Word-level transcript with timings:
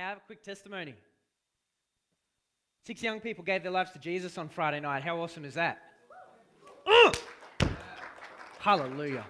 have 0.00 0.18
a 0.18 0.20
quick 0.26 0.42
testimony. 0.42 0.94
Six 2.86 3.02
young 3.02 3.20
people 3.20 3.42
gave 3.42 3.62
their 3.62 3.72
lives 3.72 3.90
to 3.92 3.98
Jesus 3.98 4.38
on 4.38 4.48
Friday 4.48 4.80
night. 4.80 5.02
How 5.02 5.20
awesome 5.20 5.44
is 5.44 5.54
that? 5.54 5.78
Uh! 6.86 7.12
Hallelujah. 8.58 9.24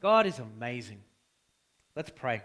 God 0.00 0.26
is 0.26 0.38
amazing. 0.38 1.02
Let's 1.94 2.10
pray. 2.10 2.42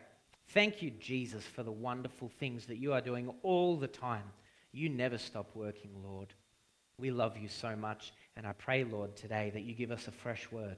Thank 0.49 0.81
you, 0.81 0.91
Jesus, 0.99 1.43
for 1.43 1.63
the 1.63 1.71
wonderful 1.71 2.29
things 2.39 2.65
that 2.65 2.77
you 2.77 2.93
are 2.93 3.01
doing 3.01 3.33
all 3.43 3.77
the 3.77 3.87
time. 3.87 4.23
You 4.71 4.89
never 4.89 5.17
stop 5.17 5.49
working, 5.55 5.91
Lord. 6.03 6.33
We 6.97 7.11
love 7.11 7.37
you 7.37 7.47
so 7.47 7.75
much. 7.75 8.13
And 8.35 8.45
I 8.45 8.53
pray, 8.53 8.83
Lord, 8.83 9.15
today 9.15 9.51
that 9.53 9.63
you 9.63 9.73
give 9.73 9.91
us 9.91 10.07
a 10.07 10.11
fresh 10.11 10.51
word. 10.51 10.77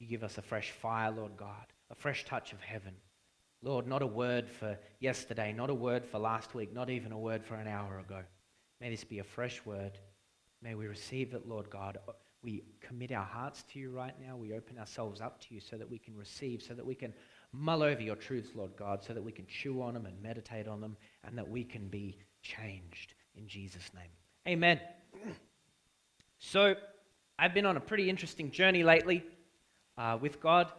You 0.00 0.08
give 0.08 0.24
us 0.24 0.38
a 0.38 0.42
fresh 0.42 0.70
fire, 0.70 1.10
Lord 1.10 1.36
God, 1.36 1.66
a 1.90 1.94
fresh 1.94 2.24
touch 2.24 2.52
of 2.52 2.60
heaven. 2.60 2.94
Lord, 3.62 3.86
not 3.86 4.02
a 4.02 4.06
word 4.06 4.48
for 4.48 4.78
yesterday, 5.00 5.52
not 5.52 5.68
a 5.68 5.74
word 5.74 6.04
for 6.04 6.18
last 6.18 6.54
week, 6.54 6.72
not 6.72 6.88
even 6.88 7.12
a 7.12 7.18
word 7.18 7.44
for 7.44 7.56
an 7.56 7.68
hour 7.68 7.98
ago. 7.98 8.22
May 8.80 8.90
this 8.90 9.04
be 9.04 9.18
a 9.18 9.24
fresh 9.24 9.64
word. 9.66 9.98
May 10.62 10.74
we 10.74 10.86
receive 10.86 11.34
it, 11.34 11.46
Lord 11.46 11.68
God. 11.68 11.98
We 12.42 12.62
commit 12.80 13.12
our 13.12 13.24
hearts 13.24 13.64
to 13.72 13.78
you 13.78 13.90
right 13.90 14.14
now. 14.24 14.34
We 14.36 14.54
open 14.54 14.78
ourselves 14.78 15.20
up 15.20 15.40
to 15.42 15.54
you 15.54 15.60
so 15.60 15.76
that 15.76 15.90
we 15.90 15.98
can 15.98 16.16
receive, 16.16 16.62
so 16.62 16.72
that 16.72 16.86
we 16.86 16.94
can 16.94 17.12
mull 17.52 17.82
over 17.82 18.00
your 18.00 18.16
truths, 18.16 18.50
Lord 18.54 18.74
God, 18.76 19.04
so 19.04 19.12
that 19.12 19.22
we 19.22 19.32
can 19.32 19.46
chew 19.46 19.82
on 19.82 19.92
them 19.92 20.06
and 20.06 20.20
meditate 20.22 20.66
on 20.66 20.80
them, 20.80 20.96
and 21.24 21.36
that 21.36 21.48
we 21.48 21.64
can 21.64 21.88
be 21.88 22.16
changed 22.42 23.12
in 23.36 23.46
Jesus' 23.46 23.90
name. 23.94 24.10
Amen. 24.48 24.80
So, 26.38 26.74
I've 27.38 27.52
been 27.52 27.66
on 27.66 27.76
a 27.76 27.80
pretty 27.80 28.08
interesting 28.08 28.50
journey 28.50 28.82
lately 28.82 29.22
uh, 29.98 30.16
with 30.18 30.40
God 30.40 30.72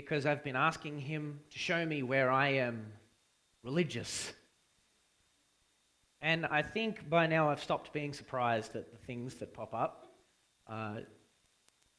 because 0.00 0.24
I've 0.24 0.42
been 0.42 0.56
asking 0.56 0.98
Him 0.98 1.40
to 1.50 1.58
show 1.58 1.84
me 1.84 2.02
where 2.02 2.30
I 2.30 2.48
am 2.54 2.86
religious. 3.62 4.32
And 6.22 6.46
I 6.46 6.62
think 6.62 7.08
by 7.08 7.26
now 7.26 7.50
I've 7.50 7.62
stopped 7.62 7.92
being 7.92 8.14
surprised 8.14 8.76
at 8.76 8.90
the 8.90 8.96
things 9.06 9.34
that 9.36 9.52
pop 9.52 9.74
up 9.74 10.14
uh, 10.66 11.00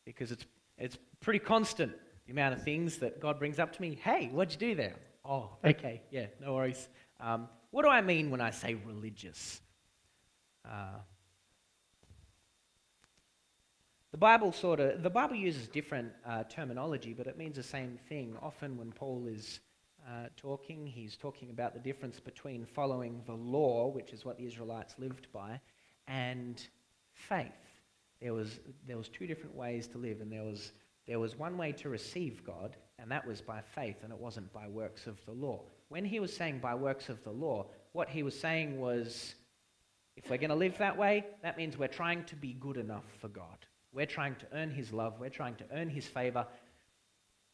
because 0.03 0.31
it's, 0.31 0.45
it's 0.79 0.97
pretty 1.19 1.39
constant 1.39 1.93
the 2.25 2.31
amount 2.31 2.55
of 2.55 2.63
things 2.63 2.97
that 2.97 3.19
God 3.19 3.37
brings 3.37 3.59
up 3.59 3.71
to 3.75 3.81
me. 3.81 3.99
Hey, 4.03 4.29
what'd 4.31 4.53
you 4.53 4.69
do 4.69 4.75
there? 4.75 4.95
Oh, 5.23 5.51
okay, 5.63 6.01
yeah, 6.09 6.25
no 6.39 6.55
worries. 6.55 6.87
Um, 7.19 7.47
what 7.69 7.83
do 7.83 7.89
I 7.89 8.01
mean 8.01 8.31
when 8.31 8.41
I 8.41 8.49
say 8.49 8.73
religious? 8.73 9.61
Uh, 10.67 10.97
the 14.11 14.17
Bible 14.17 14.51
sort 14.51 14.79
of 14.79 15.03
the 15.03 15.09
Bible 15.09 15.35
uses 15.35 15.67
different 15.67 16.11
uh, 16.25 16.43
terminology, 16.43 17.13
but 17.13 17.27
it 17.27 17.37
means 17.37 17.55
the 17.55 17.63
same 17.63 17.97
thing. 18.09 18.35
Often, 18.41 18.77
when 18.77 18.91
Paul 18.91 19.25
is 19.27 19.61
uh, 20.05 20.27
talking, 20.35 20.85
he's 20.85 21.15
talking 21.15 21.49
about 21.49 21.73
the 21.73 21.79
difference 21.79 22.19
between 22.19 22.65
following 22.65 23.21
the 23.25 23.33
law, 23.33 23.87
which 23.87 24.11
is 24.11 24.25
what 24.25 24.37
the 24.37 24.45
Israelites 24.45 24.95
lived 24.97 25.27
by, 25.31 25.59
and 26.07 26.61
faith. 27.13 27.51
There 28.21 28.33
was 28.33 28.59
there 28.85 28.97
was 28.97 29.07
two 29.07 29.27
different 29.27 29.55
ways 29.55 29.87
to 29.87 29.97
live, 29.97 30.19
and 30.19 30.31
there 30.31 30.43
was 30.43 30.73
there 31.07 31.19
was 31.19 31.37
one 31.37 31.57
way 31.57 31.71
to 31.73 31.87
receive 31.87 32.43
God, 32.45 32.75
and 32.99 33.09
that 33.09 33.25
was 33.25 33.41
by 33.41 33.61
faith, 33.61 33.97
and 34.03 34.11
it 34.11 34.19
wasn't 34.19 34.51
by 34.51 34.67
works 34.67 35.07
of 35.07 35.23
the 35.25 35.31
law. 35.31 35.61
When 35.87 36.03
he 36.03 36.19
was 36.19 36.35
saying 36.35 36.59
by 36.59 36.75
works 36.75 37.07
of 37.07 37.23
the 37.23 37.31
law, 37.31 37.67
what 37.93 38.09
he 38.09 38.23
was 38.23 38.37
saying 38.37 38.79
was, 38.79 39.35
if 40.15 40.29
we're 40.29 40.37
going 40.37 40.49
to 40.49 40.55
live 40.55 40.77
that 40.77 40.97
way, 40.97 41.25
that 41.43 41.57
means 41.57 41.77
we're 41.77 41.87
trying 41.87 42.23
to 42.25 42.35
be 42.35 42.53
good 42.53 42.77
enough 42.77 43.03
for 43.19 43.27
God. 43.29 43.57
We're 43.93 44.05
trying 44.05 44.35
to 44.35 44.45
earn 44.53 44.71
his 44.71 44.93
love. 44.93 45.19
We're 45.19 45.29
trying 45.29 45.55
to 45.55 45.65
earn 45.73 45.89
his 45.89 46.05
favor. 46.05 46.45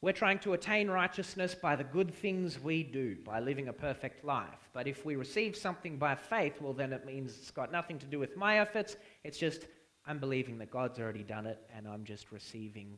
We're 0.01 0.13
trying 0.13 0.39
to 0.39 0.53
attain 0.53 0.89
righteousness 0.89 1.55
by 1.55 1.75
the 1.75 1.83
good 1.83 2.13
things 2.13 2.59
we 2.59 2.83
do, 2.83 3.17
by 3.25 3.39
living 3.39 3.67
a 3.67 3.73
perfect 3.73 4.23
life. 4.23 4.69
But 4.71 4.87
if 4.87 5.05
we 5.05 5.15
receive 5.15 5.55
something 5.55 5.97
by 5.97 6.13
faith, 6.13 6.61
well, 6.61 6.73
then 6.73 6.93
it 6.93 7.05
means 7.05 7.35
it's 7.35 7.49
got 7.49 7.71
nothing 7.71 7.97
to 7.99 8.05
do 8.05 8.19
with 8.19 8.37
my 8.37 8.59
efforts. 8.59 8.95
It's 9.23 9.39
just 9.39 9.65
I'm 10.05 10.19
believing 10.19 10.59
that 10.59 10.69
God's 10.69 10.99
already 10.99 11.23
done 11.23 11.47
it 11.47 11.59
and 11.75 11.87
I'm 11.87 12.03
just 12.03 12.31
receiving 12.31 12.97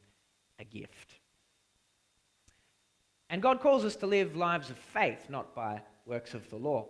a 0.59 0.66
gift. 0.66 1.14
And 3.30 3.41
God 3.41 3.62
calls 3.62 3.85
us 3.85 3.96
to 3.97 4.08
live 4.08 4.35
lives 4.35 4.69
of 4.69 4.78
faith, 4.78 5.30
not 5.30 5.56
by 5.56 5.81
works 6.06 6.34
of 6.34 6.50
the 6.50 6.58
law. 6.58 6.88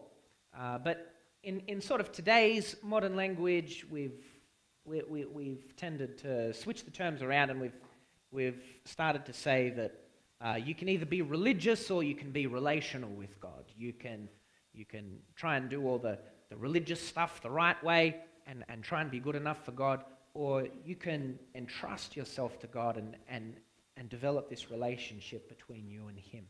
Uh, 0.57 0.79
but 0.79 1.13
in, 1.44 1.62
in 1.68 1.81
sort 1.81 2.01
of 2.01 2.12
today's 2.12 2.75
modern 2.81 3.16
language, 3.16 3.85
we've 3.91 4.24
we, 4.89 5.03
we, 5.07 5.25
we've 5.25 5.75
tended 5.75 6.17
to 6.17 6.51
switch 6.53 6.83
the 6.83 6.91
terms 6.91 7.22
around 7.22 7.51
and 7.51 7.61
we've, 7.61 7.75
we've 8.31 8.59
started 8.85 9.25
to 9.27 9.33
say 9.33 9.69
that 9.69 9.94
uh, 10.41 10.55
you 10.55 10.73
can 10.73 10.89
either 10.89 11.05
be 11.05 11.22
religious 11.22 11.91
or 11.91 12.01
you 12.01 12.16
can 12.16 12.31
be 12.31 12.47
relational 12.47 13.09
with 13.11 13.39
God. 13.39 13.66
You 13.77 13.94
can, 13.94 14.27
you 14.73 14.85
can 14.85 15.19
try 15.35 15.57
and 15.57 15.69
do 15.69 15.85
all 15.85 16.00
the, 16.00 16.17
the 16.50 16.57
religious 16.57 17.01
stuff 17.01 17.41
the 17.41 17.51
right 17.51 17.81
way 17.83 18.17
and, 18.47 18.63
and 18.67 18.83
try 18.83 19.01
and 19.01 19.11
be 19.11 19.19
good 19.19 19.35
enough 19.35 19.63
for 19.63 19.72
God, 19.72 20.03
or 20.33 20.67
you 20.83 20.95
can 20.95 21.38
entrust 21.53 22.16
yourself 22.16 22.59
to 22.61 22.67
God 22.67 22.97
and, 22.97 23.16
and, 23.29 23.56
and 23.95 24.09
develop 24.09 24.50
this 24.50 24.71
relationship 24.71 25.50
between 25.50 25.88
you 25.88 26.07
and 26.07 26.17
Him. 26.17 26.45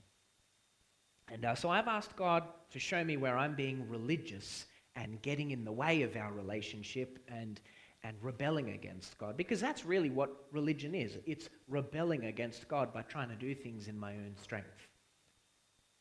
And 1.32 1.44
uh, 1.44 1.56
so 1.56 1.70
I've 1.70 1.88
asked 1.88 2.16
God 2.16 2.44
to 2.72 2.80
show 2.80 3.04
me 3.04 3.18
where 3.18 3.38
I'm 3.38 3.56
being 3.56 3.90
religious 3.90 4.66
and 4.96 5.22
getting 5.22 5.52
in 5.52 5.66
the 5.66 5.72
way 5.72 6.04
of 6.04 6.16
our 6.16 6.32
relationship 6.32 7.20
and 7.28 7.60
and 8.04 8.16
rebelling 8.22 8.70
against 8.72 9.18
God. 9.18 9.36
Because 9.38 9.60
that's 9.60 9.86
really 9.86 10.10
what 10.10 10.30
religion 10.52 10.96
is 10.96 11.18
it's 11.26 11.50
rebelling 11.68 12.26
against 12.26 12.68
God 12.68 12.94
by 12.94 13.02
trying 13.04 13.30
to 13.30 13.36
do 13.36 13.54
things 13.54 13.88
in 13.88 13.98
my 13.98 14.14
own 14.14 14.36
strength. 14.42 14.88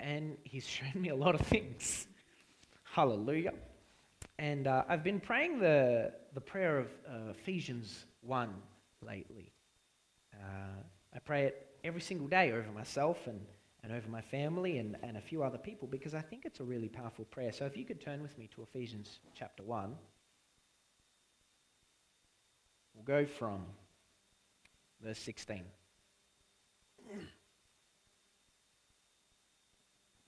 And 0.01 0.37
He's 0.45 0.67
shown 0.69 1.01
me 1.01 1.09
a 1.09 1.17
lot 1.17 1.35
of 1.35 1.41
things. 1.43 2.07
Hallelujah. 2.85 3.53
And 4.39 4.67
uh, 4.67 4.85
I've 4.89 5.03
been 5.03 5.21
praying 5.21 5.59
the, 5.59 6.13
the 6.35 6.41
prayer 6.41 6.79
of 6.79 6.87
uh, 7.09 7.31
Ephesians 7.31 8.07
1 8.23 8.51
lately. 9.05 9.53
Uh, 10.33 10.83
I 11.15 11.19
pray 11.19 11.47
it 11.47 11.67
every 11.83 12.01
single 12.01 12.29
day 12.29 12.53
over 12.53 12.71
myself 12.73 13.19
and, 13.27 13.41
and 13.83 13.93
over 13.93 14.09
my 14.09 14.21
family 14.21 14.79
and, 14.79 14.97
and 15.03 15.17
a 15.17 15.21
few 15.21 15.43
other 15.43 15.59
people 15.59 15.89
because 15.89 16.15
I 16.15 16.21
think 16.21 16.45
it's 16.45 16.61
a 16.61 16.65
really 16.65 16.89
powerful 16.89 17.25
prayer. 17.25 17.53
So 17.53 17.67
if 17.67 17.77
you 17.77 17.85
could 17.85 18.01
turn 18.01 18.23
with 18.23 18.39
me 18.39 18.49
to 18.55 18.63
Ephesians 18.63 19.19
chapter 19.35 19.65
1. 19.65 19.95
We'll 22.99 23.23
go 23.23 23.27
from 23.27 23.65
verse 25.03 25.19
16. 25.21 25.63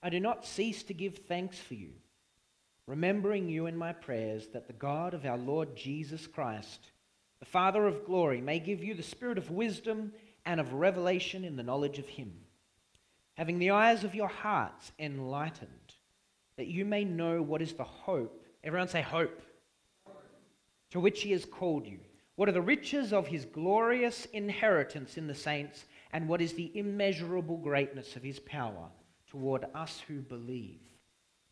I 0.03 0.09
do 0.09 0.19
not 0.19 0.45
cease 0.45 0.81
to 0.83 0.93
give 0.93 1.17
thanks 1.17 1.59
for 1.59 1.73
you, 1.73 1.89
remembering 2.87 3.49
you 3.49 3.65
in 3.67 3.77
my 3.77 3.93
prayers, 3.93 4.47
that 4.53 4.67
the 4.67 4.73
God 4.73 5.13
of 5.13 5.25
our 5.25 5.37
Lord 5.37 5.75
Jesus 5.75 6.25
Christ, 6.27 6.91
the 7.39 7.45
Father 7.45 7.85
of 7.85 8.05
glory, 8.05 8.41
may 8.41 8.59
give 8.59 8.83
you 8.83 8.95
the 8.95 9.03
spirit 9.03 9.37
of 9.37 9.51
wisdom 9.51 10.13
and 10.45 10.59
of 10.59 10.73
revelation 10.73 11.43
in 11.43 11.57
the 11.57 11.63
knowledge 11.63 11.99
of 11.99 12.07
him, 12.07 12.31
having 13.35 13.59
the 13.59 13.71
eyes 13.71 14.03
of 14.03 14.15
your 14.15 14.29
hearts 14.29 14.91
enlightened, 14.97 15.69
that 16.57 16.67
you 16.67 16.85
may 16.85 17.03
know 17.03 17.41
what 17.41 17.61
is 17.61 17.73
the 17.73 17.83
hope. 17.83 18.43
Everyone 18.63 18.87
say 18.87 19.01
hope. 19.01 19.41
To 20.91 20.99
which 20.99 21.21
he 21.21 21.31
has 21.31 21.45
called 21.45 21.85
you 21.85 21.99
what 22.35 22.49
are 22.49 22.53
the 22.53 22.61
riches 22.61 23.13
of 23.13 23.27
his 23.27 23.45
glorious 23.45 24.25
inheritance 24.33 25.17
in 25.17 25.27
the 25.27 25.35
saints, 25.35 25.85
and 26.13 26.27
what 26.27 26.41
is 26.41 26.53
the 26.53 26.71
immeasurable 26.77 27.57
greatness 27.57 28.15
of 28.15 28.23
his 28.23 28.39
power 28.39 28.89
toward 29.27 29.65
us 29.75 30.01
who 30.07 30.21
believe, 30.21 30.81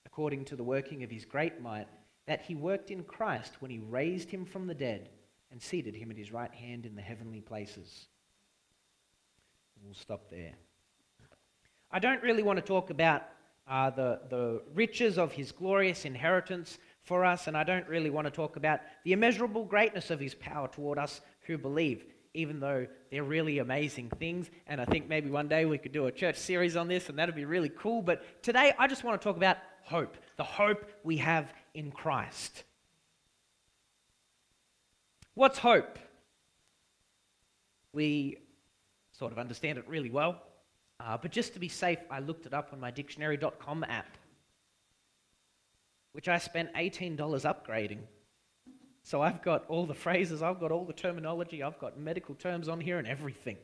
according 0.06 0.46
to 0.46 0.56
the 0.56 0.64
working 0.64 1.04
of 1.04 1.12
his 1.12 1.26
great 1.26 1.62
might, 1.62 1.88
that 2.28 2.42
he 2.42 2.56
worked 2.56 2.92
in 2.92 3.04
Christ 3.04 3.56
when 3.60 3.72
he 3.72 3.80
raised 3.80 4.30
him 4.30 4.46
from 4.46 4.68
the 4.68 4.74
dead 4.74 5.10
and 5.52 5.62
seated 5.62 5.96
him 5.96 6.12
at 6.12 6.18
his 6.18 6.32
right 6.32 6.54
hand 6.54 6.86
in 6.86 6.96
the 6.96 7.02
heavenly 7.02 7.42
places? 7.42 8.08
We'll 9.84 9.94
stop 9.94 10.30
there. 10.30 10.54
I 11.92 12.00
don't 12.00 12.22
really 12.22 12.44
want 12.44 12.58
to 12.58 12.66
talk 12.66 12.90
about 12.90 13.24
uh, 13.68 13.90
the, 13.92 14.20
the 14.30 14.62
riches 14.74 15.18
of 15.18 15.32
his 15.32 15.52
glorious 15.52 16.06
inheritance 16.06 16.78
for 17.04 17.26
us, 17.26 17.48
and 17.48 17.58
I 17.58 17.64
don't 17.64 17.88
really 17.88 18.10
want 18.10 18.26
to 18.26 18.32
talk 18.32 18.56
about 18.56 18.82
the 19.04 19.14
immeasurable 19.14 19.66
greatness 19.66 20.12
of 20.12 20.20
his 20.20 20.36
power 20.36 20.68
toward 20.68 20.98
us 20.98 21.22
who 21.42 21.58
believe, 21.58 22.06
even 22.34 22.60
though 22.60 22.88
they're 23.12 23.24
really 23.24 23.60
amazing 23.60 24.10
things. 24.20 24.50
And 24.68 24.80
I 24.80 24.86
think 24.86 25.08
maybe 25.08 25.30
one 25.30 25.48
day 25.48 25.66
we 25.66 25.78
could 25.78 25.92
do 25.92 26.06
a 26.06 26.12
church 26.12 26.38
series 26.38 26.76
on 26.76 26.88
this, 26.88 27.10
and 27.10 27.18
that'd 27.18 27.36
be 27.36 27.46
really 27.46 27.70
cool. 27.70 28.02
But 28.02 28.44
today 28.44 28.74
I 28.78 28.88
just 28.88 29.04
want 29.04 29.20
to 29.20 29.24
talk 29.24 29.38
about 29.38 29.58
hope 29.84 30.18
the 30.38 30.44
hope 30.44 30.86
we 31.04 31.18
have 31.18 31.52
in 31.74 31.92
Christ. 31.92 32.64
What's 35.34 35.58
hope? 35.58 35.98
We 37.92 38.38
sort 39.12 39.32
of 39.32 39.40
understand 39.40 39.78
it 39.78 39.88
really 39.88 40.10
well. 40.10 40.42
Uh, 41.00 41.18
but 41.18 41.32
just 41.32 41.54
to 41.54 41.60
be 41.60 41.70
safe, 41.70 42.00
I 42.12 42.20
looked 42.20 42.46
it 42.46 42.54
up 42.54 42.70
on 42.74 42.80
my 42.80 42.92
dictionary.com 42.92 43.84
app 43.86 44.18
which 46.14 46.28
I 46.28 46.38
spent 46.38 46.74
$18 46.74 47.18
upgrading. 47.18 48.00
So 49.04 49.22
I've 49.22 49.42
got 49.42 49.66
all 49.68 49.86
the 49.86 49.94
phrases, 49.94 50.42
I've 50.42 50.60
got 50.60 50.72
all 50.72 50.86
the 50.86 50.94
terminology, 50.94 51.64
I've 51.64 51.80
got 51.80 52.00
medical 52.00 52.36
terms 52.36 52.68
on 52.68 52.80
here 52.80 53.00
and 53.00 53.08
everything. 53.08 53.58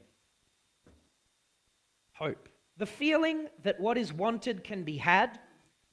Hope. 2.14 2.50
The 2.78 2.86
feeling 2.86 3.48
that 3.64 3.80
what 3.80 3.98
is 3.98 4.12
wanted 4.12 4.64
can 4.64 4.84
be 4.84 4.98
had, 4.98 5.40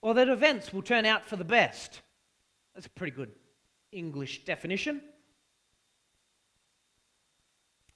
or 0.01 0.15
that 0.15 0.29
events 0.29 0.73
will 0.73 0.83
turn 0.83 1.05
out 1.05 1.25
for 1.25 1.37
the 1.37 1.45
best. 1.45 2.01
That's 2.75 2.87
a 2.87 2.91
pretty 2.91 3.15
good 3.15 3.31
English 3.93 4.45
definition. 4.45 5.01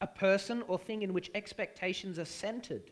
A 0.01 0.07
person 0.07 0.63
or 0.69 0.79
thing 0.79 1.03
in 1.03 1.13
which 1.13 1.31
expectations 1.35 2.19
are 2.19 2.27
centered. 2.27 2.91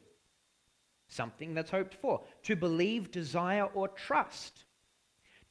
Something 1.08 1.55
that's 1.55 1.70
hoped 1.70 1.94
for. 1.94 2.22
To 2.44 2.56
believe, 2.56 3.10
desire, 3.10 3.64
or 3.75 3.88
trust. 3.88 4.64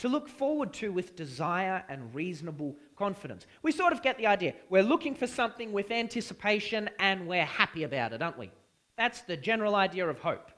To 0.03 0.09
look 0.09 0.27
forward 0.27 0.73
to 0.73 0.91
with 0.91 1.15
desire 1.15 1.81
and 1.87 2.13
reasonable 2.13 2.75
confidence. 2.97 3.47
We 3.61 3.71
sort 3.71 3.93
of 3.93 4.01
get 4.01 4.17
the 4.17 4.27
idea. 4.27 4.53
We're 4.69 4.83
looking 4.83 5.15
for 5.15 5.27
something 5.27 5.71
with 5.71 5.91
anticipation 5.91 6.89
and 6.99 7.25
we're 7.25 7.45
happy 7.45 7.83
about 7.83 8.11
it, 8.11 8.21
aren't 8.21 8.37
we? 8.37 8.51
That's 8.97 9.21
the 9.21 9.37
general 9.37 9.75
idea 9.75 10.09
of 10.09 10.19
hope. 10.19 10.51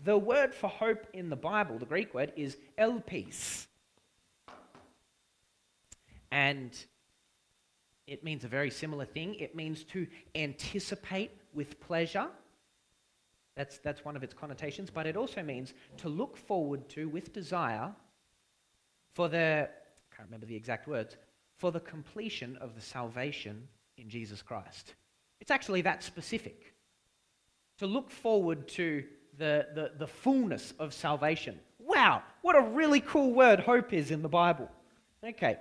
The 0.00 0.18
word 0.18 0.52
for 0.52 0.66
hope 0.66 1.06
in 1.12 1.30
the 1.30 1.36
Bible, 1.36 1.78
the 1.78 1.86
Greek 1.86 2.12
word, 2.12 2.32
is 2.34 2.56
elpis. 2.76 3.68
And 6.32 6.76
it 8.08 8.24
means 8.24 8.42
a 8.42 8.48
very 8.48 8.72
similar 8.72 9.04
thing. 9.04 9.36
It 9.36 9.54
means 9.54 9.84
to 9.92 10.08
anticipate 10.34 11.30
with 11.54 11.78
pleasure. 11.78 12.26
That's, 13.54 13.78
that's 13.78 14.04
one 14.04 14.16
of 14.16 14.24
its 14.24 14.34
connotations. 14.34 14.90
But 14.90 15.06
it 15.06 15.16
also 15.16 15.44
means 15.44 15.72
to 15.98 16.08
look 16.08 16.36
forward 16.36 16.88
to 16.88 17.08
with 17.08 17.32
desire 17.32 17.94
for 19.16 19.30
the, 19.30 19.66
I 19.66 20.14
can't 20.14 20.28
remember 20.28 20.44
the 20.44 20.54
exact 20.54 20.86
words, 20.86 21.16
for 21.56 21.72
the 21.72 21.80
completion 21.80 22.58
of 22.60 22.74
the 22.74 22.82
salvation 22.82 23.66
in 23.96 24.10
Jesus 24.10 24.42
Christ. 24.42 24.94
It's 25.40 25.50
actually 25.50 25.80
that 25.82 26.02
specific. 26.02 26.74
To 27.78 27.86
look 27.86 28.10
forward 28.10 28.68
to 28.68 29.04
the, 29.38 29.68
the, 29.74 29.92
the 29.96 30.06
fullness 30.06 30.74
of 30.78 30.92
salvation. 30.92 31.58
Wow, 31.78 32.22
what 32.42 32.56
a 32.56 32.60
really 32.60 33.00
cool 33.00 33.32
word 33.32 33.58
hope 33.58 33.94
is 33.94 34.10
in 34.10 34.20
the 34.20 34.28
Bible. 34.28 34.70
Okay. 35.26 35.56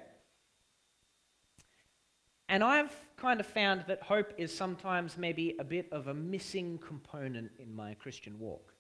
And 2.50 2.62
I've 2.62 2.94
kind 3.16 3.40
of 3.40 3.46
found 3.46 3.86
that 3.88 4.02
hope 4.04 4.34
is 4.38 4.54
sometimes 4.54 5.18
maybe 5.18 5.56
a 5.60 5.64
bit 5.64 5.88
of 5.94 6.08
a 6.08 6.14
missing 6.14 6.78
component 6.86 7.52
in 7.58 7.74
my 7.74 7.94
Christian 7.94 8.38
walk. 8.38 8.74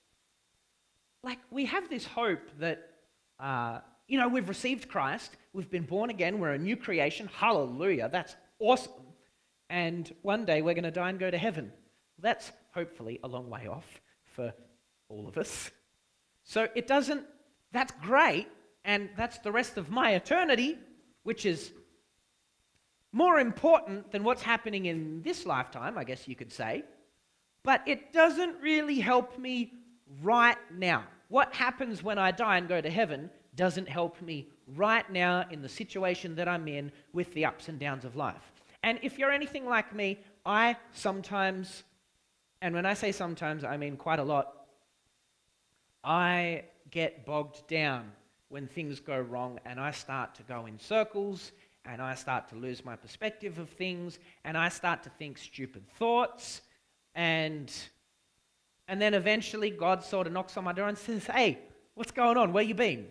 Like, 1.23 1.39
we 1.49 1.63
have 1.63 1.89
this 1.89 2.05
hope 2.05 2.49
that, 2.59 2.89
uh, 3.39 3.79
you 4.07 4.19
know, 4.19 4.27
we've 4.27 4.49
received 4.49 4.87
Christ, 4.87 5.35
we've 5.53 5.69
been 5.69 5.83
born 5.83 6.09
again, 6.09 6.39
we're 6.39 6.53
a 6.53 6.57
new 6.57 6.77
creation. 6.77 7.29
Hallelujah, 7.33 8.09
that's 8.11 8.35
awesome. 8.59 8.91
And 9.69 10.13
one 10.21 10.45
day 10.45 10.61
we're 10.61 10.75
going 10.75 10.83
to 10.83 10.91
die 10.91 11.09
and 11.09 11.19
go 11.19 11.31
to 11.31 11.37
heaven. 11.37 11.71
That's 12.19 12.51
hopefully 12.73 13.19
a 13.23 13.27
long 13.27 13.49
way 13.49 13.67
off 13.67 14.01
for 14.25 14.53
all 15.09 15.27
of 15.27 15.37
us. 15.37 15.71
So 16.43 16.67
it 16.75 16.87
doesn't, 16.87 17.25
that's 17.71 17.93
great, 18.01 18.47
and 18.83 19.09
that's 19.17 19.39
the 19.39 19.51
rest 19.51 19.77
of 19.77 19.89
my 19.89 20.11
eternity, 20.11 20.77
which 21.23 21.45
is 21.45 21.71
more 23.11 23.39
important 23.39 24.11
than 24.11 24.23
what's 24.23 24.43
happening 24.43 24.85
in 24.85 25.21
this 25.23 25.45
lifetime, 25.45 25.97
I 25.97 26.03
guess 26.03 26.27
you 26.27 26.35
could 26.35 26.51
say. 26.51 26.83
But 27.63 27.81
it 27.87 28.13
doesn't 28.13 28.61
really 28.61 28.99
help 28.99 29.39
me 29.39 29.73
right 30.21 30.57
now. 30.71 31.05
What 31.29 31.55
happens 31.55 32.03
when 32.03 32.19
I 32.19 32.29
die 32.29 32.57
and 32.57 32.67
go 32.67 32.79
to 32.79 32.89
heaven 32.89 33.31
doesn't 33.55 33.87
help 33.87 34.21
me 34.21 34.47
right 34.75 35.09
now 35.11 35.45
in 35.49 35.61
the 35.61 35.69
situation 35.69 36.35
that 36.35 36.47
I'm 36.47 36.67
in 36.67 36.91
with 37.13 37.33
the 37.33 37.45
ups 37.45 37.69
and 37.69 37.79
downs 37.79 38.05
of 38.05 38.15
life. 38.15 38.51
And 38.83 38.99
if 39.01 39.17
you're 39.17 39.31
anything 39.31 39.65
like 39.65 39.95
me, 39.95 40.19
I 40.45 40.77
sometimes, 40.93 41.83
and 42.61 42.75
when 42.75 42.85
I 42.85 42.93
say 42.93 43.11
sometimes, 43.11 43.63
I 43.63 43.77
mean 43.77 43.97
quite 43.97 44.19
a 44.19 44.23
lot, 44.23 44.67
I 46.03 46.65
get 46.91 47.25
bogged 47.25 47.67
down 47.67 48.11
when 48.49 48.67
things 48.67 48.99
go 48.99 49.19
wrong 49.19 49.59
and 49.65 49.79
I 49.79 49.91
start 49.91 50.35
to 50.35 50.43
go 50.43 50.67
in 50.67 50.79
circles 50.79 51.51
and 51.83 52.01
I 52.01 52.15
start 52.15 52.47
to 52.49 52.55
lose 52.55 52.85
my 52.85 52.95
perspective 52.95 53.57
of 53.57 53.69
things 53.69 54.19
and 54.43 54.57
I 54.57 54.69
start 54.69 55.03
to 55.03 55.09
think 55.09 55.37
stupid 55.37 55.83
thoughts 55.97 56.61
and 57.15 57.71
and 58.87 59.01
then 59.01 59.15
eventually 59.15 59.71
God 59.71 60.03
sort 60.03 60.27
of 60.27 60.33
knocks 60.33 60.57
on 60.57 60.63
my 60.63 60.73
door 60.73 60.87
and 60.87 60.97
says, 60.97 61.25
"Hey, 61.25 61.57
what's 61.95 62.11
going 62.11 62.37
on? 62.37 62.53
Where 62.53 62.63
you 62.63 62.75
been?" 62.75 63.09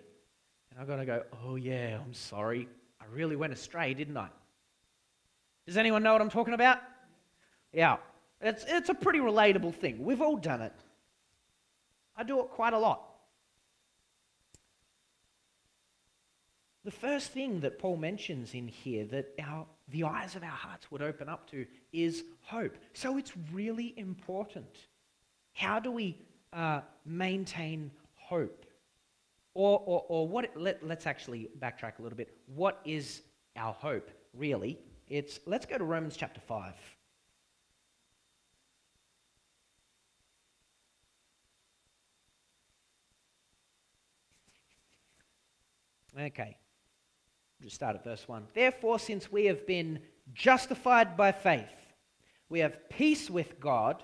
And 0.74 0.82
I've 0.82 0.88
got 0.88 0.96
to 0.96 1.06
go, 1.06 1.22
"Oh 1.44 1.56
yeah, 1.56 1.98
I'm 2.04 2.14
sorry. 2.14 2.68
I 3.00 3.04
really 3.12 3.36
went 3.36 3.52
astray, 3.52 3.94
didn't 3.94 4.16
I?" 4.16 4.28
Does 5.66 5.76
anyone 5.76 6.02
know 6.02 6.12
what 6.12 6.20
I'm 6.20 6.30
talking 6.30 6.54
about? 6.54 6.78
Yeah. 7.72 7.96
It's, 8.40 8.64
it's 8.68 8.90
a 8.90 8.94
pretty 8.94 9.20
relatable 9.20 9.74
thing. 9.74 10.04
We've 10.04 10.20
all 10.20 10.36
done 10.36 10.60
it. 10.60 10.74
I 12.16 12.22
do 12.22 12.40
it 12.40 12.50
quite 12.50 12.74
a 12.74 12.78
lot. 12.78 13.02
The 16.84 16.90
first 16.90 17.30
thing 17.30 17.60
that 17.60 17.78
Paul 17.78 17.96
mentions 17.96 18.52
in 18.52 18.68
here 18.68 19.06
that 19.06 19.32
our, 19.42 19.66
the 19.88 20.04
eyes 20.04 20.36
of 20.36 20.42
our 20.42 20.50
hearts 20.50 20.90
would 20.90 21.00
open 21.00 21.30
up 21.30 21.50
to 21.50 21.64
is 21.94 22.24
hope. 22.42 22.76
So 22.92 23.16
it's 23.16 23.32
really 23.52 23.94
important. 23.96 24.76
How 25.54 25.80
do 25.80 25.90
we 25.90 26.18
uh, 26.52 26.82
maintain 27.06 27.90
hope? 28.16 28.63
Or, 29.54 29.80
or, 29.86 30.04
or 30.08 30.28
what, 30.28 30.50
let, 30.56 30.84
let's 30.86 31.06
actually 31.06 31.48
backtrack 31.60 31.98
a 31.98 32.02
little 32.02 32.16
bit. 32.16 32.36
What 32.46 32.80
is 32.84 33.22
our 33.56 33.72
hope, 33.72 34.10
really? 34.32 34.78
It's, 35.08 35.38
let's 35.46 35.64
go 35.64 35.78
to 35.78 35.84
Romans 35.84 36.16
chapter 36.16 36.40
5. 36.40 36.74
Okay. 46.20 46.56
Just 47.62 47.76
start 47.76 47.96
at 47.96 48.04
verse 48.04 48.28
1. 48.28 48.46
Therefore, 48.54 48.98
since 48.98 49.32
we 49.32 49.46
have 49.46 49.66
been 49.66 49.98
justified 50.32 51.16
by 51.16 51.32
faith, 51.32 51.64
we 52.48 52.60
have 52.60 52.88
peace 52.88 53.30
with 53.30 53.58
God 53.58 54.02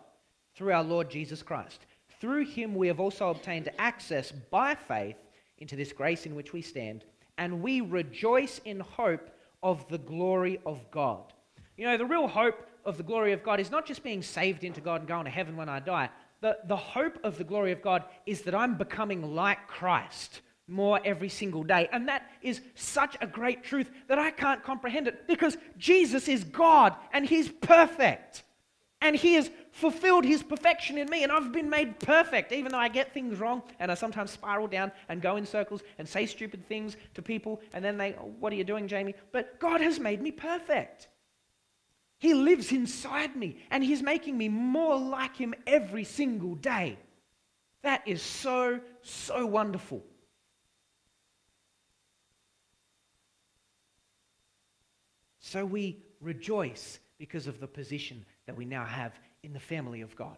through 0.54 0.72
our 0.72 0.82
Lord 0.82 1.10
Jesus 1.10 1.42
Christ. 1.42 1.80
Through 2.20 2.46
him 2.46 2.74
we 2.74 2.88
have 2.88 3.00
also 3.00 3.30
obtained 3.30 3.70
access 3.78 4.32
by 4.32 4.74
faith 4.74 5.16
into 5.60 5.76
this 5.76 5.92
grace 5.92 6.26
in 6.26 6.34
which 6.34 6.52
we 6.52 6.62
stand, 6.62 7.04
and 7.38 7.62
we 7.62 7.80
rejoice 7.80 8.60
in 8.64 8.80
hope 8.80 9.30
of 9.62 9.86
the 9.88 9.98
glory 9.98 10.58
of 10.66 10.90
God. 10.90 11.32
You 11.76 11.86
know, 11.86 11.96
the 11.96 12.06
real 12.06 12.26
hope 12.26 12.66
of 12.84 12.96
the 12.96 13.02
glory 13.02 13.32
of 13.32 13.42
God 13.42 13.60
is 13.60 13.70
not 13.70 13.86
just 13.86 14.02
being 14.02 14.22
saved 14.22 14.64
into 14.64 14.80
God 14.80 15.00
and 15.00 15.08
going 15.08 15.24
to 15.24 15.30
heaven 15.30 15.56
when 15.56 15.68
I 15.68 15.80
die. 15.80 16.10
The, 16.40 16.58
the 16.66 16.76
hope 16.76 17.18
of 17.22 17.36
the 17.36 17.44
glory 17.44 17.72
of 17.72 17.82
God 17.82 18.04
is 18.26 18.42
that 18.42 18.54
I'm 18.54 18.76
becoming 18.76 19.34
like 19.34 19.66
Christ 19.66 20.40
more 20.66 21.00
every 21.04 21.28
single 21.28 21.62
day. 21.62 21.88
And 21.92 22.08
that 22.08 22.30
is 22.42 22.60
such 22.74 23.16
a 23.20 23.26
great 23.26 23.64
truth 23.64 23.90
that 24.08 24.18
I 24.18 24.30
can't 24.30 24.62
comprehend 24.62 25.08
it 25.08 25.26
because 25.26 25.58
Jesus 25.76 26.28
is 26.28 26.44
God 26.44 26.94
and 27.12 27.26
He's 27.26 27.48
perfect. 27.48 28.44
And 29.02 29.16
He 29.16 29.34
has 29.34 29.50
fulfilled 29.72 30.24
His 30.24 30.42
perfection 30.42 30.98
in 30.98 31.08
me, 31.08 31.22
and 31.22 31.32
I've 31.32 31.52
been 31.52 31.70
made 31.70 31.98
perfect, 32.00 32.52
even 32.52 32.72
though 32.72 32.78
I 32.78 32.88
get 32.88 33.14
things 33.14 33.38
wrong 33.38 33.62
and 33.78 33.90
I 33.90 33.94
sometimes 33.94 34.30
spiral 34.30 34.66
down 34.66 34.92
and 35.08 35.22
go 35.22 35.36
in 35.36 35.46
circles 35.46 35.82
and 35.98 36.08
say 36.08 36.26
stupid 36.26 36.66
things 36.66 36.96
to 37.14 37.22
people, 37.22 37.60
and 37.72 37.84
then 37.84 37.96
they, 37.96 38.14
oh, 38.14 38.32
What 38.38 38.52
are 38.52 38.56
you 38.56 38.64
doing, 38.64 38.88
Jamie? 38.88 39.14
But 39.32 39.58
God 39.58 39.80
has 39.80 39.98
made 39.98 40.20
me 40.20 40.30
perfect. 40.30 41.08
He 42.18 42.34
lives 42.34 42.70
inside 42.72 43.34
me, 43.34 43.56
and 43.70 43.82
He's 43.82 44.02
making 44.02 44.36
me 44.36 44.48
more 44.48 44.98
like 44.98 45.36
Him 45.36 45.54
every 45.66 46.04
single 46.04 46.54
day. 46.54 46.98
That 47.82 48.02
is 48.06 48.20
so, 48.20 48.80
so 49.00 49.46
wonderful. 49.46 50.04
So 55.38 55.64
we 55.64 56.04
rejoice 56.20 57.00
because 57.18 57.46
of 57.46 57.58
the 57.58 57.66
position 57.66 58.24
that 58.50 58.56
we 58.56 58.64
now 58.64 58.84
have 58.84 59.12
in 59.44 59.52
the 59.52 59.60
family 59.60 60.00
of 60.00 60.16
God. 60.16 60.36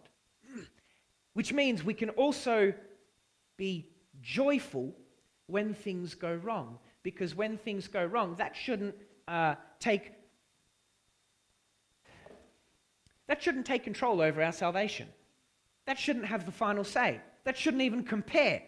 Which 1.33 1.51
means 1.51 1.83
we 1.83 1.95
can 1.95 2.11
also 2.11 2.71
be 3.57 3.89
joyful 4.21 4.93
when 5.47 5.73
things 5.73 6.13
go 6.13 6.35
wrong. 6.35 6.77
Because 7.01 7.33
when 7.33 7.57
things 7.57 7.87
go 7.87 8.05
wrong, 8.05 8.35
that 8.35 8.55
shouldn't 8.55 8.93
uh, 9.27 9.55
take 9.79 10.11
that 13.25 13.41
shouldn't 13.41 13.65
take 13.65 13.83
control 13.83 14.21
over 14.21 14.43
our 14.43 14.51
salvation. 14.51 15.07
That 15.87 15.97
shouldn't 15.97 16.25
have 16.25 16.45
the 16.45 16.51
final 16.51 16.83
say. 16.83 17.19
That 17.45 17.57
shouldn't 17.57 17.81
even 17.81 18.03
compare 18.03 18.61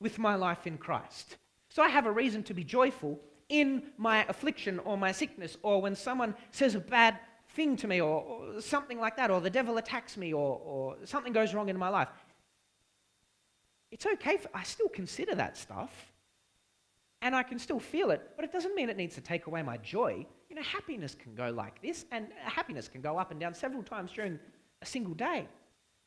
with 0.00 0.18
my 0.18 0.36
life 0.36 0.66
in 0.66 0.78
Christ. 0.78 1.36
So 1.68 1.82
I 1.82 1.90
have 1.90 2.06
a 2.06 2.12
reason 2.12 2.42
to 2.44 2.54
be 2.54 2.64
joyful 2.64 3.20
in 3.50 3.82
my 3.98 4.24
affliction 4.26 4.78
or 4.78 4.96
my 4.96 5.12
sickness, 5.12 5.58
or 5.62 5.82
when 5.82 5.94
someone 5.94 6.34
says 6.50 6.74
a 6.74 6.80
bad 6.80 7.18
thing 7.54 7.76
to 7.76 7.88
me, 7.88 8.00
or, 8.00 8.22
or 8.22 8.60
something 8.60 8.98
like 8.98 9.16
that, 9.16 9.30
or 9.30 9.40
the 9.40 9.50
devil 9.50 9.76
attacks 9.78 10.16
me, 10.16 10.32
or, 10.32 10.60
or 10.64 10.96
something 11.04 11.32
goes 11.32 11.54
wrong 11.54 11.68
in 11.68 11.78
my 11.78 11.88
life, 11.88 12.08
it's 13.90 14.06
okay. 14.06 14.36
For, 14.36 14.48
I 14.54 14.62
still 14.62 14.88
consider 14.88 15.34
that 15.36 15.56
stuff, 15.56 15.90
and 17.22 17.34
I 17.34 17.42
can 17.42 17.58
still 17.58 17.80
feel 17.80 18.10
it, 18.10 18.30
but 18.36 18.44
it 18.44 18.52
doesn't 18.52 18.74
mean 18.74 18.88
it 18.88 18.96
needs 18.96 19.14
to 19.14 19.20
take 19.20 19.46
away 19.46 19.62
my 19.62 19.76
joy. 19.78 20.26
You 20.50 20.56
know, 20.56 20.62
happiness 20.62 21.14
can 21.14 21.34
go 21.34 21.50
like 21.50 21.80
this, 21.80 22.04
and 22.12 22.28
happiness 22.42 22.88
can 22.88 23.00
go 23.00 23.18
up 23.18 23.30
and 23.30 23.40
down 23.40 23.54
several 23.54 23.82
times 23.82 24.12
during 24.12 24.38
a 24.82 24.86
single 24.86 25.14
day. 25.14 25.48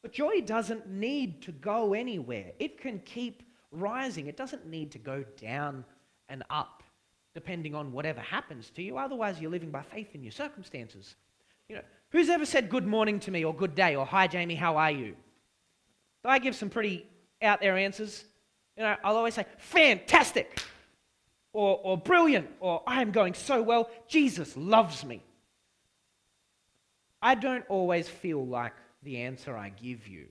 But 0.01 0.11
joy 0.11 0.41
doesn't 0.41 0.87
need 0.87 1.41
to 1.43 1.51
go 1.51 1.93
anywhere. 1.93 2.51
It 2.59 2.79
can 2.79 2.99
keep 2.99 3.43
rising. 3.71 4.27
It 4.27 4.37
doesn't 4.37 4.65
need 4.65 4.91
to 4.91 4.99
go 4.99 5.23
down 5.39 5.83
and 6.29 6.43
up 6.49 6.83
depending 7.33 7.75
on 7.75 7.91
whatever 7.91 8.19
happens 8.19 8.71
to 8.71 8.81
you. 8.81 8.97
Otherwise, 8.97 9.39
you're 9.39 9.51
living 9.51 9.69
by 9.69 9.83
faith 9.83 10.15
in 10.15 10.23
your 10.23 10.31
circumstances. 10.31 11.15
You 11.69 11.77
know, 11.77 11.81
who's 12.11 12.29
ever 12.29 12.45
said 12.45 12.69
good 12.69 12.87
morning 12.87 13.19
to 13.21 13.31
me 13.31 13.43
or 13.43 13.53
good 13.53 13.75
day 13.75 13.95
or 13.95 14.05
hi, 14.05 14.27
Jamie, 14.27 14.55
how 14.55 14.77
are 14.77 14.91
you? 14.91 15.15
Though 16.23 16.29
I 16.29 16.39
give 16.39 16.55
some 16.55 16.69
pretty 16.69 17.05
out 17.41 17.61
there 17.61 17.77
answers? 17.77 18.23
You 18.77 18.83
know, 18.83 18.95
I'll 19.03 19.17
always 19.17 19.33
say, 19.33 19.45
fantastic, 19.57 20.61
or, 21.51 21.79
or 21.83 21.97
brilliant, 21.97 22.47
or 22.59 22.83
I 22.85 23.01
am 23.01 23.11
going 23.11 23.33
so 23.33 23.61
well. 23.61 23.89
Jesus 24.07 24.55
loves 24.55 25.03
me. 25.03 25.23
I 27.21 27.35
don't 27.35 27.65
always 27.67 28.07
feel 28.07 28.45
like 28.45 28.73
the 29.03 29.17
answer 29.17 29.57
I 29.57 29.69
give 29.69 30.07
you. 30.07 30.27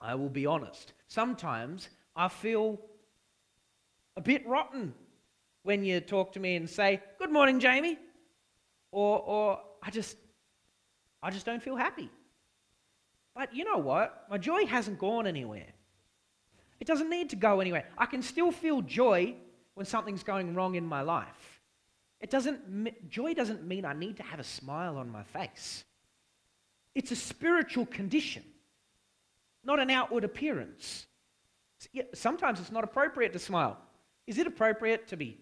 I 0.00 0.14
will 0.14 0.28
be 0.28 0.46
honest. 0.46 0.92
Sometimes 1.08 1.88
I 2.14 2.28
feel 2.28 2.80
a 4.16 4.20
bit 4.20 4.46
rotten 4.46 4.94
when 5.64 5.84
you 5.84 6.00
talk 6.00 6.32
to 6.34 6.40
me 6.40 6.56
and 6.56 6.68
say, 6.70 7.00
Good 7.18 7.32
morning, 7.32 7.58
Jamie. 7.58 7.98
Or, 8.92 9.18
or 9.18 9.60
I 9.84 9.90
just 9.90 10.16
I 11.22 11.30
just 11.30 11.46
don't 11.46 11.62
feel 11.62 11.76
happy. 11.76 12.10
But 13.34 13.54
you 13.54 13.64
know 13.64 13.78
what? 13.78 14.26
My 14.30 14.38
joy 14.38 14.66
hasn't 14.66 14.98
gone 14.98 15.26
anywhere. 15.26 15.72
It 16.80 16.86
doesn't 16.86 17.10
need 17.10 17.30
to 17.30 17.36
go 17.36 17.60
anywhere. 17.60 17.84
I 17.96 18.06
can 18.06 18.22
still 18.22 18.52
feel 18.52 18.82
joy 18.82 19.34
when 19.74 19.86
something's 19.86 20.22
going 20.22 20.54
wrong 20.54 20.74
in 20.74 20.86
my 20.86 21.02
life. 21.02 21.60
It 22.20 22.30
doesn't, 22.30 23.10
joy 23.10 23.34
doesn't 23.34 23.66
mean 23.66 23.84
I 23.84 23.92
need 23.92 24.16
to 24.18 24.22
have 24.22 24.40
a 24.40 24.44
smile 24.44 24.96
on 24.96 25.10
my 25.10 25.22
face. 25.22 25.84
It's 26.94 27.10
a 27.10 27.16
spiritual 27.16 27.86
condition, 27.86 28.44
not 29.64 29.80
an 29.80 29.90
outward 29.90 30.24
appearance. 30.24 31.06
Sometimes 32.14 32.60
it's 32.60 32.72
not 32.72 32.84
appropriate 32.84 33.32
to 33.32 33.38
smile. 33.38 33.78
Is 34.26 34.38
it 34.38 34.46
appropriate 34.46 35.08
to 35.08 35.16
be? 35.16 35.38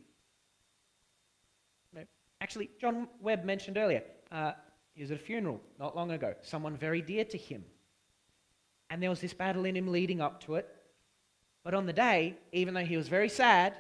Actually, 2.41 2.71
John 2.81 3.07
Webb 3.21 3.45
mentioned 3.45 3.79
earlier, 3.79 4.03
uh, 4.33 4.53
he 4.95 5.03
was 5.03 5.11
at 5.11 5.19
a 5.19 5.21
funeral 5.21 5.61
not 5.79 5.95
long 5.95 6.11
ago, 6.11 6.35
someone 6.43 6.77
very 6.77 7.03
dear 7.03 7.25
to 7.27 7.39
him. 7.39 7.65
And 8.91 9.03
there 9.03 9.11
was 9.11 9.21
this 9.21 9.33
battle 9.33 9.65
in 9.65 9.77
him 9.77 9.89
leading 9.89 10.21
up 10.21 10.43
to 10.45 10.57
it. 10.57 10.69
But 11.65 11.75
on 11.75 11.87
the 11.87 11.93
day, 11.93 12.37
even 12.53 12.75
though 12.75 12.85
he 12.85 12.97
was 12.97 13.09
very 13.09 13.29
sad, 13.29 13.75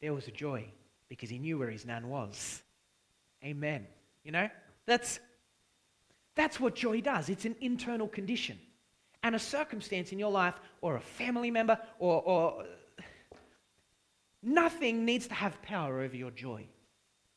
there 0.00 0.12
was 0.12 0.26
a 0.28 0.32
joy 0.32 0.64
because 1.08 1.30
he 1.30 1.38
knew 1.38 1.58
where 1.58 1.70
his 1.70 1.86
nan 1.86 2.08
was. 2.08 2.62
Amen. 3.44 3.86
You 4.24 4.32
know, 4.32 4.48
that's, 4.86 5.20
that's 6.34 6.58
what 6.58 6.74
joy 6.74 7.00
does. 7.00 7.28
It's 7.28 7.44
an 7.44 7.56
internal 7.60 8.08
condition. 8.08 8.58
And 9.22 9.34
a 9.34 9.38
circumstance 9.38 10.12
in 10.12 10.18
your 10.18 10.30
life, 10.30 10.54
or 10.80 10.96
a 10.96 11.00
family 11.00 11.50
member, 11.50 11.78
or, 11.98 12.22
or 12.22 12.64
nothing 14.42 15.04
needs 15.04 15.26
to 15.28 15.34
have 15.34 15.60
power 15.62 16.00
over 16.00 16.14
your 16.14 16.30
joy. 16.30 16.66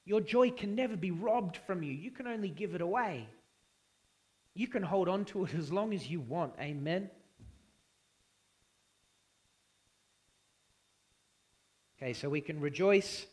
Your 0.09 0.21
joy 0.21 0.49
can 0.49 0.73
never 0.73 0.97
be 0.97 1.11
robbed 1.11 1.57
from 1.67 1.83
you. 1.83 1.93
You 1.93 2.09
can 2.09 2.25
only 2.25 2.49
give 2.49 2.73
it 2.73 2.81
away. 2.81 3.27
You 4.55 4.67
can 4.67 4.81
hold 4.81 5.07
on 5.07 5.23
to 5.25 5.45
it 5.45 5.53
as 5.53 5.71
long 5.71 5.93
as 5.93 6.09
you 6.09 6.19
want. 6.19 6.53
Amen. 6.59 7.11
Okay, 12.01 12.13
so 12.13 12.27
we 12.27 12.41
can 12.41 12.59
rejoice. 12.59 13.27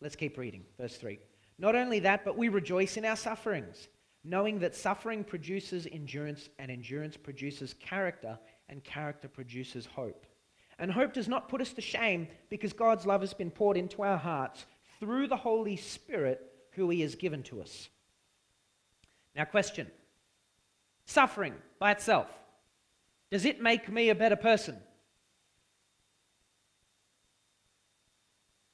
Let's 0.00 0.16
keep 0.16 0.36
reading. 0.36 0.64
Verse 0.76 0.96
3. 0.96 1.20
Not 1.60 1.76
only 1.76 2.00
that, 2.00 2.24
but 2.24 2.36
we 2.36 2.48
rejoice 2.48 2.96
in 2.96 3.04
our 3.04 3.14
sufferings, 3.14 3.86
knowing 4.24 4.58
that 4.58 4.74
suffering 4.74 5.22
produces 5.22 5.86
endurance, 5.86 6.48
and 6.58 6.72
endurance 6.72 7.16
produces 7.16 7.72
character, 7.74 8.36
and 8.68 8.82
character 8.82 9.28
produces 9.28 9.86
hope. 9.86 10.26
And 10.80 10.90
hope 10.90 11.12
does 11.12 11.28
not 11.28 11.48
put 11.48 11.60
us 11.60 11.72
to 11.74 11.80
shame 11.80 12.26
because 12.50 12.72
God's 12.72 13.06
love 13.06 13.20
has 13.20 13.32
been 13.32 13.52
poured 13.52 13.76
into 13.76 14.02
our 14.02 14.18
hearts 14.18 14.66
through 15.00 15.28
the 15.28 15.36
Holy 15.36 15.76
Spirit 15.76 16.40
who 16.72 16.90
He 16.90 17.00
has 17.00 17.14
given 17.14 17.42
to 17.44 17.62
us. 17.62 17.88
Now, 19.34 19.44
question 19.44 19.90
Suffering 21.06 21.54
by 21.78 21.92
itself, 21.92 22.26
does 23.30 23.44
it 23.44 23.60
make 23.60 23.88
me 23.88 24.10
a 24.10 24.14
better 24.14 24.36
person? 24.36 24.76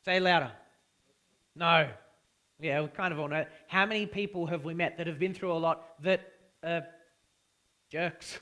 Say 0.05 0.19
louder. 0.19 0.51
No. 1.55 1.89
Yeah, 2.61 2.83
we 2.83 2.89
kind 2.89 3.13
of 3.13 3.21
all 3.21 3.29
know. 3.29 3.45
How 3.67 3.87
many 3.87 4.07
people 4.07 4.47
have 4.47 4.65
we 4.65 4.75
met 4.75 4.99
that 4.99 5.07
have 5.07 5.19
been 5.19 5.35
through 5.35 5.53
a 5.53 5.59
lot 5.59 6.03
that 6.03 6.21
are 6.65 6.85
jerks? 7.91 8.39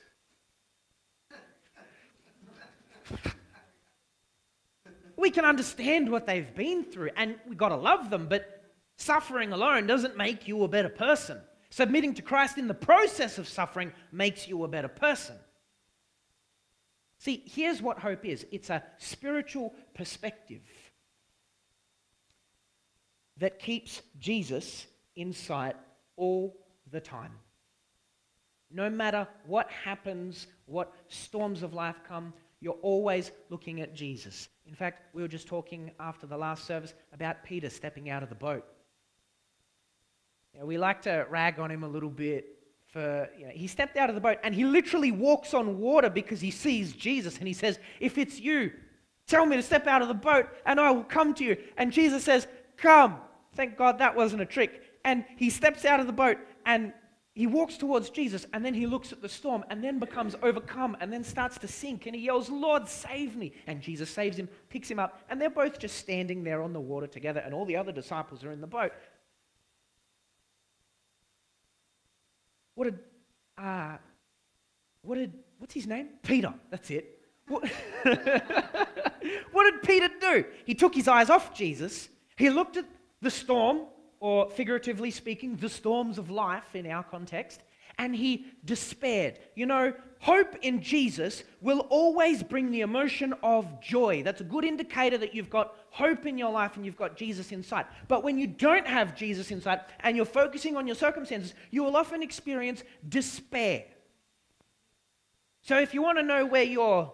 We 5.21 5.29
can 5.29 5.45
understand 5.45 6.11
what 6.11 6.25
they've 6.25 6.53
been 6.55 6.83
through 6.83 7.11
and 7.15 7.35
we've 7.47 7.57
got 7.57 7.69
to 7.69 7.75
love 7.75 8.09
them, 8.09 8.27
but 8.27 8.63
suffering 8.97 9.53
alone 9.53 9.87
doesn't 9.87 10.17
make 10.17 10.47
you 10.47 10.63
a 10.63 10.67
better 10.67 10.89
person. 10.89 11.39
Submitting 11.69 12.15
to 12.15 12.21
Christ 12.21 12.57
in 12.57 12.67
the 12.67 12.73
process 12.73 13.37
of 13.37 13.47
suffering 13.47 13.93
makes 14.11 14.47
you 14.47 14.63
a 14.63 14.67
better 14.67 14.89
person. 14.89 15.35
See, 17.19 17.43
here's 17.45 17.81
what 17.81 17.99
hope 17.99 18.25
is 18.25 18.45
it's 18.51 18.69
a 18.71 18.83
spiritual 18.97 19.73
perspective 19.93 20.63
that 23.37 23.59
keeps 23.59 24.01
Jesus 24.19 24.87
in 25.15 25.33
sight 25.33 25.75
all 26.17 26.57
the 26.91 26.99
time. 26.99 27.31
No 28.71 28.89
matter 28.89 29.27
what 29.45 29.69
happens, 29.69 30.47
what 30.65 30.93
storms 31.09 31.61
of 31.61 31.73
life 31.73 31.99
come, 32.07 32.33
you're 32.59 32.73
always 32.81 33.31
looking 33.49 33.81
at 33.81 33.93
Jesus. 33.93 34.49
In 34.71 34.77
fact, 34.77 35.13
we 35.13 35.21
were 35.21 35.27
just 35.27 35.47
talking 35.47 35.91
after 35.99 36.25
the 36.25 36.37
last 36.37 36.65
service 36.65 36.93
about 37.13 37.43
Peter 37.43 37.69
stepping 37.69 38.09
out 38.09 38.23
of 38.23 38.29
the 38.29 38.35
boat. 38.35 38.65
You 40.53 40.61
know, 40.61 40.65
we 40.65 40.77
like 40.77 41.01
to 41.01 41.25
rag 41.29 41.59
on 41.59 41.69
him 41.69 41.83
a 41.83 41.87
little 41.89 42.09
bit 42.09 42.45
for, 42.87 43.29
you 43.37 43.47
know, 43.47 43.51
he 43.51 43.67
stepped 43.67 43.97
out 43.97 44.07
of 44.07 44.15
the 44.15 44.21
boat 44.21 44.37
and 44.43 44.55
he 44.55 44.63
literally 44.63 45.11
walks 45.11 45.53
on 45.53 45.77
water 45.77 46.09
because 46.09 46.39
he 46.39 46.51
sees 46.51 46.93
Jesus 46.93 47.37
and 47.37 47.47
he 47.49 47.53
says, 47.53 47.79
If 47.99 48.17
it's 48.17 48.39
you, 48.39 48.71
tell 49.27 49.45
me 49.45 49.57
to 49.57 49.61
step 49.61 49.87
out 49.87 50.01
of 50.01 50.07
the 50.07 50.13
boat 50.13 50.47
and 50.65 50.79
I 50.79 50.89
will 50.91 51.03
come 51.03 51.33
to 51.33 51.43
you. 51.43 51.57
And 51.75 51.91
Jesus 51.91 52.23
says, 52.23 52.47
Come. 52.77 53.17
Thank 53.53 53.77
God 53.77 53.99
that 53.99 54.15
wasn't 54.15 54.41
a 54.41 54.45
trick. 54.45 54.81
And 55.03 55.25
he 55.35 55.49
steps 55.49 55.83
out 55.83 55.99
of 55.99 56.07
the 56.07 56.13
boat 56.13 56.37
and 56.65 56.93
he 57.33 57.47
walks 57.47 57.77
towards 57.77 58.09
Jesus 58.09 58.45
and 58.51 58.65
then 58.65 58.73
he 58.73 58.85
looks 58.85 59.13
at 59.13 59.21
the 59.21 59.29
storm 59.29 59.63
and 59.69 59.81
then 59.81 59.99
becomes 59.99 60.35
overcome 60.43 60.97
and 60.99 61.13
then 61.13 61.23
starts 61.23 61.57
to 61.59 61.67
sink 61.67 62.05
and 62.05 62.15
he 62.15 62.23
yells, 62.23 62.49
Lord, 62.49 62.89
save 62.89 63.37
me. 63.37 63.53
And 63.67 63.81
Jesus 63.81 64.09
saves 64.09 64.37
him, 64.37 64.49
picks 64.69 64.91
him 64.91 64.99
up, 64.99 65.21
and 65.29 65.39
they're 65.39 65.49
both 65.49 65.79
just 65.79 65.95
standing 65.97 66.43
there 66.43 66.61
on 66.61 66.73
the 66.73 66.79
water 66.79 67.07
together 67.07 67.39
and 67.39 67.53
all 67.53 67.65
the 67.65 67.77
other 67.77 67.93
disciples 67.93 68.43
are 68.43 68.51
in 68.51 68.59
the 68.59 68.67
boat. 68.67 68.91
What 72.75 72.85
did, 72.85 72.99
uh, 73.57 73.97
what 75.03 75.15
did, 75.15 75.33
what's 75.57 75.73
his 75.73 75.87
name? 75.87 76.09
Peter, 76.23 76.53
that's 76.69 76.89
it. 76.89 77.17
What, 77.47 77.63
what 79.51 79.71
did 79.71 79.83
Peter 79.83 80.09
do? 80.19 80.45
He 80.65 80.75
took 80.75 80.93
his 80.93 81.07
eyes 81.07 81.29
off 81.29 81.53
Jesus. 81.53 82.09
He 82.35 82.49
looked 82.49 82.75
at 82.75 82.85
the 83.21 83.31
storm, 83.31 83.81
or 84.21 84.49
figuratively 84.51 85.11
speaking, 85.11 85.57
the 85.57 85.67
storms 85.67 86.17
of 86.17 86.29
life 86.29 86.75
in 86.75 86.85
our 86.85 87.03
context, 87.03 87.61
and 87.97 88.15
he 88.15 88.45
despaired. 88.63 89.39
You 89.55 89.65
know, 89.65 89.93
hope 90.19 90.55
in 90.61 90.81
Jesus 90.81 91.43
will 91.59 91.81
always 91.89 92.43
bring 92.43 92.71
the 92.71 92.81
emotion 92.81 93.33
of 93.43 93.81
joy. 93.81 94.23
That's 94.23 94.39
a 94.39 94.45
good 94.45 94.63
indicator 94.63 95.17
that 95.17 95.35
you've 95.35 95.49
got 95.49 95.75
hope 95.89 96.25
in 96.25 96.37
your 96.37 96.51
life 96.51 96.77
and 96.77 96.85
you've 96.85 96.95
got 96.95 97.17
Jesus 97.17 97.51
inside. 97.51 97.85
But 98.07 98.23
when 98.23 98.37
you 98.37 98.47
don't 98.47 98.87
have 98.87 99.15
Jesus 99.15 99.51
inside 99.51 99.81
and 99.99 100.15
you're 100.15 100.25
focusing 100.25 100.77
on 100.77 100.87
your 100.87 100.95
circumstances, 100.95 101.53
you 101.71 101.83
will 101.83 101.97
often 101.97 102.21
experience 102.21 102.83
despair. 103.09 103.85
So 105.63 105.79
if 105.79 105.93
you 105.93 106.01
want 106.01 106.19
to 106.19 106.23
know 106.23 106.45
where 106.45 106.63
your 106.63 107.11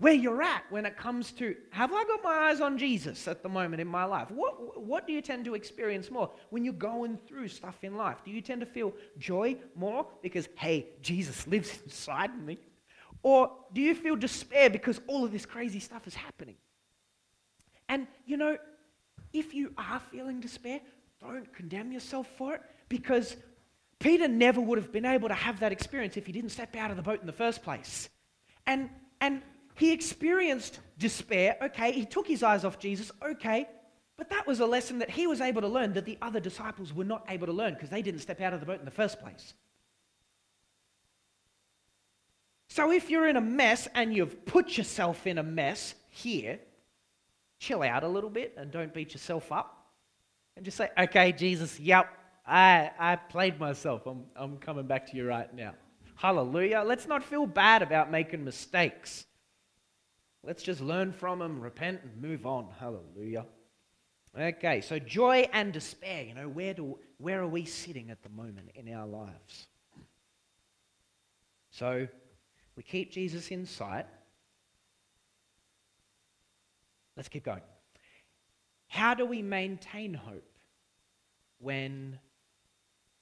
where 0.00 0.14
you're 0.14 0.42
at 0.42 0.64
when 0.70 0.86
it 0.86 0.96
comes 0.96 1.30
to 1.32 1.54
have 1.70 1.92
I 1.92 2.04
got 2.04 2.24
my 2.24 2.48
eyes 2.48 2.60
on 2.62 2.78
Jesus 2.78 3.28
at 3.28 3.42
the 3.42 3.50
moment 3.50 3.82
in 3.82 3.86
my 3.86 4.04
life? 4.04 4.30
What, 4.30 4.82
what 4.82 5.06
do 5.06 5.12
you 5.12 5.20
tend 5.20 5.44
to 5.44 5.54
experience 5.54 6.10
more 6.10 6.30
when 6.48 6.64
you're 6.64 6.72
going 6.72 7.18
through 7.28 7.48
stuff 7.48 7.76
in 7.82 7.94
life? 7.94 8.16
Do 8.24 8.30
you 8.30 8.40
tend 8.40 8.60
to 8.60 8.66
feel 8.66 8.94
joy 9.18 9.56
more 9.74 10.06
because, 10.22 10.48
hey, 10.56 10.86
Jesus 11.02 11.46
lives 11.46 11.78
inside 11.84 12.30
me? 12.42 12.58
Or 13.22 13.50
do 13.74 13.82
you 13.82 13.94
feel 13.94 14.16
despair 14.16 14.70
because 14.70 14.98
all 15.06 15.22
of 15.22 15.32
this 15.32 15.44
crazy 15.44 15.80
stuff 15.80 16.06
is 16.06 16.14
happening? 16.14 16.56
And, 17.90 18.06
you 18.24 18.38
know, 18.38 18.56
if 19.34 19.52
you 19.52 19.74
are 19.76 20.00
feeling 20.10 20.40
despair, 20.40 20.80
don't 21.20 21.52
condemn 21.52 21.92
yourself 21.92 22.26
for 22.38 22.54
it 22.54 22.62
because 22.88 23.36
Peter 23.98 24.28
never 24.28 24.62
would 24.62 24.78
have 24.78 24.92
been 24.92 25.04
able 25.04 25.28
to 25.28 25.34
have 25.34 25.60
that 25.60 25.72
experience 25.72 26.16
if 26.16 26.24
he 26.24 26.32
didn't 26.32 26.52
step 26.52 26.74
out 26.74 26.90
of 26.90 26.96
the 26.96 27.02
boat 27.02 27.20
in 27.20 27.26
the 27.26 27.32
first 27.34 27.62
place. 27.62 28.08
And, 28.66 28.88
and 29.20 29.42
he 29.80 29.92
experienced 29.92 30.78
despair. 30.98 31.56
Okay, 31.62 31.90
he 31.92 32.04
took 32.04 32.26
his 32.26 32.42
eyes 32.42 32.66
off 32.66 32.78
Jesus. 32.78 33.10
Okay, 33.24 33.66
but 34.18 34.28
that 34.28 34.46
was 34.46 34.60
a 34.60 34.66
lesson 34.66 34.98
that 34.98 35.08
he 35.08 35.26
was 35.26 35.40
able 35.40 35.62
to 35.62 35.68
learn 35.68 35.94
that 35.94 36.04
the 36.04 36.18
other 36.20 36.38
disciples 36.38 36.92
were 36.92 37.06
not 37.06 37.24
able 37.30 37.46
to 37.46 37.54
learn 37.54 37.72
because 37.72 37.88
they 37.88 38.02
didn't 38.02 38.20
step 38.20 38.42
out 38.42 38.52
of 38.52 38.60
the 38.60 38.66
boat 38.66 38.78
in 38.78 38.84
the 38.84 38.90
first 38.90 39.18
place. 39.20 39.54
So 42.68 42.92
if 42.92 43.08
you're 43.08 43.26
in 43.26 43.36
a 43.36 43.40
mess 43.40 43.88
and 43.94 44.14
you've 44.14 44.44
put 44.44 44.76
yourself 44.76 45.26
in 45.26 45.38
a 45.38 45.42
mess 45.42 45.94
here, 46.10 46.60
chill 47.58 47.82
out 47.82 48.04
a 48.04 48.08
little 48.08 48.28
bit 48.28 48.52
and 48.58 48.70
don't 48.70 48.92
beat 48.92 49.14
yourself 49.14 49.50
up. 49.50 49.86
And 50.56 50.64
just 50.66 50.76
say, 50.76 50.90
okay, 50.98 51.32
Jesus, 51.32 51.80
yep, 51.80 52.06
I, 52.46 52.90
I 52.98 53.16
played 53.16 53.58
myself. 53.58 54.06
I'm, 54.06 54.24
I'm 54.36 54.58
coming 54.58 54.86
back 54.86 55.10
to 55.10 55.16
you 55.16 55.26
right 55.26 55.52
now. 55.54 55.72
Hallelujah. 56.16 56.84
Let's 56.86 57.08
not 57.08 57.24
feel 57.24 57.46
bad 57.46 57.80
about 57.80 58.10
making 58.10 58.44
mistakes. 58.44 59.24
Let's 60.44 60.62
just 60.62 60.80
learn 60.80 61.12
from 61.12 61.40
them, 61.40 61.60
repent, 61.60 62.00
and 62.02 62.22
move 62.22 62.46
on. 62.46 62.68
Hallelujah. 62.78 63.46
Okay, 64.38 64.80
so 64.80 64.98
joy 64.98 65.48
and 65.52 65.72
despair, 65.72 66.24
you 66.24 66.34
know, 66.34 66.48
where, 66.48 66.72
do, 66.72 66.98
where 67.18 67.42
are 67.42 67.48
we 67.48 67.64
sitting 67.64 68.10
at 68.10 68.22
the 68.22 68.28
moment 68.28 68.70
in 68.74 68.92
our 68.94 69.06
lives? 69.06 69.66
So 71.70 72.06
we 72.76 72.82
keep 72.82 73.10
Jesus 73.10 73.48
in 73.48 73.66
sight. 73.66 74.06
Let's 77.16 77.28
keep 77.28 77.44
going. 77.44 77.62
How 78.88 79.14
do 79.14 79.26
we 79.26 79.42
maintain 79.42 80.14
hope 80.14 80.48
when 81.58 82.18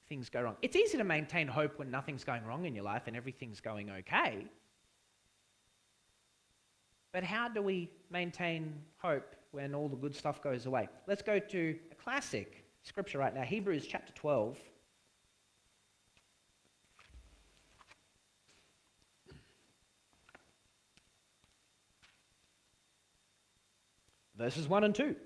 things 0.08 0.28
go 0.28 0.42
wrong? 0.42 0.56
It's 0.62 0.76
easy 0.76 0.98
to 0.98 1.04
maintain 1.04 1.48
hope 1.48 1.78
when 1.78 1.90
nothing's 1.90 2.22
going 2.22 2.44
wrong 2.44 2.64
in 2.64 2.74
your 2.74 2.84
life 2.84 3.02
and 3.06 3.16
everything's 3.16 3.60
going 3.60 3.90
okay. 3.90 4.46
But 7.12 7.24
how 7.24 7.48
do 7.48 7.62
we 7.62 7.90
maintain 8.10 8.74
hope 8.98 9.34
when 9.50 9.74
all 9.74 9.88
the 9.88 9.96
good 9.96 10.14
stuff 10.14 10.42
goes 10.42 10.66
away? 10.66 10.88
Let's 11.06 11.22
go 11.22 11.38
to 11.38 11.78
a 11.90 11.94
classic 11.94 12.64
scripture 12.82 13.18
right 13.18 13.34
now 13.34 13.42
Hebrews 13.42 13.86
chapter 13.86 14.12
12. 14.12 14.56
Verses 24.36 24.68
1 24.68 24.84
and 24.84 24.94
2. 24.94 25.16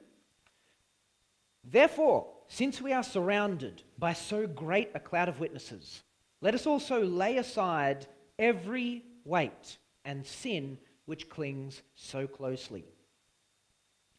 Therefore, 1.64 2.26
since 2.48 2.80
we 2.80 2.92
are 2.92 3.02
surrounded 3.02 3.82
by 3.98 4.14
so 4.14 4.46
great 4.46 4.90
a 4.94 5.00
cloud 5.00 5.28
of 5.28 5.38
witnesses, 5.38 6.02
let 6.40 6.54
us 6.54 6.66
also 6.66 7.04
lay 7.04 7.36
aside 7.36 8.06
every 8.38 9.04
weight 9.24 9.76
and 10.04 10.26
sin 10.26 10.78
which 11.12 11.28
clings 11.28 11.83
so 11.95 12.26
closely. 12.26 12.87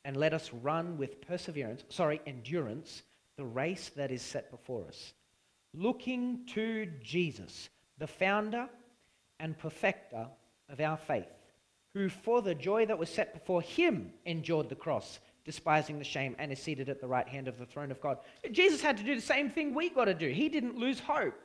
And 0.06 0.16
let 0.16 0.32
us 0.32 0.52
run 0.62 0.96
with 0.96 1.22
perseverance, 1.22 1.84
sorry, 1.90 2.22
endurance, 2.28 3.02
the 3.36 3.44
race 3.44 3.90
that 3.96 4.12
is 4.12 4.22
set 4.22 4.52
before 4.52 4.86
us, 4.88 5.14
looking 5.74 6.46
to 6.54 6.86
Jesus, 7.02 7.70
the 7.98 8.06
founder 8.06 8.70
and 9.40 9.58
perfecter 9.58 10.28
of 10.70 10.80
our 10.80 10.98
faith, 10.98 11.34
who 11.96 12.10
for 12.10 12.44
the 12.44 12.54
joy 12.54 12.86
that 12.86 13.00
was 13.00 13.10
set 13.10 13.34
before 13.34 13.64
him 13.64 14.14
endured 14.28 14.70
the 14.70 14.76
cross, 14.76 15.20
despising 15.46 15.98
the 15.98 16.06
shame, 16.06 16.36
and 16.38 16.52
is 16.52 16.60
seated 16.60 16.90
at 16.90 17.02
the 17.02 17.08
right 17.08 17.28
hand 17.28 17.48
of 17.48 17.58
the 17.58 17.66
throne 17.66 17.90
of 17.90 18.00
God. 18.02 18.20
Jesus 18.52 18.84
had 18.84 18.98
to 18.98 19.04
do 19.04 19.16
the 19.16 19.20
same 19.22 19.50
thing 19.50 19.74
we 19.74 19.90
got 19.90 20.06
to 20.06 20.14
do. 20.14 20.30
He 20.30 20.48
didn't 20.48 20.78
lose 20.78 21.00
hope. 21.00 21.42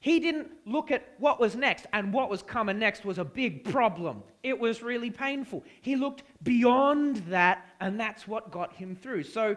He 0.00 0.18
didn't 0.18 0.50
look 0.64 0.90
at 0.90 1.14
what 1.18 1.38
was 1.38 1.54
next, 1.54 1.86
and 1.92 2.12
what 2.12 2.30
was 2.30 2.42
coming 2.42 2.78
next 2.78 3.04
was 3.04 3.18
a 3.18 3.24
big 3.24 3.70
problem. 3.70 4.22
It 4.42 4.58
was 4.58 4.82
really 4.82 5.10
painful. 5.10 5.62
He 5.82 5.94
looked 5.94 6.22
beyond 6.42 7.16
that, 7.28 7.66
and 7.80 8.00
that's 8.00 8.26
what 8.26 8.50
got 8.50 8.72
him 8.72 8.96
through. 8.96 9.24
So 9.24 9.56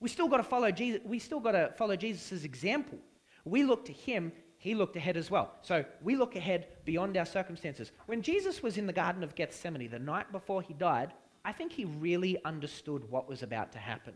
we 0.00 0.08
still 0.08 0.28
got 0.28 0.38
to 0.38 0.42
follow 0.42 0.70
Jesus. 0.70 1.02
We 1.04 1.18
still 1.18 1.40
got 1.40 1.52
to 1.52 1.72
follow 1.76 1.94
Jesus' 1.94 2.42
example. 2.42 2.98
We 3.44 3.64
look 3.64 3.84
to 3.84 3.92
him. 3.92 4.32
He 4.56 4.74
looked 4.74 4.96
ahead 4.96 5.18
as 5.18 5.30
well. 5.30 5.52
So 5.60 5.84
we 6.02 6.16
look 6.16 6.36
ahead 6.36 6.68
beyond 6.86 7.16
our 7.18 7.26
circumstances. 7.26 7.92
When 8.06 8.22
Jesus 8.22 8.62
was 8.62 8.78
in 8.78 8.86
the 8.86 8.92
Garden 8.94 9.22
of 9.22 9.34
Gethsemane 9.34 9.90
the 9.90 9.98
night 9.98 10.32
before 10.32 10.62
he 10.62 10.72
died, 10.72 11.12
I 11.44 11.52
think 11.52 11.70
he 11.70 11.84
really 11.84 12.42
understood 12.44 13.08
what 13.10 13.28
was 13.28 13.42
about 13.42 13.72
to 13.72 13.78
happen. 13.78 14.14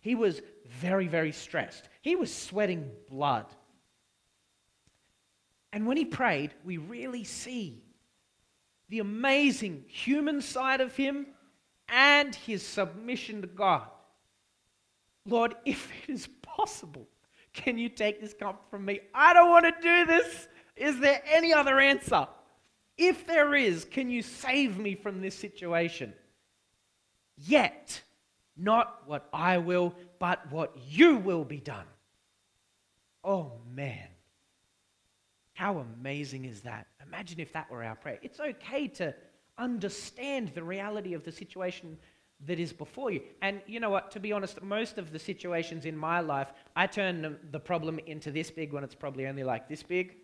He 0.00 0.14
was 0.14 0.42
very, 0.66 1.08
very 1.08 1.32
stressed. 1.32 1.88
He 2.02 2.14
was 2.14 2.32
sweating 2.32 2.90
blood. 3.08 3.46
And 5.78 5.86
when 5.86 5.96
he 5.96 6.04
prayed, 6.04 6.54
we 6.64 6.76
really 6.76 7.22
see 7.22 7.84
the 8.88 8.98
amazing 8.98 9.84
human 9.86 10.42
side 10.42 10.80
of 10.80 10.96
him 10.96 11.28
and 11.88 12.34
his 12.34 12.66
submission 12.66 13.42
to 13.42 13.46
God. 13.46 13.86
Lord, 15.24 15.54
if 15.64 15.88
it 16.02 16.12
is 16.12 16.28
possible, 16.42 17.06
can 17.52 17.78
you 17.78 17.88
take 17.88 18.20
this 18.20 18.34
cup 18.34 18.66
from 18.72 18.86
me? 18.86 18.98
I 19.14 19.32
don't 19.32 19.50
want 19.50 19.66
to 19.66 19.80
do 19.80 20.04
this. 20.04 20.48
Is 20.74 20.98
there 20.98 21.22
any 21.24 21.52
other 21.52 21.78
answer? 21.78 22.26
If 22.96 23.24
there 23.28 23.54
is, 23.54 23.84
can 23.84 24.10
you 24.10 24.22
save 24.22 24.78
me 24.78 24.96
from 24.96 25.20
this 25.20 25.36
situation? 25.36 26.12
Yet, 27.36 28.02
not 28.56 29.02
what 29.06 29.28
I 29.32 29.58
will, 29.58 29.94
but 30.18 30.50
what 30.50 30.76
you 30.88 31.18
will 31.18 31.44
be 31.44 31.60
done. 31.60 31.86
Oh, 33.22 33.52
man. 33.72 34.08
How 35.58 35.78
amazing 35.78 36.44
is 36.44 36.60
that? 36.60 36.86
Imagine 37.04 37.40
if 37.40 37.52
that 37.52 37.68
were 37.68 37.82
our 37.82 37.96
prayer. 37.96 38.20
It's 38.22 38.38
okay 38.38 38.86
to 38.86 39.12
understand 39.58 40.52
the 40.54 40.62
reality 40.62 41.14
of 41.14 41.24
the 41.24 41.32
situation 41.32 41.98
that 42.46 42.60
is 42.60 42.72
before 42.72 43.10
you. 43.10 43.22
And 43.42 43.60
you 43.66 43.80
know 43.80 43.90
what? 43.90 44.12
To 44.12 44.20
be 44.20 44.30
honest, 44.30 44.62
most 44.62 44.98
of 44.98 45.10
the 45.10 45.18
situations 45.18 45.84
in 45.84 45.96
my 45.96 46.20
life, 46.20 46.52
I 46.76 46.86
turn 46.86 47.38
the 47.50 47.58
problem 47.58 47.98
into 48.06 48.30
this 48.30 48.52
big 48.52 48.72
when 48.72 48.84
it's 48.84 48.94
probably 48.94 49.26
only 49.26 49.42
like 49.42 49.68
this 49.68 49.82
big. 49.82 50.14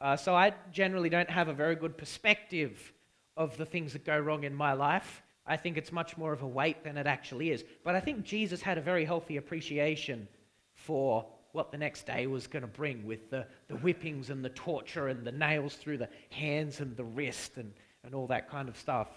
Uh, 0.00 0.16
so 0.16 0.34
I 0.34 0.54
generally 0.72 1.08
don't 1.08 1.30
have 1.30 1.46
a 1.46 1.54
very 1.54 1.76
good 1.76 1.96
perspective 1.96 2.92
of 3.36 3.56
the 3.56 3.66
things 3.66 3.92
that 3.92 4.04
go 4.04 4.18
wrong 4.18 4.42
in 4.42 4.56
my 4.56 4.72
life. 4.72 5.22
I 5.46 5.56
think 5.56 5.76
it's 5.76 5.92
much 5.92 6.16
more 6.16 6.32
of 6.32 6.42
a 6.42 6.48
weight 6.48 6.82
than 6.82 6.96
it 6.96 7.06
actually 7.06 7.52
is. 7.52 7.62
But 7.84 7.94
I 7.94 8.00
think 8.00 8.24
Jesus 8.24 8.60
had 8.60 8.76
a 8.76 8.80
very 8.80 9.04
healthy 9.04 9.36
appreciation 9.36 10.26
for 10.74 11.26
what 11.52 11.72
the 11.72 11.78
next 11.78 12.06
day 12.06 12.26
was 12.26 12.46
going 12.46 12.62
to 12.62 12.68
bring 12.68 13.04
with 13.04 13.30
the, 13.30 13.46
the 13.68 13.74
whippings 13.74 14.30
and 14.30 14.44
the 14.44 14.50
torture 14.50 15.08
and 15.08 15.24
the 15.24 15.32
nails 15.32 15.74
through 15.74 15.98
the 15.98 16.08
hands 16.30 16.80
and 16.80 16.96
the 16.96 17.04
wrist 17.04 17.56
and, 17.56 17.72
and 18.04 18.14
all 18.14 18.26
that 18.28 18.48
kind 18.50 18.68
of 18.68 18.76
stuff. 18.76 19.08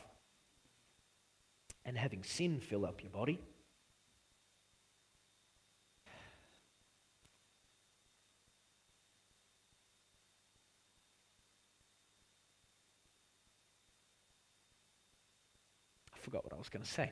And 1.86 1.98
having 1.98 2.24
sin 2.24 2.60
fill 2.60 2.86
up 2.86 3.02
your 3.04 3.12
body. 3.12 3.40
I 16.14 16.18
forgot 16.22 16.44
what 16.46 16.54
I 16.54 16.58
was 16.58 16.70
going 16.70 16.84
to 16.84 16.90
say. 16.90 17.12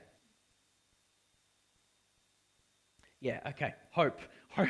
Yeah, 3.22 3.40
okay. 3.50 3.74
Hope. 3.92 4.20
Hope, 4.50 4.68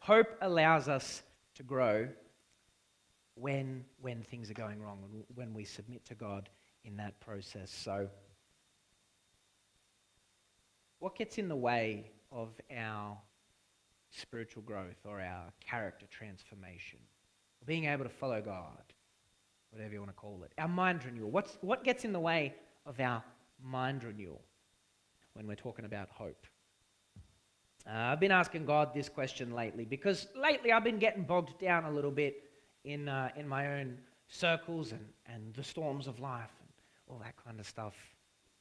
Hope 0.00 0.26
allows 0.42 0.86
us 0.86 1.22
to 1.56 1.62
grow 1.64 2.06
when, 3.34 3.84
when 4.00 4.22
things 4.22 4.50
are 4.50 4.54
going 4.54 4.80
wrong 4.80 4.98
when 5.34 5.54
we 5.54 5.64
submit 5.64 6.04
to 6.04 6.14
God 6.14 6.48
in 6.84 6.96
that 6.98 7.18
process. 7.20 7.70
So, 7.70 8.08
what 11.00 11.16
gets 11.16 11.38
in 11.38 11.48
the 11.48 11.56
way 11.56 12.10
of 12.30 12.48
our 12.76 13.16
spiritual 14.10 14.62
growth 14.62 14.98
or 15.04 15.20
our 15.20 15.52
character 15.60 16.06
transformation? 16.10 16.98
Being 17.66 17.86
able 17.86 18.04
to 18.04 18.10
follow 18.10 18.40
God, 18.40 18.92
whatever 19.70 19.92
you 19.92 20.00
want 20.00 20.10
to 20.10 20.16
call 20.16 20.42
it. 20.44 20.52
Our 20.58 20.68
mind 20.68 21.04
renewal. 21.04 21.30
What's, 21.30 21.58
what 21.60 21.82
gets 21.82 22.04
in 22.04 22.12
the 22.12 22.20
way 22.20 22.54
of 22.86 23.00
our 23.00 23.22
mind 23.62 24.04
renewal 24.04 24.42
when 25.34 25.46
we're 25.46 25.54
talking 25.54 25.84
about 25.84 26.08
hope? 26.10 26.46
Uh, 27.88 28.12
I've 28.12 28.20
been 28.20 28.32
asking 28.32 28.66
God 28.66 28.92
this 28.92 29.08
question 29.08 29.54
lately 29.54 29.86
because 29.86 30.26
lately 30.36 30.72
I've 30.72 30.84
been 30.84 30.98
getting 30.98 31.22
bogged 31.22 31.58
down 31.58 31.84
a 31.84 31.90
little 31.90 32.10
bit 32.10 32.42
in, 32.84 33.08
uh, 33.08 33.30
in 33.34 33.48
my 33.48 33.78
own 33.78 33.96
circles 34.28 34.92
and, 34.92 35.06
and 35.26 35.54
the 35.54 35.64
storms 35.64 36.06
of 36.06 36.20
life 36.20 36.50
and 36.60 36.68
all 37.08 37.18
that 37.24 37.34
kind 37.42 37.58
of 37.58 37.66
stuff. 37.66 37.94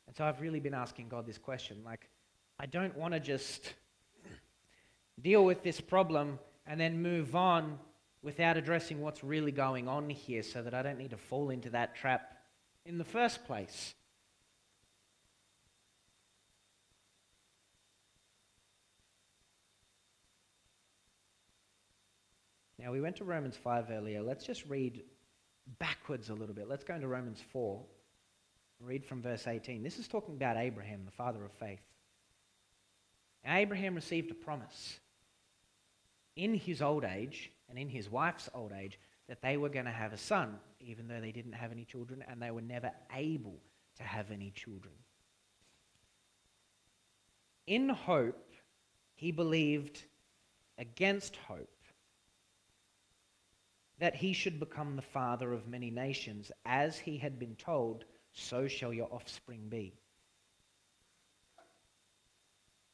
And 0.08 0.16
so 0.16 0.24
I've 0.24 0.40
really 0.40 0.62
been 0.62 0.74
asking 0.74 1.10
God 1.10 1.26
this 1.26 1.38
question 1.38 1.82
like, 1.86 2.08
I 2.58 2.68
don't 2.68 2.96
want 2.96 3.14
to 3.14 3.20
just 3.20 3.74
deal 5.22 5.44
with 5.44 5.62
this 5.62 5.82
problem 5.82 6.40
and 6.66 6.80
then 6.80 7.02
move 7.02 7.36
on 7.36 7.78
without 8.22 8.56
addressing 8.56 9.02
what's 9.02 9.26
really 9.26 9.52
going 9.52 9.90
on 9.90 10.10
here 10.10 10.42
so 10.42 10.62
that 10.62 10.74
I 10.74 10.82
don't 10.82 10.98
need 10.98 11.12
to 11.12 11.18
fall 11.18 11.50
into 11.50 11.70
that 11.72 11.96
trap 11.96 12.38
in 12.86 12.98
the 12.98 13.04
first 13.04 13.46
place. 13.46 13.94
Now, 22.80 22.92
we 22.92 23.02
went 23.02 23.16
to 23.18 23.24
Romans 23.24 23.58
5 23.58 23.90
earlier. 23.90 24.22
Let's 24.22 24.46
just 24.46 24.66
read 24.66 25.04
backwards 25.80 26.30
a 26.30 26.34
little 26.34 26.54
bit. 26.54 26.70
Let's 26.70 26.84
go 26.84 26.96
into 26.96 27.08
Romans 27.08 27.42
4. 27.52 27.82
Read 28.80 29.04
from 29.06 29.22
verse 29.22 29.48
18. 29.48 29.82
This 29.82 29.98
is 29.98 30.08
talking 30.08 30.36
about 30.36 30.58
Abraham, 30.58 31.02
the 31.04 31.12
father 31.12 31.44
of 31.44 31.52
faith. 31.54 31.82
Abraham 33.46 33.96
received 33.96 34.30
a 34.30 34.36
promise 34.36 35.00
in 36.36 36.54
his 36.54 36.82
old 36.82 37.04
age 37.04 37.52
and 37.70 37.80
in 37.80 37.90
his 37.90 38.10
wife's 38.10 38.50
old 38.54 38.72
age 38.72 39.00
that 39.28 39.42
they 39.42 39.58
were 39.58 39.70
going 39.70 39.86
to 39.86 39.92
have 39.92 40.14
a 40.14 40.18
son, 40.18 40.60
even 40.80 41.08
though 41.08 41.20
they 41.20 41.32
didn't 41.32 41.54
have 41.54 41.72
any 41.72 41.86
children 41.86 42.24
and 42.30 42.42
they 42.42 42.52
were 42.52 42.62
never 42.62 42.92
able 43.16 43.60
to 43.98 44.04
have 44.04 44.32
any 44.32 44.52
children. 44.52 44.94
In 47.66 47.90
hope, 47.90 48.54
he 49.16 49.32
believed 49.32 50.04
against 50.78 51.36
hope 51.36 51.70
that 54.00 54.16
he 54.16 54.34
should 54.34 54.60
become 54.60 54.96
the 54.96 55.02
father 55.02 55.54
of 55.54 55.68
many 55.68 55.90
nations, 55.90 56.52
as 56.66 56.98
he 56.98 57.18
had 57.18 57.40
been 57.40 57.56
told, 57.56 58.06
so 58.34 58.68
shall 58.68 58.94
your 58.94 59.12
offspring 59.12 59.68
be. 59.70 59.94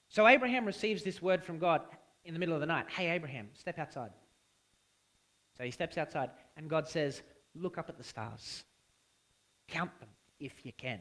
So 0.07 0.27
Abraham 0.27 0.65
receives 0.65 1.03
this 1.03 1.21
word 1.21 1.43
from 1.43 1.59
God 1.59 1.81
in 2.23 2.33
the 2.33 2.39
middle 2.39 2.55
of 2.55 2.61
the 2.61 2.67
night 2.67 2.85
Hey, 2.89 3.09
Abraham, 3.09 3.49
step 3.53 3.79
outside. 3.79 4.11
So 5.57 5.63
he 5.63 5.71
steps 5.71 5.97
outside, 5.97 6.29
and 6.57 6.69
God 6.69 6.87
says, 6.87 7.21
Look 7.55 7.77
up 7.77 7.89
at 7.89 7.97
the 7.97 8.03
stars. 8.03 8.63
Count 9.67 9.91
them 9.99 10.09
if 10.39 10.65
you 10.65 10.71
can. 10.77 10.99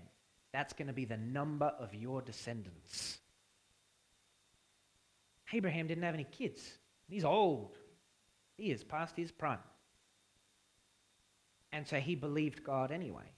That's 0.53 0.73
going 0.75 0.88
to 0.88 0.93
be 0.93 1.07
the 1.07 1.17
number 1.17 1.73
of 1.79 1.95
your 1.95 2.21
descendants. 2.21 3.19
Abraham 5.53 5.87
didn't 5.87 6.05
have 6.05 6.15
any 6.15 6.25
kids. 6.25 6.79
He's 7.09 7.25
old. 7.25 7.77
He 8.57 8.71
is 8.71 8.85
past 8.85 9.17
his 9.17 9.31
prime. 9.31 9.59
And 11.73 11.87
so 11.87 11.99
he 11.99 12.15
believed 12.15 12.63
God 12.65 12.91
anyway, 12.91 13.31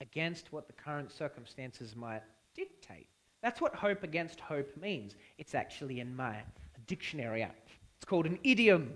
against 0.00 0.52
what 0.52 0.66
the 0.66 0.72
current 0.72 1.12
circumstances 1.12 1.94
might 1.94 2.22
dictate. 2.54 3.06
That's 3.42 3.60
what 3.60 3.74
hope 3.74 4.02
against 4.02 4.40
hope 4.40 4.76
means. 4.76 5.14
It's 5.38 5.54
actually 5.54 6.00
in 6.00 6.16
my 6.16 6.36
dictionary 6.86 7.42
app. 7.42 7.68
It's 7.96 8.04
called 8.04 8.26
an 8.26 8.38
idiom. 8.42 8.92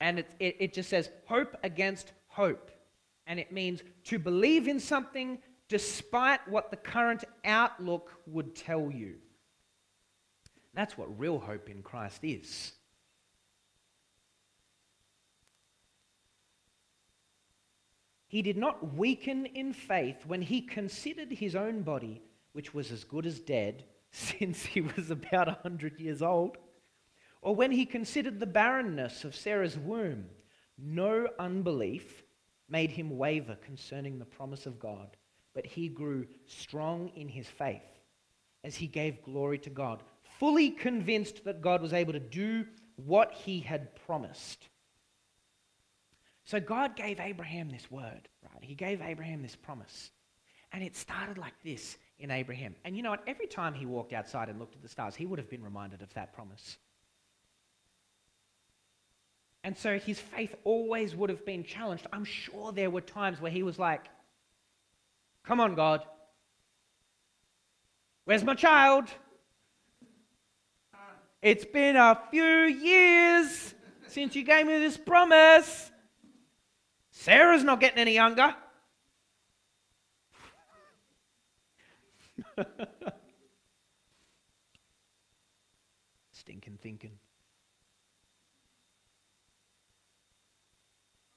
And 0.00 0.18
it, 0.18 0.30
it, 0.38 0.56
it 0.60 0.72
just 0.74 0.90
says 0.90 1.08
hope 1.26 1.56
against 1.62 2.12
hope. 2.26 2.70
And 3.26 3.40
it 3.40 3.52
means 3.52 3.82
to 4.04 4.18
believe 4.18 4.68
in 4.68 4.78
something 4.78 5.38
despite 5.68 6.46
what 6.48 6.70
the 6.70 6.76
current 6.76 7.24
outlook 7.44 8.12
would 8.26 8.54
tell 8.54 8.90
you. 8.90 9.14
That's 10.74 10.98
what 10.98 11.18
real 11.18 11.38
hope 11.38 11.70
in 11.70 11.82
Christ 11.82 12.22
is. 12.22 12.72
He 18.34 18.42
did 18.42 18.56
not 18.56 18.96
weaken 18.96 19.46
in 19.46 19.72
faith 19.72 20.26
when 20.26 20.42
he 20.42 20.60
considered 20.60 21.30
his 21.30 21.54
own 21.54 21.82
body, 21.82 22.20
which 22.52 22.74
was 22.74 22.90
as 22.90 23.04
good 23.04 23.26
as 23.26 23.38
dead, 23.38 23.84
since 24.10 24.66
he 24.66 24.80
was 24.80 25.12
about 25.12 25.46
a 25.46 25.60
hundred 25.62 26.00
years 26.00 26.20
old, 26.20 26.56
or 27.42 27.54
when 27.54 27.70
he 27.70 27.86
considered 27.86 28.40
the 28.40 28.46
barrenness 28.46 29.22
of 29.22 29.36
Sarah's 29.36 29.78
womb. 29.78 30.24
No 30.76 31.28
unbelief 31.38 32.24
made 32.68 32.90
him 32.90 33.16
waver 33.16 33.54
concerning 33.64 34.18
the 34.18 34.24
promise 34.24 34.66
of 34.66 34.80
God, 34.80 35.16
but 35.54 35.64
he 35.64 35.88
grew 35.88 36.26
strong 36.44 37.12
in 37.14 37.28
his 37.28 37.46
faith 37.46 38.00
as 38.64 38.74
he 38.74 38.88
gave 38.88 39.22
glory 39.22 39.58
to 39.58 39.70
God, 39.70 40.02
fully 40.40 40.70
convinced 40.70 41.44
that 41.44 41.62
God 41.62 41.80
was 41.80 41.92
able 41.92 42.14
to 42.14 42.18
do 42.18 42.66
what 42.96 43.30
he 43.32 43.60
had 43.60 43.94
promised. 43.94 44.66
So 46.44 46.60
God 46.60 46.94
gave 46.94 47.20
Abraham 47.20 47.70
this 47.70 47.90
word, 47.90 48.28
right? 48.42 48.62
He 48.62 48.74
gave 48.74 49.00
Abraham 49.00 49.42
this 49.42 49.56
promise. 49.56 50.10
And 50.72 50.82
it 50.82 50.96
started 50.96 51.38
like 51.38 51.54
this 51.64 51.96
in 52.18 52.30
Abraham. 52.30 52.74
And 52.84 52.96
you 52.96 53.02
know 53.02 53.10
what? 53.10 53.22
Every 53.26 53.46
time 53.46 53.74
he 53.74 53.86
walked 53.86 54.12
outside 54.12 54.48
and 54.48 54.58
looked 54.58 54.74
at 54.74 54.82
the 54.82 54.88
stars, 54.88 55.14
he 55.14 55.24
would 55.24 55.38
have 55.38 55.48
been 55.48 55.62
reminded 55.62 56.02
of 56.02 56.12
that 56.14 56.34
promise. 56.34 56.76
And 59.62 59.76
so 59.78 59.98
his 59.98 60.20
faith 60.20 60.54
always 60.64 61.16
would 61.16 61.30
have 61.30 61.46
been 61.46 61.64
challenged. 61.64 62.06
I'm 62.12 62.24
sure 62.24 62.72
there 62.72 62.90
were 62.90 63.00
times 63.00 63.40
where 63.40 63.50
he 63.50 63.62
was 63.62 63.78
like, 63.78 64.04
Come 65.44 65.60
on, 65.60 65.74
God. 65.74 66.02
Where's 68.24 68.42
my 68.42 68.54
child? 68.54 69.08
It's 71.42 71.66
been 71.66 71.96
a 71.96 72.18
few 72.30 72.44
years 72.44 73.74
since 74.08 74.34
you 74.34 74.42
gave 74.42 74.66
me 74.66 74.78
this 74.78 74.96
promise. 74.96 75.90
Sarah's 77.14 77.64
not 77.64 77.80
getting 77.80 77.98
any 77.98 78.12
younger. 78.12 78.54
Stinking 86.32 86.78
thinking. 86.82 87.12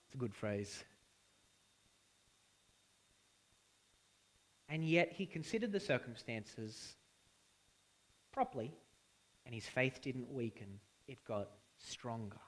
It's 0.07 0.15
a 0.15 0.17
good 0.17 0.33
phrase. 0.33 0.83
And 4.67 4.83
yet 4.83 5.13
he 5.13 5.25
considered 5.25 5.71
the 5.71 5.79
circumstances 5.79 6.95
properly, 8.33 8.73
and 9.45 9.55
his 9.55 9.65
faith 9.65 10.01
didn't 10.01 10.29
weaken, 10.29 10.79
it 11.07 11.23
got 11.23 11.49
stronger. 11.77 12.41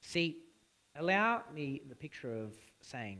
See, 0.00 0.44
allow 0.96 1.42
me 1.54 1.82
the 1.88 1.94
picture 1.94 2.34
of 2.34 2.54
saying 2.80 3.18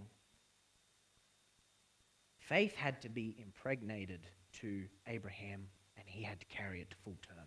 faith 2.38 2.74
had 2.74 3.00
to 3.02 3.08
be 3.08 3.36
impregnated 3.38 4.20
to 4.60 4.84
Abraham, 5.06 5.66
and 5.96 6.06
he 6.06 6.22
had 6.22 6.38
to 6.40 6.46
carry 6.46 6.80
it 6.80 6.90
to 6.90 6.96
full 7.04 7.16
term. 7.26 7.46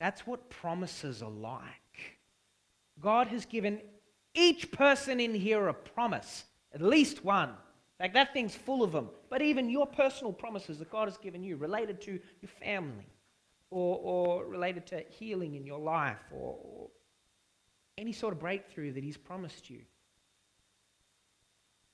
That's 0.00 0.26
what 0.26 0.50
promises 0.50 1.22
are 1.22 1.30
like. 1.30 2.18
God 3.00 3.28
has 3.28 3.46
given 3.46 3.80
each 4.34 4.72
person 4.72 5.20
in 5.20 5.34
here 5.34 5.68
a 5.68 5.74
promise. 5.74 6.44
At 6.74 6.82
least 6.82 7.24
one. 7.24 7.50
Like 8.00 8.14
that 8.14 8.32
thing's 8.32 8.54
full 8.54 8.82
of 8.82 8.92
them. 8.92 9.10
But 9.30 9.42
even 9.42 9.70
your 9.70 9.86
personal 9.86 10.32
promises 10.32 10.78
that 10.78 10.90
God 10.90 11.06
has 11.06 11.16
given 11.18 11.44
you 11.44 11.56
related 11.56 12.00
to 12.02 12.12
your 12.12 12.48
family 12.60 13.06
or, 13.70 13.98
or 14.02 14.46
related 14.46 14.86
to 14.88 15.04
healing 15.08 15.54
in 15.54 15.64
your 15.64 15.78
life 15.78 16.18
or, 16.32 16.56
or 16.62 16.88
any 18.02 18.12
sort 18.12 18.34
of 18.34 18.40
breakthrough 18.40 18.92
that 18.92 19.04
He's 19.04 19.16
promised 19.16 19.70
you. 19.70 19.80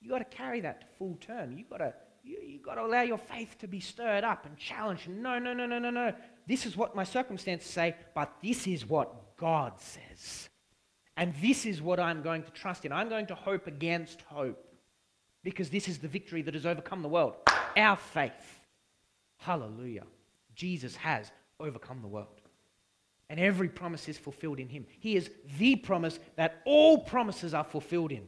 You've 0.00 0.10
got 0.10 0.18
to 0.18 0.36
carry 0.36 0.60
that 0.62 0.80
to 0.80 0.86
full 0.98 1.16
term. 1.20 1.52
You've 1.52 1.68
got 1.68 1.78
to, 1.78 1.92
you, 2.24 2.38
you've 2.44 2.62
got 2.62 2.76
to 2.76 2.82
allow 2.82 3.02
your 3.02 3.18
faith 3.18 3.56
to 3.60 3.68
be 3.68 3.78
stirred 3.78 4.24
up 4.24 4.46
and 4.46 4.56
challenged. 4.56 5.08
No, 5.08 5.38
no, 5.38 5.52
no, 5.52 5.66
no, 5.66 5.78
no, 5.78 5.90
no. 5.90 6.14
This 6.46 6.64
is 6.64 6.76
what 6.76 6.96
my 6.96 7.04
circumstances 7.04 7.68
say, 7.70 7.94
but 8.14 8.32
this 8.42 8.66
is 8.66 8.88
what 8.88 9.36
God 9.36 9.72
says. 9.78 10.48
And 11.16 11.34
this 11.42 11.66
is 11.66 11.82
what 11.82 12.00
I'm 12.00 12.22
going 12.22 12.42
to 12.44 12.50
trust 12.52 12.84
in. 12.84 12.92
I'm 12.92 13.08
going 13.08 13.26
to 13.26 13.34
hope 13.34 13.66
against 13.66 14.22
hope 14.22 14.64
because 15.42 15.68
this 15.68 15.88
is 15.88 15.98
the 15.98 16.08
victory 16.08 16.42
that 16.42 16.54
has 16.54 16.64
overcome 16.64 17.02
the 17.02 17.08
world. 17.08 17.34
Our 17.76 17.96
faith. 17.96 18.32
Hallelujah. 19.38 20.04
Jesus 20.54 20.96
has 20.96 21.30
overcome 21.60 22.00
the 22.00 22.08
world. 22.08 22.37
And 23.30 23.38
every 23.38 23.68
promise 23.68 24.08
is 24.08 24.16
fulfilled 24.16 24.58
in 24.58 24.68
him. 24.68 24.86
He 25.00 25.16
is 25.16 25.30
the 25.58 25.76
promise 25.76 26.18
that 26.36 26.62
all 26.64 26.98
promises 26.98 27.52
are 27.52 27.64
fulfilled 27.64 28.12
in. 28.12 28.26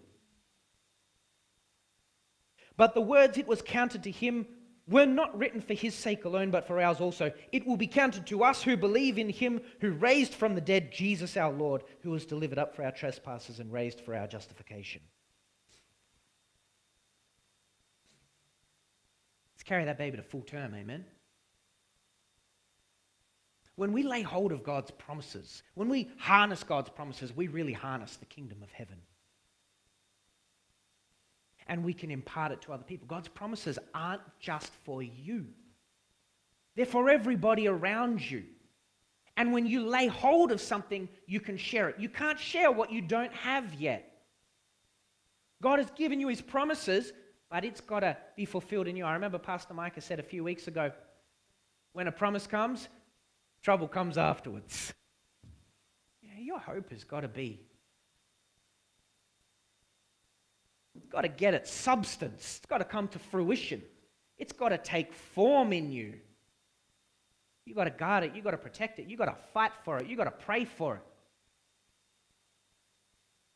But 2.76 2.94
the 2.94 3.00
words 3.00 3.38
it 3.38 3.46
was 3.46 3.62
counted 3.62 4.02
to 4.04 4.10
him 4.10 4.46
were 4.86 5.06
not 5.06 5.36
written 5.38 5.60
for 5.60 5.74
his 5.74 5.94
sake 5.94 6.24
alone, 6.24 6.50
but 6.50 6.66
for 6.66 6.80
ours 6.80 7.00
also. 7.00 7.32
It 7.52 7.66
will 7.66 7.76
be 7.76 7.86
counted 7.86 8.26
to 8.26 8.42
us 8.42 8.62
who 8.62 8.76
believe 8.76 9.18
in 9.18 9.30
him 9.30 9.60
who 9.80 9.92
raised 9.92 10.34
from 10.34 10.54
the 10.54 10.60
dead 10.60 10.92
Jesus 10.92 11.36
our 11.36 11.52
Lord, 11.52 11.84
who 12.02 12.10
was 12.10 12.26
delivered 12.26 12.58
up 12.58 12.74
for 12.74 12.84
our 12.84 12.90
trespasses 12.90 13.60
and 13.60 13.72
raised 13.72 14.00
for 14.00 14.14
our 14.14 14.26
justification. 14.26 15.00
Let's 19.54 19.62
carry 19.62 19.84
that 19.84 19.98
baby 19.98 20.16
to 20.16 20.22
full 20.22 20.42
term, 20.42 20.74
amen? 20.74 21.04
When 23.80 23.94
we 23.94 24.02
lay 24.02 24.20
hold 24.20 24.52
of 24.52 24.62
God's 24.62 24.90
promises, 24.90 25.62
when 25.72 25.88
we 25.88 26.10
harness 26.18 26.62
God's 26.62 26.90
promises, 26.90 27.34
we 27.34 27.48
really 27.48 27.72
harness 27.72 28.14
the 28.16 28.26
kingdom 28.26 28.58
of 28.62 28.70
heaven. 28.70 28.98
And 31.66 31.82
we 31.82 31.94
can 31.94 32.10
impart 32.10 32.52
it 32.52 32.60
to 32.60 32.74
other 32.74 32.82
people. 32.82 33.06
God's 33.06 33.28
promises 33.28 33.78
aren't 33.94 34.20
just 34.38 34.70
for 34.84 35.02
you, 35.02 35.46
they're 36.76 36.84
for 36.84 37.08
everybody 37.08 37.68
around 37.68 38.20
you. 38.30 38.44
And 39.38 39.50
when 39.50 39.64
you 39.64 39.86
lay 39.88 40.08
hold 40.08 40.52
of 40.52 40.60
something, 40.60 41.08
you 41.26 41.40
can 41.40 41.56
share 41.56 41.88
it. 41.88 41.98
You 41.98 42.10
can't 42.10 42.38
share 42.38 42.70
what 42.70 42.92
you 42.92 43.00
don't 43.00 43.32
have 43.32 43.72
yet. 43.80 44.12
God 45.62 45.78
has 45.78 45.90
given 45.92 46.20
you 46.20 46.28
his 46.28 46.42
promises, 46.42 47.14
but 47.48 47.64
it's 47.64 47.80
got 47.80 48.00
to 48.00 48.14
be 48.36 48.44
fulfilled 48.44 48.88
in 48.88 48.96
you. 48.96 49.06
I 49.06 49.14
remember 49.14 49.38
Pastor 49.38 49.72
Micah 49.72 50.02
said 50.02 50.20
a 50.20 50.22
few 50.22 50.44
weeks 50.44 50.68
ago 50.68 50.92
when 51.94 52.08
a 52.08 52.12
promise 52.12 52.46
comes, 52.46 52.88
trouble 53.62 53.88
comes 53.88 54.18
afterwards. 54.18 54.92
Yeah, 56.22 56.38
your 56.38 56.58
hope 56.58 56.90
has 56.90 57.04
got 57.04 57.20
to 57.20 57.28
be. 57.28 57.60
You've 60.94 61.10
got 61.10 61.22
to 61.22 61.28
get 61.28 61.54
its 61.54 61.70
substance. 61.70 62.58
It's 62.58 62.66
got 62.66 62.78
to 62.78 62.84
come 62.84 63.08
to 63.08 63.18
fruition. 63.18 63.82
It's 64.38 64.52
got 64.52 64.70
to 64.70 64.78
take 64.78 65.12
form 65.12 65.72
in 65.72 65.92
you. 65.92 66.14
You've 67.64 67.76
got 67.76 67.84
to 67.84 67.90
guard 67.90 68.24
it. 68.24 68.32
You've 68.34 68.44
got 68.44 68.52
to 68.52 68.58
protect 68.58 68.98
it. 68.98 69.06
You've 69.06 69.18
got 69.18 69.26
to 69.26 69.36
fight 69.52 69.72
for 69.84 69.98
it. 69.98 70.06
You've 70.06 70.18
got 70.18 70.24
to 70.24 70.30
pray 70.30 70.64
for 70.64 70.96
it. 70.96 71.02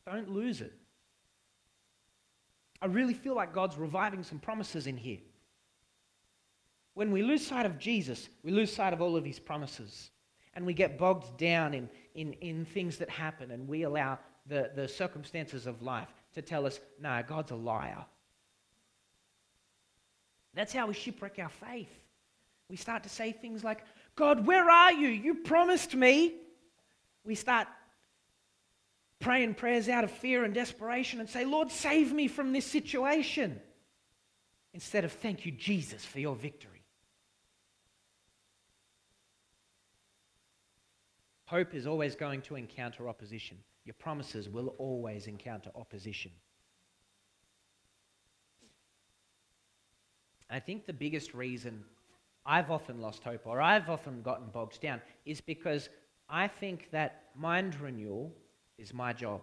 Don't 0.05 0.29
lose 0.29 0.61
it. 0.61 0.73
I 2.81 2.85
really 2.85 3.13
feel 3.15 3.35
like 3.35 3.53
God's 3.53 3.77
reviving 3.77 4.23
some 4.23 4.39
promises 4.39 4.85
in 4.85 4.97
here. 4.97 5.17
When 6.95 7.11
we 7.11 7.21
lose 7.21 7.45
sight 7.45 7.65
of 7.65 7.77
Jesus, 7.77 8.27
we 8.43 8.51
lose 8.51 8.73
sight 8.73 8.93
of 8.93 9.01
all 9.01 9.15
of 9.15 9.23
his 9.23 9.37
promises. 9.37 10.09
And 10.53 10.65
we 10.65 10.73
get 10.73 10.97
bogged 10.97 11.37
down 11.37 11.73
in, 11.73 11.89
in, 12.15 12.33
in 12.33 12.65
things 12.65 12.97
that 12.97 13.09
happen, 13.09 13.51
and 13.51 13.67
we 13.67 13.83
allow 13.83 14.17
the, 14.47 14.71
the 14.73 14.87
circumstances 14.87 15.67
of 15.67 15.81
life 15.81 16.07
to 16.33 16.41
tell 16.41 16.65
us, 16.65 16.79
no, 17.01 17.21
God's 17.27 17.51
a 17.51 17.55
liar. 17.55 18.05
That's 20.53 20.71
how 20.71 20.87
we 20.87 20.93
shipwreck 20.93 21.37
our 21.39 21.49
faith. 21.49 21.89
We 22.69 22.77
start 22.77 23.03
to 23.03 23.09
say 23.09 23.33
things 23.33 23.63
like, 23.63 23.83
God, 24.15 24.47
where 24.47 24.69
are 24.69 24.93
you? 24.93 25.09
You 25.09 25.35
promised 25.35 25.93
me. 25.93 26.35
We 27.25 27.35
start 27.35 27.67
praying 29.19 29.55
prayers 29.55 29.89
out 29.89 30.05
of 30.05 30.11
fear 30.11 30.45
and 30.45 30.53
desperation 30.53 31.19
and 31.19 31.29
say, 31.29 31.43
Lord, 31.43 31.69
save 31.71 32.13
me 32.13 32.29
from 32.29 32.53
this 32.53 32.65
situation. 32.65 33.59
Instead 34.73 35.03
of, 35.03 35.11
thank 35.11 35.45
you, 35.45 35.51
Jesus, 35.51 36.05
for 36.05 36.19
your 36.19 36.35
victory. 36.35 36.74
Hope 41.45 41.75
is 41.75 41.85
always 41.85 42.15
going 42.15 42.41
to 42.43 42.55
encounter 42.55 43.07
opposition. 43.07 43.57
Your 43.85 43.93
promises 43.93 44.49
will 44.49 44.69
always 44.79 45.27
encounter 45.27 45.69
opposition. 45.75 46.31
I 50.49 50.59
think 50.59 50.85
the 50.85 50.93
biggest 50.93 51.33
reason 51.33 51.83
I've 52.45 52.71
often 52.71 53.01
lost 53.01 53.23
hope 53.23 53.45
or 53.45 53.61
I've 53.61 53.89
often 53.89 54.21
gotten 54.21 54.47
bogged 54.47 54.81
down 54.81 55.01
is 55.25 55.41
because 55.41 55.89
I 56.29 56.47
think 56.47 56.89
that 56.91 57.23
mind 57.35 57.79
renewal 57.79 58.31
is 58.77 58.93
my 58.93 59.13
job. 59.13 59.41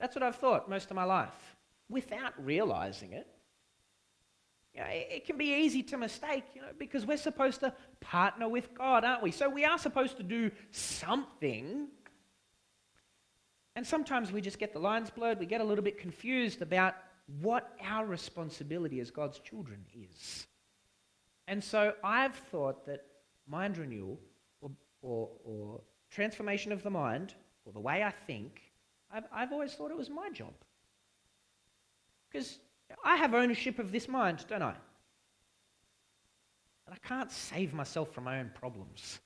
That's 0.00 0.14
what 0.14 0.22
I've 0.22 0.36
thought 0.36 0.68
most 0.68 0.90
of 0.90 0.96
my 0.96 1.04
life 1.04 1.56
without 1.88 2.32
realizing 2.44 3.12
it. 3.12 3.26
You 4.74 4.80
know, 4.80 4.86
it, 4.88 5.08
it 5.10 5.26
can 5.26 5.36
be 5.36 5.54
easy 5.54 5.82
to 5.84 5.96
mistake, 5.96 6.44
you 6.54 6.60
know, 6.60 6.68
because 6.78 7.06
we're 7.06 7.16
supposed 7.16 7.60
to 7.60 7.72
partner 8.00 8.48
with 8.48 8.74
God, 8.74 9.04
aren't 9.04 9.22
we? 9.22 9.30
So 9.30 9.48
we 9.48 9.64
are 9.64 9.78
supposed 9.78 10.16
to 10.16 10.22
do 10.22 10.50
something. 10.72 11.88
And 13.76 13.86
sometimes 13.86 14.32
we 14.32 14.40
just 14.40 14.58
get 14.58 14.72
the 14.72 14.78
lines 14.78 15.10
blurred, 15.10 15.38
we 15.38 15.46
get 15.46 15.60
a 15.60 15.64
little 15.64 15.84
bit 15.84 15.98
confused 15.98 16.62
about 16.62 16.94
what 17.40 17.72
our 17.82 18.04
responsibility 18.04 19.00
as 19.00 19.10
God's 19.10 19.38
children 19.38 19.84
is. 19.94 20.46
And 21.46 21.62
so 21.62 21.94
I've 22.02 22.34
thought 22.34 22.86
that 22.86 23.04
mind 23.46 23.78
renewal 23.78 24.18
or, 24.60 24.70
or, 25.02 25.30
or 25.44 25.80
transformation 26.10 26.72
of 26.72 26.82
the 26.82 26.90
mind 26.90 27.34
or 27.64 27.72
the 27.72 27.80
way 27.80 28.02
I 28.02 28.10
think, 28.26 28.60
I've, 29.12 29.24
I've 29.32 29.52
always 29.52 29.72
thought 29.74 29.90
it 29.90 29.96
was 29.96 30.10
my 30.10 30.30
job. 30.30 30.52
Because 32.30 32.58
I 33.04 33.16
have 33.16 33.34
ownership 33.34 33.78
of 33.78 33.92
this 33.92 34.08
mind, 34.08 34.44
don't 34.48 34.62
I? 34.62 34.74
And 36.86 36.94
I 36.94 37.08
can't 37.08 37.32
save 37.32 37.72
myself 37.72 38.12
from 38.12 38.24
my 38.24 38.40
own 38.40 38.50
problems. 38.54 39.20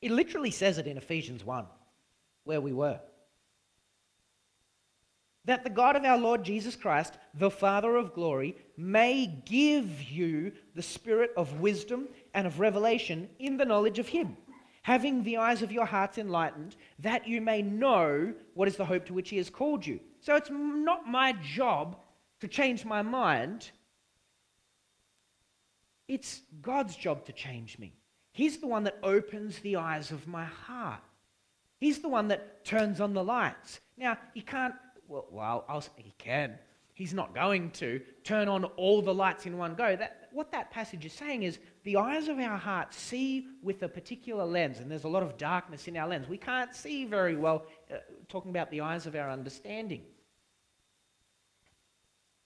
It 0.00 0.10
literally 0.10 0.50
says 0.50 0.78
it 0.78 0.86
in 0.86 0.96
Ephesians 0.96 1.44
1, 1.44 1.66
where 2.44 2.60
we 2.60 2.72
were. 2.72 3.00
That 5.44 5.64
the 5.64 5.70
God 5.70 5.96
of 5.96 6.04
our 6.04 6.18
Lord 6.18 6.44
Jesus 6.44 6.76
Christ, 6.76 7.14
the 7.34 7.50
Father 7.50 7.96
of 7.96 8.14
glory, 8.14 8.56
may 8.76 9.26
give 9.26 10.02
you 10.02 10.52
the 10.74 10.82
spirit 10.82 11.32
of 11.36 11.60
wisdom 11.60 12.08
and 12.34 12.46
of 12.46 12.60
revelation 12.60 13.28
in 13.38 13.56
the 13.56 13.64
knowledge 13.64 13.98
of 13.98 14.08
Him, 14.08 14.36
having 14.82 15.22
the 15.22 15.36
eyes 15.36 15.62
of 15.62 15.72
your 15.72 15.86
hearts 15.86 16.18
enlightened, 16.18 16.76
that 16.98 17.28
you 17.28 17.40
may 17.40 17.62
know 17.62 18.32
what 18.54 18.68
is 18.68 18.76
the 18.76 18.84
hope 18.84 19.06
to 19.06 19.14
which 19.14 19.30
He 19.30 19.36
has 19.36 19.50
called 19.50 19.86
you 19.86 20.00
so 20.20 20.36
it's 20.36 20.50
not 20.50 21.06
my 21.06 21.32
job 21.32 21.96
to 22.40 22.48
change 22.48 22.84
my 22.84 23.02
mind. 23.02 23.70
It's 26.08 26.42
God's 26.60 26.96
job 26.96 27.24
to 27.26 27.32
change 27.32 27.78
me. 27.78 27.94
He's 28.32 28.58
the 28.58 28.66
one 28.66 28.84
that 28.84 28.98
opens 29.02 29.58
the 29.60 29.76
eyes 29.76 30.10
of 30.10 30.26
my 30.26 30.44
heart. 30.44 31.00
He's 31.78 32.00
the 32.00 32.08
one 32.08 32.28
that 32.28 32.64
turns 32.64 33.00
on 33.00 33.14
the 33.14 33.24
lights. 33.24 33.80
Now, 33.96 34.18
he 34.34 34.42
can't, 34.42 34.74
well, 35.08 35.26
well 35.30 35.64
I'll, 35.68 35.84
he 35.96 36.12
can. 36.18 36.58
He's 36.92 37.14
not 37.14 37.34
going 37.34 37.70
to 37.72 38.00
turn 38.24 38.48
on 38.48 38.64
all 38.64 39.00
the 39.00 39.14
lights 39.14 39.46
in 39.46 39.56
one 39.56 39.74
go. 39.74 39.96
That, 39.96 40.28
what 40.32 40.52
that 40.52 40.70
passage 40.70 41.06
is 41.06 41.14
saying 41.14 41.44
is 41.44 41.58
the 41.82 41.96
eyes 41.96 42.28
of 42.28 42.38
our 42.38 42.58
heart 42.58 42.92
see 42.92 43.46
with 43.62 43.82
a 43.82 43.88
particular 43.88 44.44
lens, 44.44 44.80
and 44.80 44.90
there's 44.90 45.04
a 45.04 45.08
lot 45.08 45.22
of 45.22 45.36
darkness 45.38 45.88
in 45.88 45.96
our 45.96 46.08
lens. 46.08 46.28
We 46.28 46.36
can't 46.36 46.74
see 46.74 47.04
very 47.04 47.36
well, 47.36 47.66
uh, 47.90 47.96
talking 48.28 48.50
about 48.50 48.70
the 48.70 48.82
eyes 48.82 49.06
of 49.06 49.14
our 49.14 49.30
understanding. 49.30 50.02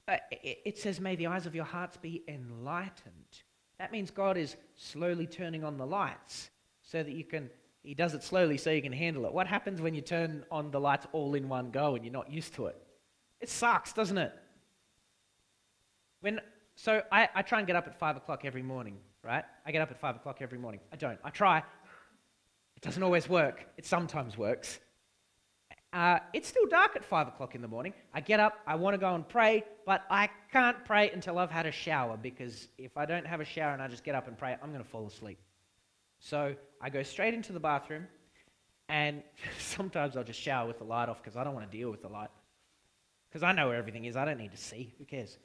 Uh, 0.06 0.16
it, 0.30 0.58
it 0.64 0.78
says, 0.78 1.00
May 1.00 1.16
the 1.16 1.26
eyes 1.26 1.46
of 1.46 1.54
your 1.54 1.64
hearts 1.64 1.96
be 1.96 2.22
enlightened. 2.28 3.42
That 3.78 3.90
means 3.90 4.10
God 4.10 4.36
is 4.36 4.56
slowly 4.76 5.26
turning 5.26 5.64
on 5.64 5.78
the 5.78 5.86
lights 5.86 6.50
so 6.82 7.02
that 7.02 7.12
you 7.12 7.24
can, 7.24 7.50
He 7.82 7.94
does 7.94 8.14
it 8.14 8.22
slowly 8.22 8.56
so 8.56 8.70
you 8.70 8.82
can 8.82 8.92
handle 8.92 9.26
it. 9.26 9.32
What 9.32 9.46
happens 9.48 9.80
when 9.80 9.94
you 9.94 10.00
turn 10.00 10.44
on 10.50 10.70
the 10.70 10.80
lights 10.80 11.06
all 11.12 11.34
in 11.34 11.48
one 11.48 11.70
go 11.70 11.96
and 11.96 12.04
you're 12.04 12.12
not 12.12 12.30
used 12.30 12.54
to 12.54 12.66
it? 12.66 12.80
It 13.40 13.48
sucks, 13.48 13.92
doesn't 13.92 14.18
it? 14.18 14.32
When 16.20 16.40
so 16.76 17.02
I, 17.10 17.28
I 17.34 17.42
try 17.42 17.58
and 17.58 17.66
get 17.66 17.76
up 17.76 17.86
at 17.86 17.98
5 17.98 18.16
o'clock 18.16 18.44
every 18.44 18.62
morning, 18.62 18.98
right? 19.24 19.44
I 19.64 19.72
get 19.72 19.80
up 19.80 19.90
at 19.90 20.00
5 20.00 20.16
o'clock 20.16 20.38
every 20.40 20.58
morning. 20.58 20.80
I 20.92 20.96
don't. 20.96 21.18
I 21.24 21.30
try. 21.30 21.58
It 22.76 22.82
doesn't 22.82 23.02
always 23.02 23.28
work. 23.28 23.66
It 23.76 23.86
sometimes 23.86 24.36
works. 24.36 24.80
Uh, 25.92 26.18
it's 26.32 26.48
still 26.48 26.66
dark 26.66 26.96
at 26.96 27.04
5 27.04 27.28
o'clock 27.28 27.54
in 27.54 27.62
the 27.62 27.68
morning. 27.68 27.94
I 28.12 28.20
get 28.20 28.40
up, 28.40 28.58
I 28.66 28.74
want 28.74 28.94
to 28.94 28.98
go 28.98 29.14
and 29.14 29.26
pray, 29.26 29.62
but 29.86 30.02
I 30.10 30.28
can't 30.52 30.84
pray 30.84 31.10
until 31.10 31.38
I've 31.38 31.52
had 31.52 31.66
a 31.66 31.70
shower 31.70 32.16
because 32.16 32.66
if 32.78 32.96
I 32.96 33.06
don't 33.06 33.24
have 33.24 33.40
a 33.40 33.44
shower 33.44 33.72
and 33.72 33.80
I 33.80 33.86
just 33.86 34.02
get 34.02 34.16
up 34.16 34.26
and 34.26 34.36
pray, 34.36 34.56
I'm 34.60 34.70
going 34.70 34.82
to 34.82 34.88
fall 34.88 35.06
asleep. 35.06 35.38
So 36.18 36.56
I 36.80 36.90
go 36.90 37.04
straight 37.04 37.32
into 37.32 37.52
the 37.52 37.60
bathroom, 37.60 38.08
and 38.88 39.22
sometimes 39.58 40.16
I'll 40.16 40.24
just 40.24 40.40
shower 40.40 40.66
with 40.66 40.78
the 40.78 40.84
light 40.84 41.08
off 41.08 41.22
because 41.22 41.36
I 41.36 41.44
don't 41.44 41.54
want 41.54 41.70
to 41.70 41.76
deal 41.76 41.90
with 41.90 42.02
the 42.02 42.08
light. 42.08 42.30
Because 43.28 43.44
I 43.44 43.52
know 43.52 43.68
where 43.68 43.76
everything 43.76 44.04
is. 44.04 44.16
I 44.16 44.24
don't 44.24 44.38
need 44.38 44.52
to 44.52 44.58
see. 44.58 44.94
Who 44.98 45.04
cares? 45.04 45.38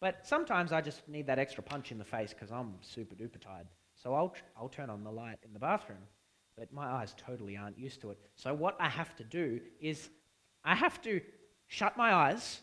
But 0.00 0.26
sometimes 0.26 0.72
I 0.72 0.80
just 0.80 1.08
need 1.08 1.26
that 1.26 1.38
extra 1.38 1.62
punch 1.62 1.92
in 1.92 1.98
the 1.98 2.04
face 2.04 2.34
because 2.34 2.50
I'm 2.50 2.74
super 2.80 3.14
duper 3.14 3.40
tired. 3.40 3.66
So 3.94 4.14
I'll, 4.14 4.34
I'll 4.56 4.68
turn 4.68 4.90
on 4.90 5.04
the 5.04 5.10
light 5.10 5.38
in 5.44 5.52
the 5.52 5.58
bathroom. 5.58 6.02
But 6.56 6.72
my 6.72 6.86
eyes 6.86 7.14
totally 7.16 7.56
aren't 7.56 7.78
used 7.78 8.00
to 8.02 8.10
it. 8.10 8.18
So 8.36 8.54
what 8.54 8.76
I 8.78 8.88
have 8.88 9.16
to 9.16 9.24
do 9.24 9.60
is 9.80 10.10
I 10.64 10.74
have 10.74 11.00
to 11.02 11.20
shut 11.66 11.96
my 11.96 12.12
eyes 12.14 12.60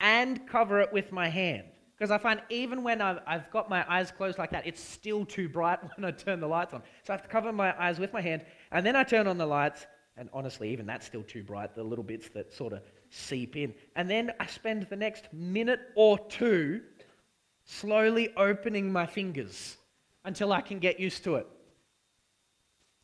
and 0.00 0.46
cover 0.46 0.80
it 0.80 0.92
with 0.92 1.12
my 1.12 1.28
hand. 1.28 1.64
Because 1.96 2.10
I 2.12 2.18
find 2.18 2.40
even 2.48 2.84
when 2.84 3.00
I've, 3.00 3.18
I've, 3.26 3.50
got 3.50 3.68
my 3.68 3.84
eyes 3.92 4.12
closed 4.12 4.38
like 4.38 4.50
that, 4.50 4.66
it's 4.66 4.80
still 4.80 5.26
too 5.26 5.48
bright 5.48 5.80
when 5.96 6.04
I 6.04 6.12
turn 6.12 6.38
the 6.38 6.46
lights 6.46 6.72
on. 6.72 6.82
So 7.04 7.12
I 7.12 7.16
have 7.16 7.22
to 7.22 7.28
cover 7.28 7.52
my 7.52 7.74
eyes 7.80 7.98
with 7.98 8.12
my 8.12 8.20
hand, 8.20 8.42
and 8.70 8.86
then 8.86 8.94
I 8.94 9.02
turn 9.02 9.26
on 9.26 9.36
the 9.36 9.46
lights, 9.46 9.86
and 10.18 10.28
honestly, 10.32 10.70
even 10.70 10.84
that's 10.84 11.06
still 11.06 11.22
too 11.22 11.44
bright, 11.44 11.74
the 11.74 11.82
little 11.82 12.04
bits 12.04 12.28
that 12.30 12.52
sort 12.52 12.72
of 12.72 12.82
seep 13.08 13.56
in. 13.56 13.72
And 13.94 14.10
then 14.10 14.32
I 14.40 14.46
spend 14.46 14.82
the 14.90 14.96
next 14.96 15.32
minute 15.32 15.80
or 15.94 16.18
two 16.28 16.82
slowly 17.64 18.34
opening 18.36 18.92
my 18.92 19.06
fingers 19.06 19.76
until 20.24 20.52
I 20.52 20.60
can 20.60 20.80
get 20.80 20.98
used 20.98 21.22
to 21.24 21.36
it. 21.36 21.46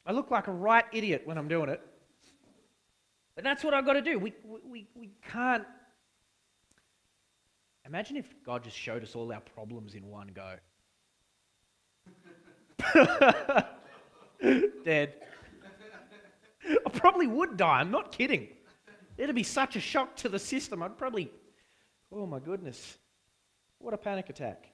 I 0.05 0.13
look 0.13 0.31
like 0.31 0.49
a 0.49 0.53
right 0.53 0.85
idiot 0.93 1.23
when 1.25 1.39
I'm 1.39 1.49
doing 1.49 1.69
it. 1.69 1.81
But 3.37 3.45
that's 3.45 3.65
what 3.65 3.75
I've 3.75 3.87
got 3.87 3.95
to 3.95 4.03
do. 4.03 4.19
We, 4.19 4.33
we, 4.69 4.87
we 4.95 5.11
can't. 5.31 5.65
Imagine 7.87 8.17
if 8.17 8.27
God 8.45 8.65
just 8.65 8.77
showed 8.77 9.03
us 9.03 9.15
all 9.15 9.33
our 9.33 9.41
problems 9.41 9.95
in 9.95 10.09
one 10.09 10.31
go. 10.35 10.57
Dead. 14.85 15.15
I 16.87 16.91
probably 16.91 17.27
would 17.27 17.57
die. 17.57 17.81
I'm 17.81 17.91
not 17.91 18.13
kidding. 18.13 18.49
It'd 19.17 19.35
be 19.35 19.43
such 19.43 19.77
a 19.77 19.81
shock 19.81 20.17
to 20.17 20.29
the 20.29 20.39
system. 20.39 20.83
I'd 20.83 20.99
probably, 20.99 21.31
oh 22.13 22.27
my 22.27 22.41
goodness, 22.41 22.99
what 23.79 23.95
a 23.95 23.99
panic 23.99 24.31
attack. 24.31 24.69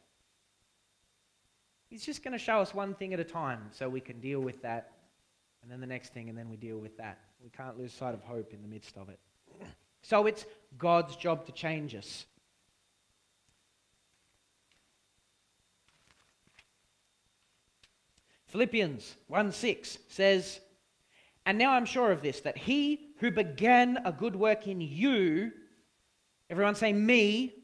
He's 1.89 2.05
just 2.05 2.23
going 2.23 2.33
to 2.33 2.39
show 2.39 2.61
us 2.61 2.73
one 2.73 2.95
thing 2.95 3.13
at 3.13 3.21
a 3.21 3.25
time 3.25 3.67
so 3.73 3.89
we 3.89 4.01
can 4.01 4.21
deal 4.21 4.41
with 4.41 4.63
that, 4.63 4.93
and 5.63 5.71
then 5.71 5.81
the 5.81 5.87
next 5.87 6.15
thing, 6.15 6.29
and 6.29 6.39
then 6.39 6.49
we 6.49 6.57
deal 6.57 6.79
with 6.79 6.97
that. 6.99 7.19
We 7.43 7.51
can't 7.51 7.77
lose 7.79 7.93
sight 7.93 8.15
of 8.15 8.23
hope 8.23 8.53
in 8.55 8.63
the 8.63 8.69
midst 8.69 8.97
of 8.97 9.09
it. 9.09 9.19
So 10.03 10.25
it's 10.25 10.47
God's 10.79 11.15
job 11.15 11.45
to 11.45 11.53
change 11.53 11.95
us. 11.95 12.25
Philippians 18.47 19.17
1 19.29 19.53
6 19.53 19.99
says, 20.09 20.61
And 21.47 21.59
now 21.59 21.73
I'm 21.73 21.87
sure 21.87 22.13
of 22.13 22.23
this, 22.23 22.41
that 22.41 22.57
he 22.57 23.13
who 23.19 23.31
began 23.31 23.99
a 24.05 24.13
good 24.13 24.37
work 24.37 24.67
in 24.67 24.81
you, 24.81 25.53
everyone 26.49 26.75
say 26.75 26.93
me, 26.93 27.55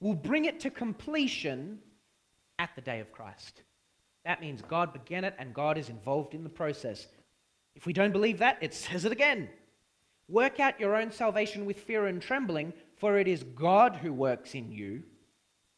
will 0.00 0.14
bring 0.14 0.44
it 0.44 0.60
to 0.60 0.70
completion 0.70 1.78
at 2.58 2.70
the 2.74 2.82
day 2.82 3.00
of 3.00 3.12
Christ. 3.12 3.62
That 4.24 4.40
means 4.40 4.62
God 4.62 4.92
began 4.92 5.24
it 5.24 5.34
and 5.38 5.54
God 5.54 5.78
is 5.78 5.88
involved 5.88 6.34
in 6.34 6.44
the 6.44 6.50
process. 6.50 7.06
If 7.74 7.86
we 7.86 7.92
don't 7.92 8.12
believe 8.12 8.38
that, 8.38 8.58
it 8.60 8.74
says 8.74 9.04
it 9.04 9.12
again. 9.12 9.48
Work 10.28 10.60
out 10.60 10.80
your 10.80 10.96
own 10.96 11.10
salvation 11.10 11.66
with 11.66 11.80
fear 11.80 12.06
and 12.06 12.22
trembling, 12.22 12.72
for 12.96 13.18
it 13.18 13.28
is 13.28 13.42
God 13.54 13.96
who 13.96 14.12
works 14.12 14.54
in 14.54 14.72
you, 14.72 15.02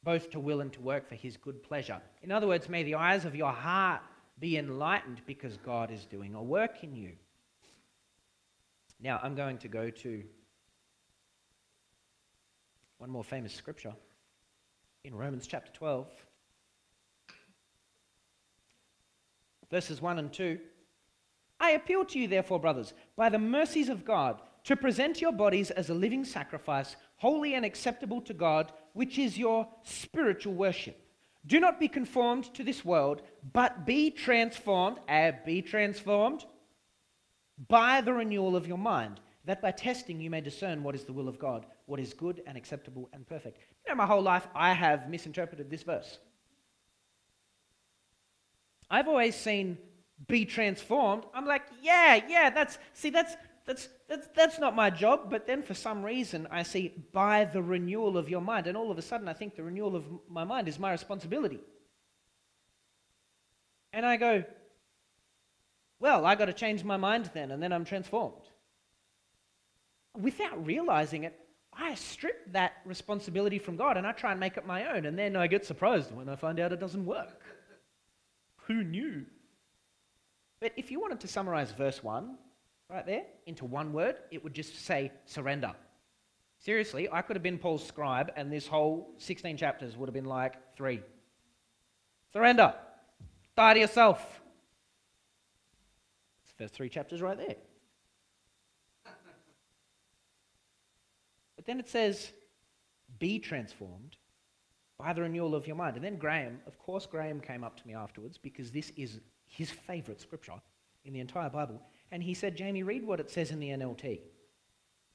both 0.04 0.30
to 0.30 0.40
will 0.40 0.60
and 0.60 0.72
to 0.72 0.80
work 0.80 1.08
for 1.08 1.16
his 1.16 1.36
good 1.36 1.62
pleasure. 1.62 2.00
In 2.22 2.30
other 2.30 2.46
words, 2.46 2.68
may 2.68 2.84
the 2.84 2.94
eyes 2.94 3.24
of 3.24 3.34
your 3.34 3.52
heart 3.52 4.02
be 4.38 4.58
enlightened 4.58 5.20
because 5.26 5.56
God 5.56 5.90
is 5.90 6.04
doing 6.04 6.34
a 6.34 6.42
work 6.42 6.82
in 6.82 6.94
you. 6.94 7.12
Now, 9.00 9.20
I'm 9.22 9.34
going 9.34 9.58
to 9.58 9.68
go 9.68 9.90
to 9.90 10.22
one 12.98 13.10
more 13.10 13.24
famous 13.24 13.52
scripture 13.52 13.94
in 15.04 15.14
Romans 15.14 15.46
chapter 15.46 15.70
12, 15.72 16.08
verses 19.70 20.00
1 20.00 20.18
and 20.18 20.32
2. 20.32 20.58
I 21.60 21.70
appeal 21.72 22.04
to 22.06 22.18
you, 22.18 22.28
therefore, 22.28 22.60
brothers, 22.60 22.94
by 23.16 23.28
the 23.28 23.38
mercies 23.38 23.88
of 23.88 24.04
God, 24.04 24.40
to 24.64 24.76
present 24.76 25.20
your 25.20 25.32
bodies 25.32 25.70
as 25.70 25.90
a 25.90 25.94
living 25.94 26.24
sacrifice, 26.24 26.96
holy 27.16 27.54
and 27.54 27.64
acceptable 27.64 28.20
to 28.22 28.34
God, 28.34 28.72
which 28.94 29.18
is 29.18 29.38
your 29.38 29.68
spiritual 29.84 30.54
worship. 30.54 31.05
Do 31.46 31.60
not 31.60 31.78
be 31.78 31.88
conformed 31.88 32.52
to 32.54 32.64
this 32.64 32.84
world, 32.84 33.22
but 33.52 33.86
be 33.86 34.10
transformed, 34.10 34.98
uh, 35.08 35.32
be 35.44 35.62
transformed 35.62 36.44
by 37.68 38.00
the 38.00 38.12
renewal 38.12 38.56
of 38.56 38.66
your 38.66 38.78
mind, 38.78 39.20
that 39.44 39.62
by 39.62 39.70
testing 39.70 40.20
you 40.20 40.28
may 40.28 40.40
discern 40.40 40.82
what 40.82 40.94
is 40.94 41.04
the 41.04 41.12
will 41.12 41.28
of 41.28 41.38
God, 41.38 41.66
what 41.86 42.00
is 42.00 42.12
good 42.12 42.42
and 42.46 42.56
acceptable 42.56 43.08
and 43.12 43.26
perfect. 43.26 43.58
You 43.84 43.92
know, 43.92 43.96
my 43.96 44.06
whole 44.06 44.22
life 44.22 44.46
I 44.54 44.72
have 44.72 45.08
misinterpreted 45.08 45.70
this 45.70 45.84
verse. 45.84 46.18
I've 48.90 49.08
always 49.08 49.36
seen 49.36 49.78
be 50.28 50.44
transformed. 50.44 51.24
I'm 51.34 51.46
like, 51.46 51.62
yeah, 51.82 52.20
yeah, 52.28 52.50
that's, 52.50 52.78
see, 52.94 53.10
that's, 53.10 53.36
that's, 53.66 53.88
that's, 54.08 54.28
that's 54.34 54.58
not 54.58 54.76
my 54.76 54.90
job. 54.90 55.28
But 55.30 55.46
then 55.46 55.62
for 55.62 55.74
some 55.74 56.04
reason, 56.04 56.46
I 56.50 56.62
see 56.62 56.92
by 57.12 57.44
the 57.44 57.62
renewal 57.62 58.16
of 58.16 58.28
your 58.28 58.40
mind. 58.40 58.68
And 58.68 58.76
all 58.76 58.90
of 58.90 58.98
a 58.98 59.02
sudden, 59.02 59.28
I 59.28 59.32
think 59.32 59.56
the 59.56 59.64
renewal 59.64 59.96
of 59.96 60.04
my 60.28 60.44
mind 60.44 60.68
is 60.68 60.78
my 60.78 60.92
responsibility. 60.92 61.60
And 63.92 64.06
I 64.06 64.16
go, 64.16 64.44
well, 65.98 66.26
I 66.26 66.34
got 66.34 66.46
to 66.46 66.52
change 66.52 66.84
my 66.84 66.96
mind 66.96 67.30
then, 67.32 67.50
and 67.50 67.62
then 67.62 67.72
I'm 67.72 67.84
transformed. 67.84 68.42
Without 70.14 70.64
realizing 70.64 71.24
it, 71.24 71.34
I 71.72 71.94
strip 71.94 72.52
that 72.52 72.74
responsibility 72.84 73.58
from 73.58 73.76
God 73.76 73.96
and 73.98 74.06
I 74.06 74.12
try 74.12 74.30
and 74.30 74.40
make 74.40 74.56
it 74.56 74.66
my 74.66 74.94
own. 74.94 75.04
And 75.04 75.18
then 75.18 75.36
I 75.36 75.46
get 75.46 75.66
surprised 75.66 76.14
when 76.14 76.28
I 76.28 76.36
find 76.36 76.58
out 76.58 76.72
it 76.72 76.80
doesn't 76.80 77.04
work. 77.04 77.42
Who 78.66 78.82
knew? 78.82 79.26
But 80.58 80.72
if 80.76 80.90
you 80.90 81.00
wanted 81.00 81.20
to 81.20 81.28
summarize 81.28 81.72
verse 81.72 82.02
1 82.02 82.38
right 82.90 83.06
there 83.06 83.24
into 83.46 83.64
one 83.64 83.92
word, 83.92 84.16
it 84.30 84.42
would 84.42 84.54
just 84.54 84.84
say 84.84 85.12
surrender. 85.24 85.72
Seriously, 86.58 87.08
I 87.10 87.22
could 87.22 87.36
have 87.36 87.42
been 87.42 87.58
Paul's 87.58 87.86
scribe, 87.86 88.32
and 88.36 88.50
this 88.50 88.66
whole 88.66 89.14
16 89.18 89.56
chapters 89.56 89.96
would 89.96 90.08
have 90.08 90.14
been 90.14 90.24
like 90.24 90.54
three. 90.76 91.02
Surrender. 92.32 92.74
Die 93.56 93.74
to 93.74 93.80
yourself. 93.80 94.20
It's 96.42 96.52
the 96.52 96.64
first 96.64 96.74
three 96.74 96.88
chapters 96.88 97.20
right 97.20 97.36
there. 97.36 97.56
But 101.56 101.66
then 101.66 101.80
it 101.80 101.88
says, 101.88 102.32
be 103.18 103.38
transformed 103.38 104.16
by 104.98 105.12
the 105.12 105.22
renewal 105.22 105.54
of 105.54 105.66
your 105.66 105.76
mind. 105.76 105.96
And 105.96 106.04
then 106.04 106.16
Graham, 106.16 106.60
of 106.66 106.78
course, 106.78 107.06
Graham 107.06 107.40
came 107.40 107.64
up 107.64 107.76
to 107.80 107.86
me 107.86 107.94
afterwards 107.94 108.38
because 108.38 108.70
this 108.70 108.92
is 108.96 109.20
his 109.46 109.70
favorite 109.70 110.20
scripture 110.20 110.60
in 111.04 111.12
the 111.12 111.20
entire 111.20 111.50
Bible. 111.50 111.80
And 112.12 112.22
he 112.22 112.34
said, 112.34 112.56
Jamie, 112.56 112.82
read 112.82 113.04
what 113.04 113.20
it 113.20 113.30
says 113.30 113.50
in 113.50 113.58
the 113.58 113.70
NLT, 113.70 114.20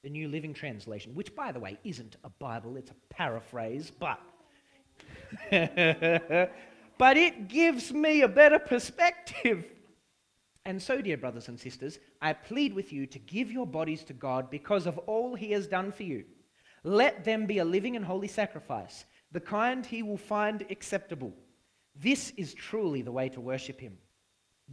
the 0.02 0.10
New 0.10 0.28
Living 0.28 0.54
Translation, 0.54 1.14
which, 1.14 1.34
by 1.34 1.52
the 1.52 1.60
way, 1.60 1.78
isn't 1.84 2.16
a 2.24 2.30
Bible, 2.30 2.76
it's 2.76 2.90
a 2.90 3.14
paraphrase, 3.14 3.90
but. 3.90 4.20
but 6.98 7.16
it 7.16 7.48
gives 7.48 7.92
me 7.92 8.22
a 8.22 8.28
better 8.28 8.58
perspective. 8.58 9.64
And 10.64 10.80
so, 10.80 11.00
dear 11.00 11.16
brothers 11.16 11.48
and 11.48 11.58
sisters, 11.58 11.98
I 12.20 12.34
plead 12.34 12.72
with 12.72 12.92
you 12.92 13.06
to 13.06 13.18
give 13.18 13.50
your 13.50 13.66
bodies 13.66 14.04
to 14.04 14.12
God 14.12 14.50
because 14.50 14.86
of 14.86 14.98
all 14.98 15.34
he 15.34 15.50
has 15.52 15.66
done 15.66 15.90
for 15.90 16.04
you. 16.04 16.24
Let 16.84 17.24
them 17.24 17.46
be 17.46 17.58
a 17.58 17.64
living 17.64 17.96
and 17.96 18.04
holy 18.04 18.28
sacrifice, 18.28 19.04
the 19.32 19.40
kind 19.40 19.84
he 19.84 20.02
will 20.02 20.16
find 20.16 20.64
acceptable. 20.70 21.32
This 21.94 22.32
is 22.36 22.54
truly 22.54 23.02
the 23.02 23.12
way 23.12 23.28
to 23.30 23.40
worship 23.40 23.80
him. 23.80 23.98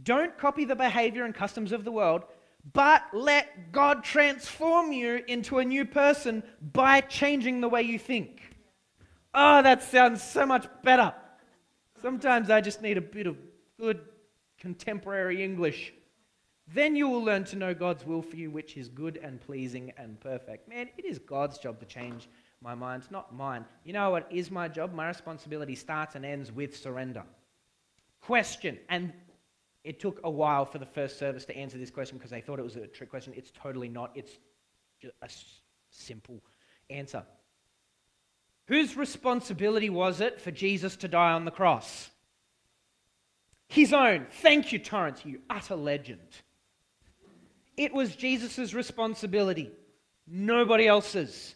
Don't 0.02 0.36
copy 0.38 0.64
the 0.64 0.76
behavior 0.76 1.24
and 1.24 1.34
customs 1.34 1.72
of 1.72 1.84
the 1.84 1.92
world, 1.92 2.24
but 2.72 3.02
let 3.12 3.72
God 3.72 4.04
transform 4.04 4.92
you 4.92 5.22
into 5.26 5.58
a 5.58 5.64
new 5.64 5.84
person 5.84 6.42
by 6.72 7.00
changing 7.00 7.60
the 7.60 7.68
way 7.68 7.82
you 7.82 7.98
think. 7.98 8.42
Oh, 9.34 9.62
that 9.62 9.82
sounds 9.82 10.22
so 10.22 10.44
much 10.44 10.66
better. 10.82 11.14
Sometimes 12.02 12.50
I 12.50 12.60
just 12.60 12.82
need 12.82 12.98
a 12.98 13.02
bit 13.02 13.26
of 13.26 13.36
good 13.78 14.00
contemporary 14.58 15.42
English. 15.42 15.92
Then 16.72 16.94
you 16.94 17.08
will 17.08 17.22
learn 17.22 17.44
to 17.44 17.56
know 17.56 17.74
God's 17.74 18.06
will 18.06 18.22
for 18.22 18.36
you, 18.36 18.50
which 18.50 18.76
is 18.76 18.88
good 18.88 19.18
and 19.22 19.40
pleasing 19.40 19.92
and 19.96 20.20
perfect. 20.20 20.68
Man, 20.68 20.88
it 20.96 21.04
is 21.04 21.18
God's 21.18 21.58
job 21.58 21.80
to 21.80 21.86
change 21.86 22.28
my 22.62 22.74
mind, 22.74 23.04
not 23.10 23.34
mine. 23.34 23.64
You 23.84 23.92
know 23.92 24.10
what 24.10 24.28
is 24.30 24.50
my 24.50 24.68
job? 24.68 24.92
My 24.92 25.08
responsibility 25.08 25.74
starts 25.74 26.14
and 26.14 26.24
ends 26.24 26.52
with 26.52 26.76
surrender. 26.76 27.24
Question, 28.20 28.78
and 28.88 29.12
it 29.84 29.98
took 29.98 30.20
a 30.24 30.30
while 30.30 30.64
for 30.64 30.78
the 30.78 30.86
first 30.86 31.18
service 31.18 31.44
to 31.46 31.56
answer 31.56 31.78
this 31.78 31.90
question 31.90 32.18
because 32.18 32.30
they 32.30 32.40
thought 32.40 32.58
it 32.58 32.64
was 32.64 32.76
a 32.76 32.86
trick 32.86 33.10
question. 33.10 33.32
It's 33.36 33.50
totally 33.50 33.88
not. 33.88 34.12
It's 34.14 34.32
a 35.22 35.28
simple 35.90 36.42
answer. 36.90 37.24
Whose 38.66 38.96
responsibility 38.96 39.90
was 39.90 40.20
it 40.20 40.40
for 40.40 40.50
Jesus 40.50 40.96
to 40.96 41.08
die 41.08 41.32
on 41.32 41.44
the 41.44 41.50
cross? 41.50 42.10
His 43.68 43.92
own. 43.92 44.26
Thank 44.42 44.72
you, 44.72 44.78
Torrance, 44.78 45.24
you 45.24 45.40
utter 45.48 45.76
legend. 45.76 46.28
It 47.76 47.94
was 47.94 48.14
Jesus' 48.14 48.74
responsibility, 48.74 49.70
nobody 50.26 50.86
else's. 50.86 51.54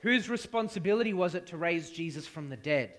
Whose 0.00 0.28
responsibility 0.28 1.12
was 1.12 1.34
it 1.34 1.48
to 1.48 1.56
raise 1.56 1.90
Jesus 1.90 2.26
from 2.26 2.50
the 2.50 2.56
dead? 2.56 2.92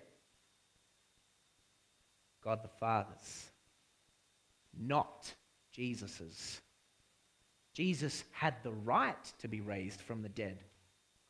God 2.44 2.62
the 2.62 2.70
Father's 2.80 3.49
not 4.80 5.32
Jesus's. 5.72 6.62
Jesus 7.74 8.24
had 8.32 8.56
the 8.64 8.72
right 8.72 9.24
to 9.40 9.48
be 9.48 9.62
raised 9.62 10.02
from 10.02 10.22
the 10.22 10.30
dead. 10.30 10.64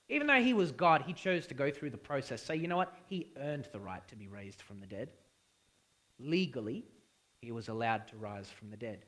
Even 0.08 0.28
though 0.28 0.42
he 0.42 0.54
was 0.54 0.72
God, 0.72 1.04
he 1.06 1.14
chose 1.14 1.46
to 1.48 1.54
go 1.54 1.70
through 1.70 1.92
the 1.92 1.98
process. 1.98 2.42
So, 2.42 2.54
you 2.54 2.68
know 2.68 2.78
what? 2.78 2.96
He 3.08 3.28
earned 3.38 3.68
the 3.72 3.80
right 3.80 4.08
to 4.08 4.16
be 4.16 4.28
raised 4.28 4.62
from 4.62 4.80
the 4.80 4.88
dead. 4.88 5.12
Legally, 6.20 6.86
he 7.42 7.52
was 7.52 7.70
allowed 7.70 8.08
to 8.08 8.18
rise 8.18 8.50
from 8.50 8.72
the 8.72 8.78
dead. 8.78 9.06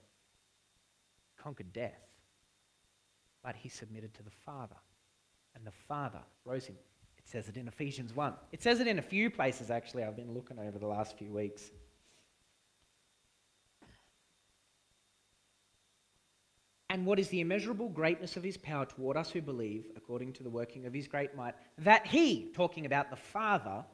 Conquered 1.38 1.74
death. 1.74 2.00
But 3.44 3.56
he 3.56 3.70
submitted 3.70 4.14
to 4.16 4.24
the 4.24 4.32
Father. 4.46 4.76
And 5.56 5.66
the 5.66 5.72
Father 5.72 6.22
rose 6.46 6.66
him. 6.66 6.76
It 7.18 7.28
says 7.28 7.50
it 7.50 7.58
in 7.58 7.68
Ephesians 7.68 8.16
1. 8.16 8.34
It 8.52 8.62
says 8.62 8.80
it 8.80 8.88
in 8.88 9.00
a 9.00 9.02
few 9.02 9.30
places, 9.30 9.72
actually, 9.72 10.04
I've 10.04 10.16
been 10.16 10.34
looking 10.34 10.60
over 10.60 10.78
the 10.78 10.88
last 10.88 11.18
few 11.18 11.32
weeks. 11.32 11.72
And 16.92 17.06
what 17.06 17.20
is 17.20 17.30
the 17.30 17.40
immeasurable 17.40 17.88
greatness 17.88 18.36
of 18.36 18.44
his 18.44 18.58
power 18.58 18.86
toward 18.86 19.16
us 19.16 19.32
who 19.32 19.42
believe, 19.42 19.86
according 19.96 20.34
to 20.34 20.44
the 20.44 20.50
working 20.50 20.86
of 20.86 20.94
his 20.94 21.08
great 21.08 21.34
might, 21.34 21.56
that 21.78 22.06
he, 22.06 22.52
talking 22.54 22.86
about 22.86 23.10
the 23.10 23.16
Father, 23.16 23.86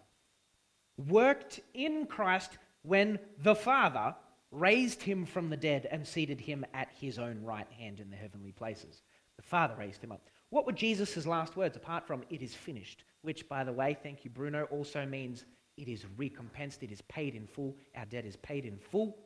worked 1.07 1.59
in 1.75 2.07
Christ 2.07 2.57
when 2.81 3.19
the 3.43 3.53
Father 3.53 4.15
raised 4.49 5.03
him 5.03 5.27
from 5.27 5.51
the 5.51 5.55
dead 5.55 5.87
and 5.91 6.07
seated 6.07 6.41
him 6.41 6.65
at 6.73 6.89
his 6.99 7.19
own 7.19 7.39
right 7.43 7.71
hand 7.71 7.99
in 7.99 8.09
the 8.09 8.15
heavenly 8.15 8.51
places. 8.51 9.03
The 9.35 9.43
Father 9.43 9.75
raised 9.77 10.03
him 10.03 10.11
up. 10.11 10.27
What 10.49 10.65
were 10.65 10.71
Jesus' 10.71 11.27
last 11.27 11.55
words 11.55 11.77
apart 11.77 12.07
from, 12.07 12.23
it 12.31 12.41
is 12.41 12.55
finished? 12.55 13.03
Which, 13.21 13.47
by 13.47 13.63
the 13.63 13.73
way, 13.73 13.95
thank 14.01 14.25
you, 14.25 14.31
Bruno, 14.31 14.63
also 14.71 15.05
means 15.05 15.45
it 15.77 15.87
is 15.87 16.07
recompensed, 16.17 16.81
it 16.81 16.91
is 16.91 17.01
paid 17.01 17.35
in 17.35 17.45
full, 17.45 17.75
our 17.95 18.05
debt 18.05 18.25
is 18.25 18.37
paid 18.37 18.65
in 18.65 18.79
full. 18.79 19.19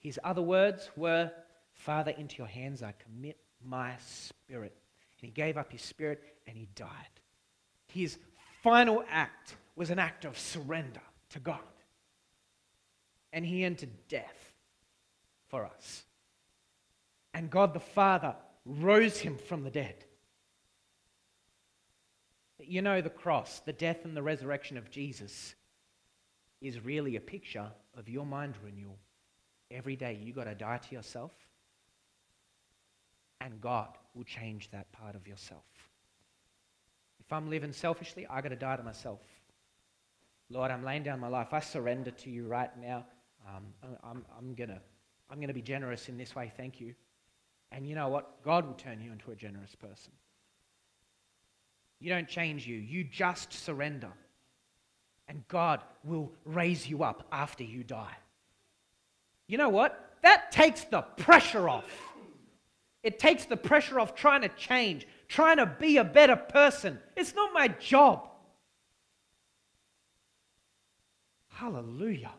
His 0.00 0.18
other 0.24 0.42
words 0.42 0.90
were, 0.96 1.30
Father, 1.74 2.12
into 2.12 2.36
your 2.38 2.46
hands 2.46 2.82
I 2.82 2.92
commit 2.92 3.36
my 3.62 3.92
spirit. 3.98 4.76
And 5.20 5.28
he 5.28 5.30
gave 5.30 5.56
up 5.56 5.70
his 5.70 5.82
spirit 5.82 6.22
and 6.46 6.56
he 6.56 6.68
died. 6.74 6.88
His 7.88 8.18
final 8.62 9.04
act 9.10 9.56
was 9.76 9.90
an 9.90 9.98
act 9.98 10.24
of 10.24 10.38
surrender 10.38 11.02
to 11.30 11.38
God. 11.38 11.58
And 13.32 13.44
he 13.44 13.64
entered 13.64 13.90
death 14.08 14.52
for 15.48 15.66
us. 15.66 16.04
And 17.32 17.50
God 17.50 17.74
the 17.74 17.80
Father 17.80 18.36
rose 18.64 19.18
him 19.18 19.36
from 19.36 19.64
the 19.64 19.70
dead. 19.70 20.04
You 22.60 22.80
know, 22.80 23.00
the 23.00 23.10
cross, 23.10 23.60
the 23.60 23.72
death 23.72 24.04
and 24.04 24.16
the 24.16 24.22
resurrection 24.22 24.78
of 24.78 24.90
Jesus 24.90 25.54
is 26.60 26.84
really 26.84 27.16
a 27.16 27.20
picture 27.20 27.66
of 27.96 28.08
your 28.08 28.24
mind 28.24 28.54
renewal. 28.64 28.98
Every 29.70 29.96
day 29.96 30.18
you 30.22 30.32
got 30.32 30.44
to 30.44 30.54
die 30.54 30.78
to 30.78 30.94
yourself 30.94 31.32
and 33.44 33.60
God 33.60 33.88
will 34.14 34.24
change 34.24 34.70
that 34.70 34.90
part 34.90 35.14
of 35.14 35.28
yourself. 35.28 35.62
If 37.20 37.32
I'm 37.32 37.48
living 37.48 37.72
selfishly, 37.72 38.26
I 38.28 38.40
got 38.40 38.48
to 38.48 38.56
die 38.56 38.76
to 38.76 38.82
myself. 38.82 39.20
Lord, 40.50 40.70
I'm 40.70 40.84
laying 40.84 41.02
down 41.02 41.20
my 41.20 41.28
life. 41.28 41.52
I 41.52 41.60
surrender 41.60 42.10
to 42.10 42.30
you 42.30 42.46
right 42.46 42.70
now. 42.80 43.04
Um, 43.46 43.64
I'm, 44.02 44.24
I'm 44.36 44.54
going 44.54 44.70
to 44.70 44.80
I'm 45.30 45.40
to 45.40 45.52
be 45.52 45.62
generous 45.62 46.08
in 46.08 46.16
this 46.16 46.34
way. 46.34 46.52
Thank 46.56 46.80
you. 46.80 46.94
And 47.72 47.86
you 47.86 47.94
know 47.94 48.08
what? 48.08 48.42
God 48.44 48.66
will 48.66 48.74
turn 48.74 49.00
you 49.00 49.10
into 49.10 49.30
a 49.30 49.34
generous 49.34 49.74
person. 49.74 50.12
You 51.98 52.10
don't 52.10 52.28
change 52.28 52.66
you, 52.66 52.76
you 52.76 53.04
just 53.04 53.52
surrender. 53.52 54.12
And 55.28 55.46
God 55.48 55.80
will 56.04 56.30
raise 56.44 56.86
you 56.86 57.02
up 57.02 57.26
after 57.32 57.64
you 57.64 57.82
die. 57.82 58.16
You 59.46 59.58
know 59.58 59.70
what? 59.70 60.16
That 60.22 60.52
takes 60.52 60.84
the 60.84 61.00
pressure 61.00 61.68
off. 61.68 61.84
It 63.04 63.18
takes 63.18 63.44
the 63.44 63.56
pressure 63.56 64.00
off 64.00 64.14
trying 64.14 64.40
to 64.40 64.48
change, 64.48 65.06
trying 65.28 65.58
to 65.58 65.66
be 65.66 65.98
a 65.98 66.04
better 66.04 66.36
person. 66.36 66.98
It's 67.14 67.34
not 67.34 67.52
my 67.52 67.68
job. 67.68 68.30
Hallelujah. 71.50 72.32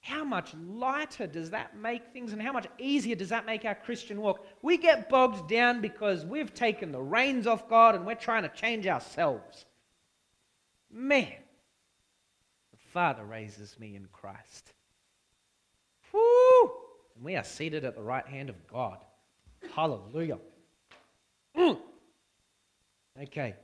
How 0.00 0.22
much 0.22 0.54
lighter 0.54 1.26
does 1.26 1.50
that 1.50 1.76
make 1.76 2.12
things 2.12 2.32
and 2.32 2.40
how 2.40 2.52
much 2.52 2.66
easier 2.78 3.16
does 3.16 3.30
that 3.30 3.46
make 3.46 3.64
our 3.64 3.74
Christian 3.74 4.20
walk? 4.20 4.46
We 4.60 4.76
get 4.76 5.08
bogged 5.08 5.48
down 5.48 5.80
because 5.80 6.24
we've 6.26 6.52
taken 6.52 6.92
the 6.92 7.00
reins 7.00 7.46
off 7.46 7.68
God 7.68 7.94
and 7.94 8.06
we're 8.06 8.14
trying 8.14 8.42
to 8.42 8.50
change 8.50 8.86
ourselves. 8.86 9.64
Man, 10.90 11.32
the 12.70 12.78
Father 12.92 13.24
raises 13.24 13.78
me 13.78 13.96
in 13.96 14.08
Christ. 14.12 14.72
Woo! 16.12 16.70
And 17.16 17.24
we 17.24 17.36
are 17.36 17.44
seated 17.44 17.84
at 17.84 17.94
the 17.94 18.02
right 18.02 18.26
hand 18.26 18.50
of 18.50 18.66
God. 18.66 18.98
Hallelujah. 19.74 20.38
Mm. 21.56 21.78
Okay. 23.22 23.54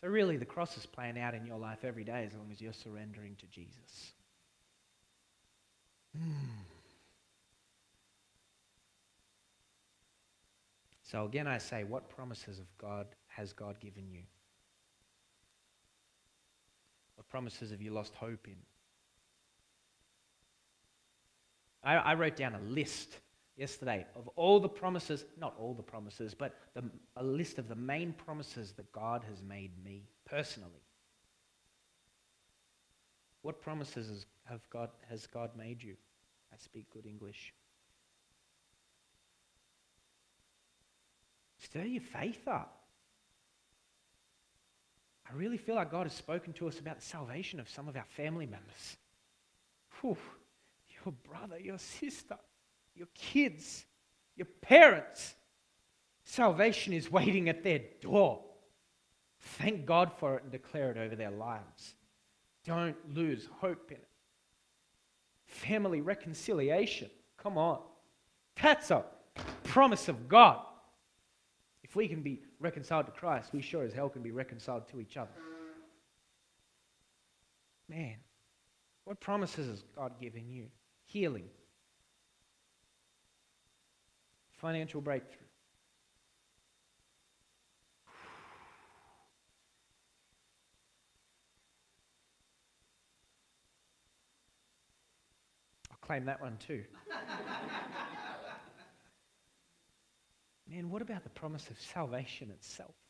So, 0.00 0.08
really, 0.08 0.36
the 0.36 0.44
cross 0.44 0.76
is 0.76 0.86
playing 0.86 1.18
out 1.18 1.34
in 1.34 1.46
your 1.46 1.58
life 1.58 1.84
every 1.84 2.04
day 2.04 2.24
as 2.26 2.36
long 2.36 2.50
as 2.50 2.60
you're 2.60 2.72
surrendering 2.72 3.36
to 3.36 3.46
Jesus. 3.46 4.12
Mm. 6.18 6.22
So, 11.06 11.24
again, 11.26 11.46
I 11.46 11.58
say, 11.58 11.84
what 11.84 12.08
promises 12.08 12.58
of 12.58 12.66
God 12.76 13.06
has 13.28 13.52
God 13.52 13.78
given 13.78 14.10
you? 14.10 14.22
What 17.14 17.28
promises 17.28 17.70
have 17.70 17.80
you 17.80 17.92
lost 17.92 18.14
hope 18.16 18.48
in? 18.48 18.56
I, 21.84 21.96
I 21.96 22.14
wrote 22.14 22.34
down 22.34 22.54
a 22.54 22.60
list 22.60 23.18
yesterday 23.56 24.06
of 24.16 24.28
all 24.36 24.60
the 24.60 24.68
promises, 24.68 25.24
not 25.38 25.54
all 25.58 25.74
the 25.74 25.82
promises, 25.82 26.34
but 26.34 26.56
the, 26.74 26.84
a 27.16 27.22
list 27.24 27.58
of 27.58 27.68
the 27.68 27.74
main 27.74 28.12
promises 28.12 28.72
that 28.72 28.90
God 28.92 29.24
has 29.28 29.42
made 29.42 29.72
me 29.84 30.04
personally. 30.24 30.70
What 33.42 33.60
promises 33.60 34.26
have 34.44 34.68
God, 34.70 34.90
has 35.08 35.26
God 35.26 35.50
made 35.56 35.82
you? 35.82 35.96
I 36.52 36.56
speak 36.58 36.86
good 36.90 37.06
English. 37.06 37.52
Stir 41.58 41.82
your 41.82 42.02
faith 42.02 42.46
up. 42.46 42.80
I 45.28 45.34
really 45.34 45.56
feel 45.56 45.74
like 45.74 45.90
God 45.90 46.06
has 46.06 46.12
spoken 46.12 46.52
to 46.54 46.68
us 46.68 46.78
about 46.78 47.00
the 47.00 47.04
salvation 47.04 47.58
of 47.58 47.68
some 47.68 47.88
of 47.88 47.96
our 47.96 48.06
family 48.16 48.46
members. 48.46 48.96
Whew 50.00 50.16
your 51.04 51.12
brother, 51.28 51.58
your 51.58 51.78
sister, 51.78 52.36
your 52.94 53.08
kids, 53.14 53.84
your 54.36 54.46
parents. 54.60 55.34
Salvation 56.24 56.92
is 56.92 57.10
waiting 57.10 57.48
at 57.48 57.62
their 57.62 57.80
door. 58.00 58.42
Thank 59.40 59.84
God 59.84 60.12
for 60.18 60.36
it 60.36 60.42
and 60.42 60.52
declare 60.52 60.90
it 60.90 60.96
over 60.96 61.14
their 61.14 61.30
lives. 61.30 61.94
Don't 62.64 62.96
lose 63.14 63.48
hope 63.60 63.90
in 63.90 63.98
it. 63.98 64.08
Family 65.46 66.00
reconciliation. 66.00 67.10
Come 67.36 67.58
on. 67.58 67.80
That's 68.60 68.90
a 68.90 69.04
promise 69.64 70.08
of 70.08 70.28
God. 70.28 70.60
If 71.82 71.94
we 71.94 72.08
can 72.08 72.22
be 72.22 72.40
reconciled 72.58 73.06
to 73.06 73.12
Christ, 73.12 73.50
we 73.52 73.60
sure 73.60 73.84
as 73.84 73.92
hell 73.92 74.08
can 74.08 74.22
be 74.22 74.30
reconciled 74.30 74.88
to 74.88 75.00
each 75.00 75.18
other. 75.18 75.30
Man, 77.88 78.16
what 79.04 79.20
promises 79.20 79.68
has 79.68 79.82
God 79.94 80.18
given 80.18 80.48
you? 80.48 80.68
healing, 81.06 81.48
financial 84.64 85.02
breakthrough. 85.02 85.46
I'll 95.90 95.98
claim 96.00 96.24
that 96.24 96.40
one 96.40 96.56
too. 96.66 96.82
Man, 100.66 100.88
what 100.88 101.02
about 101.02 101.24
the 101.24 101.28
promise 101.28 101.68
of 101.68 101.78
salvation 101.78 102.50
itself? 102.50 102.94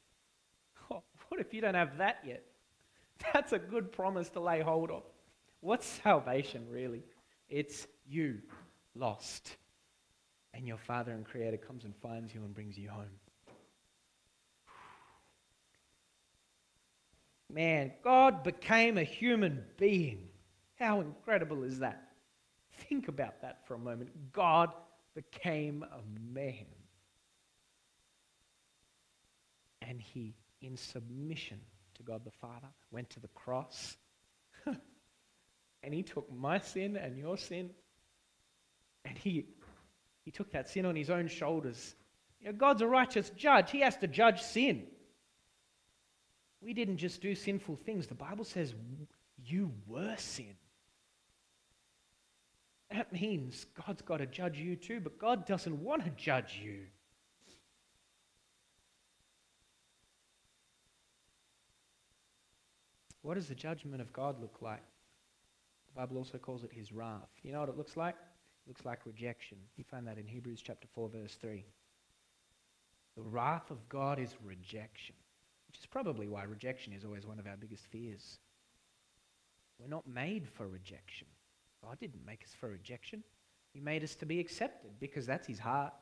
Oh, 0.90 1.04
what 1.28 1.40
if 1.40 1.54
you 1.54 1.60
don't 1.60 1.74
have 1.74 1.98
that 1.98 2.18
yet? 2.26 2.42
That's 3.32 3.52
a 3.52 3.60
good 3.60 3.92
promise 3.92 4.28
to 4.30 4.40
lay 4.40 4.60
hold 4.60 4.90
of. 4.90 5.04
What's 5.60 5.86
salvation 5.86 6.66
really? 6.68 7.04
It's 7.48 7.86
you 8.06 8.40
lost. 8.96 9.56
And 10.54 10.66
your 10.66 10.78
Father 10.78 11.12
and 11.12 11.24
Creator 11.24 11.58
comes 11.58 11.84
and 11.84 11.94
finds 11.96 12.32
you 12.32 12.40
and 12.44 12.54
brings 12.54 12.78
you 12.78 12.88
home. 12.88 13.10
Man, 17.52 17.92
God 18.02 18.42
became 18.42 18.96
a 18.96 19.04
human 19.04 19.64
being. 19.76 20.28
How 20.78 21.00
incredible 21.00 21.64
is 21.64 21.80
that? 21.80 22.08
Think 22.88 23.08
about 23.08 23.42
that 23.42 23.66
for 23.66 23.74
a 23.74 23.78
moment. 23.78 24.10
God 24.32 24.70
became 25.14 25.84
a 25.84 26.32
man. 26.32 26.66
And 29.82 30.00
he, 30.00 30.34
in 30.62 30.76
submission 30.76 31.60
to 31.94 32.02
God 32.02 32.24
the 32.24 32.30
Father, 32.30 32.68
went 32.90 33.10
to 33.10 33.20
the 33.20 33.28
cross 33.28 33.96
and 34.66 35.92
he 35.92 36.02
took 36.02 36.32
my 36.32 36.58
sin 36.58 36.96
and 36.96 37.18
your 37.18 37.36
sin, 37.36 37.70
and 39.04 39.18
he, 39.18 39.46
he 40.24 40.30
took 40.30 40.50
that 40.52 40.68
sin 40.68 40.86
on 40.86 40.96
his 40.96 41.10
own 41.10 41.28
shoulders. 41.28 41.94
You 42.40 42.48
know, 42.48 42.52
God's 42.54 42.82
a 42.82 42.86
righteous 42.86 43.30
judge, 43.30 43.70
he 43.70 43.80
has 43.80 43.96
to 43.98 44.06
judge 44.06 44.40
sin. 44.40 44.84
We 46.60 46.72
didn't 46.72 46.96
just 46.96 47.20
do 47.20 47.34
sinful 47.34 47.76
things. 47.84 48.06
The 48.06 48.14
Bible 48.14 48.44
says 48.44 48.74
you 49.44 49.70
were 49.86 50.16
sin. 50.16 50.54
That 52.90 53.12
means 53.12 53.66
God's 53.86 54.02
got 54.02 54.18
to 54.18 54.26
judge 54.26 54.58
you 54.58 54.76
too, 54.76 55.00
but 55.00 55.18
God 55.18 55.46
doesn't 55.46 55.82
want 55.82 56.04
to 56.04 56.10
judge 56.10 56.60
you. 56.62 56.86
What 63.22 63.34
does 63.34 63.48
the 63.48 63.54
judgment 63.54 64.00
of 64.00 64.12
God 64.12 64.40
look 64.40 64.58
like? 64.60 64.82
The 65.88 66.00
Bible 66.00 66.18
also 66.18 66.38
calls 66.38 66.62
it 66.62 66.70
his 66.72 66.92
wrath. 66.92 67.30
You 67.42 67.52
know 67.52 67.60
what 67.60 67.70
it 67.70 67.76
looks 67.76 67.96
like? 67.96 68.16
Looks 68.66 68.84
like 68.84 69.00
rejection. 69.04 69.58
You 69.76 69.84
find 69.84 70.06
that 70.06 70.18
in 70.18 70.26
Hebrews 70.26 70.62
chapter 70.62 70.86
4, 70.94 71.10
verse 71.10 71.34
3. 71.40 71.64
The 73.16 73.22
wrath 73.22 73.70
of 73.70 73.88
God 73.88 74.18
is 74.18 74.34
rejection, 74.42 75.14
which 75.68 75.78
is 75.78 75.86
probably 75.86 76.26
why 76.26 76.44
rejection 76.44 76.92
is 76.92 77.04
always 77.04 77.26
one 77.26 77.38
of 77.38 77.46
our 77.46 77.56
biggest 77.56 77.86
fears. 77.86 78.38
We're 79.78 79.88
not 79.88 80.06
made 80.06 80.48
for 80.48 80.66
rejection. 80.66 81.26
God 81.84 81.98
didn't 82.00 82.24
make 82.26 82.42
us 82.42 82.54
for 82.58 82.68
rejection. 82.68 83.22
He 83.72 83.80
made 83.80 84.02
us 84.02 84.14
to 84.16 84.26
be 84.26 84.40
accepted 84.40 84.92
because 84.98 85.26
that's 85.26 85.46
his 85.46 85.58
heart. 85.58 85.92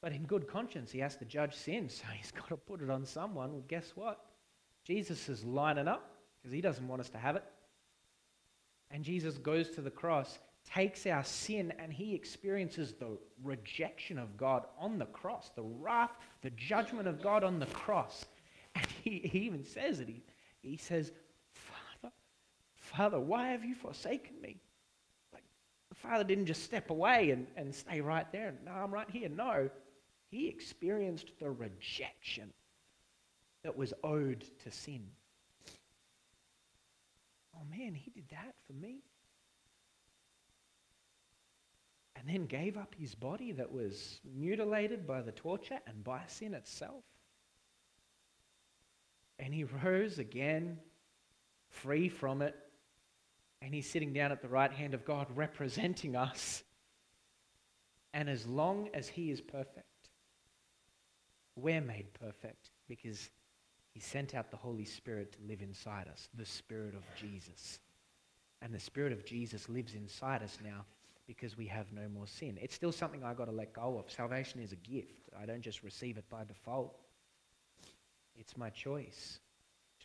But 0.00 0.12
in 0.12 0.24
good 0.24 0.48
conscience, 0.48 0.90
he 0.90 0.98
has 0.98 1.14
to 1.16 1.24
judge 1.24 1.54
sin, 1.54 1.88
so 1.88 2.04
he's 2.14 2.32
got 2.32 2.48
to 2.48 2.56
put 2.56 2.82
it 2.82 2.90
on 2.90 3.06
someone. 3.06 3.52
Well, 3.52 3.64
guess 3.68 3.92
what? 3.94 4.24
Jesus 4.84 5.28
is 5.28 5.44
lining 5.44 5.86
up 5.86 6.10
because 6.36 6.52
he 6.52 6.60
doesn't 6.60 6.86
want 6.86 7.00
us 7.00 7.10
to 7.10 7.18
have 7.18 7.36
it. 7.36 7.44
And 8.92 9.02
Jesus 9.02 9.38
goes 9.38 9.70
to 9.70 9.80
the 9.80 9.90
cross, 9.90 10.38
takes 10.70 11.06
our 11.06 11.24
sin, 11.24 11.72
and 11.78 11.92
he 11.92 12.14
experiences 12.14 12.92
the 12.92 13.18
rejection 13.42 14.18
of 14.18 14.36
God 14.36 14.64
on 14.78 14.98
the 14.98 15.06
cross, 15.06 15.50
the 15.56 15.62
wrath, 15.62 16.12
the 16.42 16.50
judgment 16.50 17.08
of 17.08 17.22
God 17.22 17.42
on 17.42 17.58
the 17.58 17.66
cross. 17.66 18.26
And 18.74 18.86
he, 19.02 19.22
he 19.24 19.40
even 19.40 19.64
says 19.64 20.00
it. 20.00 20.08
He, 20.08 20.22
he 20.60 20.76
says, 20.76 21.10
Father, 21.52 22.14
Father, 22.76 23.18
why 23.18 23.48
have 23.48 23.64
you 23.64 23.74
forsaken 23.74 24.40
me? 24.40 24.60
Like, 25.32 25.44
the 25.88 25.94
Father 25.94 26.24
didn't 26.24 26.46
just 26.46 26.62
step 26.62 26.90
away 26.90 27.30
and, 27.30 27.46
and 27.56 27.74
stay 27.74 28.00
right 28.02 28.30
there. 28.30 28.54
No, 28.64 28.72
I'm 28.72 28.92
right 28.92 29.10
here. 29.10 29.30
No. 29.30 29.70
He 30.30 30.48
experienced 30.48 31.32
the 31.40 31.50
rejection 31.50 32.50
that 33.64 33.76
was 33.76 33.94
owed 34.04 34.44
to 34.64 34.70
sin. 34.70 35.06
Oh 37.62 37.64
man, 37.70 37.94
he 37.94 38.10
did 38.10 38.28
that 38.30 38.54
for 38.66 38.72
me. 38.72 39.02
and 42.22 42.32
then 42.32 42.46
gave 42.46 42.76
up 42.76 42.94
his 42.96 43.14
body 43.16 43.50
that 43.52 43.72
was 43.72 44.20
mutilated 44.36 45.06
by 45.06 45.20
the 45.20 45.32
torture 45.32 45.80
and 45.88 46.04
by 46.04 46.20
sin 46.28 46.54
itself. 46.54 47.02
And 49.40 49.52
he 49.52 49.64
rose 49.64 50.20
again, 50.20 50.78
free 51.68 52.08
from 52.08 52.40
it, 52.42 52.54
and 53.60 53.74
he's 53.74 53.90
sitting 53.90 54.12
down 54.12 54.30
at 54.30 54.40
the 54.40 54.48
right 54.48 54.72
hand 54.72 54.94
of 54.94 55.04
God, 55.04 55.26
representing 55.34 56.14
us. 56.14 56.62
And 58.14 58.28
as 58.28 58.46
long 58.46 58.88
as 58.94 59.08
he 59.08 59.30
is 59.30 59.40
perfect, 59.40 59.86
we're 61.56 61.80
made 61.80 62.12
perfect 62.14 62.70
because 62.88 63.30
he 63.92 64.00
sent 64.00 64.34
out 64.34 64.50
the 64.50 64.56
Holy 64.56 64.84
Spirit 64.84 65.32
to 65.32 65.38
live 65.46 65.60
inside 65.60 66.08
us, 66.08 66.28
the 66.34 66.46
Spirit 66.46 66.94
of 66.94 67.02
Jesus. 67.14 67.78
And 68.62 68.72
the 68.72 68.80
Spirit 68.80 69.12
of 69.12 69.24
Jesus 69.24 69.68
lives 69.68 69.94
inside 69.94 70.42
us 70.42 70.58
now 70.64 70.84
because 71.26 71.56
we 71.56 71.66
have 71.66 71.92
no 71.92 72.08
more 72.08 72.26
sin. 72.26 72.58
It's 72.60 72.74
still 72.74 72.92
something 72.92 73.22
I've 73.22 73.36
got 73.36 73.46
to 73.46 73.52
let 73.52 73.72
go 73.72 73.98
of. 73.98 74.10
Salvation 74.10 74.60
is 74.60 74.72
a 74.72 74.76
gift. 74.76 75.28
I 75.40 75.46
don't 75.46 75.60
just 75.60 75.82
receive 75.82 76.16
it 76.16 76.24
by 76.30 76.44
default. 76.44 76.94
It's 78.34 78.56
my 78.56 78.70
choice 78.70 79.40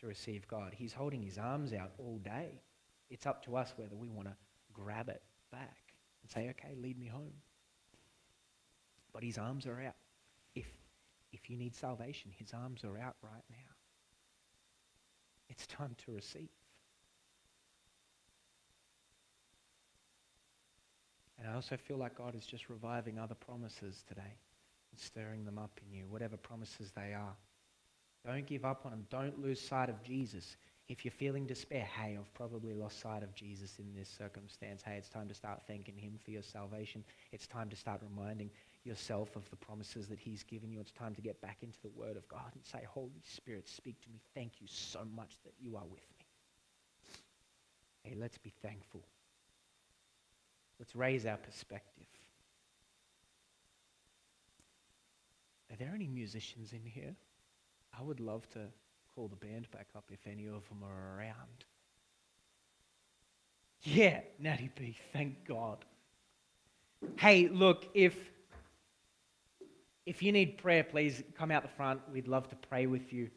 to 0.00 0.06
receive 0.06 0.46
God. 0.48 0.74
He's 0.76 0.92
holding 0.92 1.22
his 1.22 1.38
arms 1.38 1.72
out 1.72 1.92
all 1.98 2.18
day. 2.18 2.60
It's 3.10 3.26
up 3.26 3.44
to 3.44 3.56
us 3.56 3.72
whether 3.76 3.96
we 3.96 4.08
want 4.08 4.28
to 4.28 4.36
grab 4.72 5.08
it 5.08 5.22
back 5.50 5.78
and 6.22 6.30
say, 6.30 6.50
okay, 6.50 6.74
lead 6.80 6.98
me 6.98 7.06
home. 7.06 7.32
But 9.12 9.22
his 9.22 9.38
arms 9.38 9.66
are 9.66 9.80
out. 9.80 9.96
If, 10.54 10.66
if 11.32 11.48
you 11.48 11.56
need 11.56 11.74
salvation, 11.74 12.30
his 12.36 12.52
arms 12.52 12.84
are 12.84 12.98
out 12.98 13.16
right 13.22 13.44
now. 13.50 13.67
It's 15.48 15.66
time 15.66 15.94
to 16.04 16.12
receive. 16.12 16.48
And 21.38 21.48
I 21.48 21.54
also 21.54 21.76
feel 21.76 21.96
like 21.96 22.18
God 22.18 22.34
is 22.34 22.44
just 22.44 22.68
reviving 22.68 23.18
other 23.18 23.34
promises 23.34 24.02
today 24.08 24.36
and 24.90 25.00
stirring 25.00 25.44
them 25.44 25.58
up 25.58 25.78
in 25.86 25.96
you, 25.96 26.04
whatever 26.08 26.36
promises 26.36 26.90
they 26.94 27.14
are. 27.14 27.36
Don't 28.26 28.46
give 28.46 28.64
up 28.64 28.84
on 28.84 28.90
them. 28.90 29.06
Don't 29.10 29.40
lose 29.40 29.60
sight 29.60 29.88
of 29.88 30.02
Jesus. 30.02 30.56
If 30.88 31.04
you're 31.04 31.12
feeling 31.12 31.46
despair, 31.46 31.84
hey, 31.84 32.16
I've 32.18 32.32
probably 32.34 32.74
lost 32.74 33.00
sight 33.00 33.22
of 33.22 33.34
Jesus 33.34 33.78
in 33.78 33.94
this 33.94 34.08
circumstance. 34.08 34.82
Hey, 34.82 34.96
it's 34.96 35.08
time 35.08 35.28
to 35.28 35.34
start 35.34 35.62
thanking 35.66 35.96
Him 35.96 36.18
for 36.24 36.30
your 36.30 36.42
salvation. 36.42 37.04
It's 37.30 37.46
time 37.46 37.68
to 37.68 37.76
start 37.76 38.00
reminding 38.02 38.50
yourself 38.88 39.36
of 39.36 39.48
the 39.50 39.56
promises 39.56 40.08
that 40.08 40.18
He's 40.18 40.42
given 40.42 40.72
you. 40.72 40.80
It's 40.80 40.90
time 40.90 41.14
to 41.14 41.20
get 41.20 41.40
back 41.40 41.58
into 41.62 41.78
the 41.82 41.90
Word 41.90 42.16
of 42.16 42.26
God 42.26 42.50
and 42.54 42.64
say, 42.64 42.84
Holy 42.88 43.22
Spirit, 43.22 43.68
speak 43.68 44.00
to 44.02 44.08
me. 44.10 44.20
Thank 44.34 44.60
you 44.60 44.66
so 44.68 45.06
much 45.14 45.36
that 45.44 45.52
you 45.60 45.76
are 45.76 45.84
with 45.84 46.00
me. 46.00 46.26
Hey, 48.02 48.16
let's 48.18 48.38
be 48.38 48.52
thankful. 48.62 49.02
Let's 50.80 50.96
raise 50.96 51.26
our 51.26 51.36
perspective. 51.36 52.06
Are 55.70 55.76
there 55.76 55.92
any 55.94 56.06
musicians 56.06 56.72
in 56.72 56.84
here? 56.84 57.14
I 57.98 58.02
would 58.02 58.20
love 58.20 58.48
to 58.52 58.60
call 59.14 59.28
the 59.28 59.36
band 59.36 59.70
back 59.70 59.88
up 59.94 60.04
if 60.10 60.26
any 60.26 60.46
of 60.46 60.66
them 60.68 60.82
are 60.82 61.18
around. 61.18 61.64
Yeah, 63.82 64.20
Natty 64.38 64.70
B, 64.74 64.96
thank 65.12 65.44
God. 65.46 65.84
Hey, 67.16 67.48
look, 67.48 67.86
if 67.94 68.16
if 70.08 70.22
you 70.22 70.32
need 70.32 70.56
prayer, 70.56 70.82
please 70.82 71.22
come 71.36 71.50
out 71.50 71.62
the 71.62 71.68
front. 71.68 72.00
We'd 72.10 72.28
love 72.28 72.48
to 72.48 72.56
pray 72.56 72.86
with 72.86 73.12
you. 73.12 73.28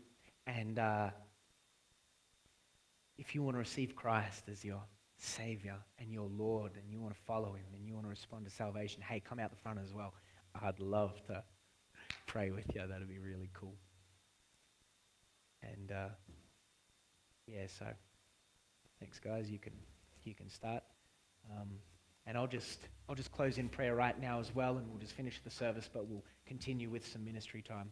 And 0.48 0.80
uh, 0.80 1.10
if 3.18 3.36
you 3.36 3.44
want 3.44 3.56
to 3.56 3.60
receive 3.60 3.94
Christ 3.94 4.44
as 4.50 4.64
your 4.64 4.82
Savior 5.18 5.76
and 6.00 6.14
your 6.14 6.30
Lord, 6.30 6.72
and 6.76 6.90
you 6.90 7.02
want 7.02 7.14
to 7.14 7.20
follow 7.28 7.54
Him, 7.54 7.66
and 7.76 7.86
you 7.86 7.94
want 7.94 8.06
to 8.06 8.10
respond 8.10 8.46
to 8.46 8.52
salvation, 8.52 9.04
hey, 9.06 9.20
come 9.20 9.38
out 9.38 9.50
the 9.52 9.58
front 9.58 9.80
as 9.84 9.94
well. 9.94 10.14
I'd 10.64 10.80
love 10.80 11.22
to 11.28 11.44
pray 12.26 12.52
with 12.52 12.66
you. 12.74 12.88
That'd 12.88 13.10
be 13.10 13.20
really 13.20 13.50
cool. 13.54 13.76
And 15.62 15.92
uh, 15.92 16.10
yeah, 17.48 17.68
so 17.68 17.86
thanks, 19.02 19.20
guys. 19.20 19.52
You 19.52 19.60
can 19.60 19.74
you 20.24 20.36
can 20.36 20.50
start. 20.50 20.84
Um, 21.52 21.68
and 22.26 22.38
I'll 22.38 22.48
just 22.48 22.80
I'll 23.10 23.16
just 23.16 23.32
close 23.32 23.58
in 23.58 23.68
prayer 23.68 23.96
right 23.96 24.20
now 24.20 24.40
as 24.40 24.54
well, 24.56 24.78
and 24.78 24.88
we'll 24.90 25.00
just 25.00 25.14
finish 25.14 25.42
the 25.44 25.50
service, 25.50 25.90
but 25.92 26.08
we'll 26.08 26.24
continue 26.46 26.90
with 26.90 27.06
some 27.06 27.26
ministry 27.26 27.62
time. 27.62 27.92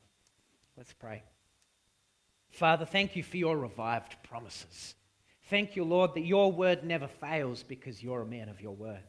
Let's 0.77 0.93
pray. 0.93 1.23
Father, 2.51 2.85
thank 2.85 3.15
you 3.15 3.23
for 3.23 3.37
your 3.37 3.57
revived 3.57 4.15
promises. 4.23 4.95
Thank 5.49 5.75
you, 5.75 5.83
Lord, 5.83 6.13
that 6.13 6.25
your 6.25 6.51
word 6.51 6.83
never 6.83 7.07
fails 7.07 7.63
because 7.63 8.01
you're 8.01 8.21
a 8.21 8.25
man 8.25 8.49
of 8.49 8.61
your 8.61 8.75
word. 8.75 9.03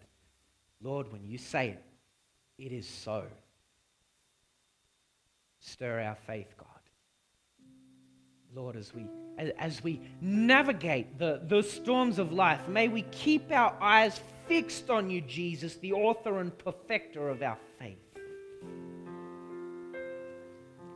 Lord, 0.83 1.12
when 1.12 1.25
you 1.25 1.39
say 1.39 1.71
it, 1.71 1.85
it 2.59 2.73
is 2.73 2.89
so. 2.89 3.25
Stir 5.61 6.01
our 6.01 6.16
faith, 6.27 6.55
God. 6.57 6.80
Lord, 8.53 8.74
as 8.74 8.92
we, 8.92 9.07
as 9.59 9.82
we 9.84 10.01
navigate 10.20 11.18
the, 11.18 11.40
the 11.46 11.62
storms 11.62 12.18
of 12.18 12.32
life, 12.32 12.66
may 12.66 12.88
we 12.88 13.03
keep 13.12 13.53
our 13.53 13.76
eyes 13.80 14.20
fixed 14.48 14.90
on 14.90 15.09
you, 15.09 15.20
Jesus, 15.20 15.76
the 15.76 15.92
author 15.92 16.40
and 16.40 16.57
perfecter 16.59 17.28
of 17.28 17.42
our 17.42 17.59
faith. 17.78 17.98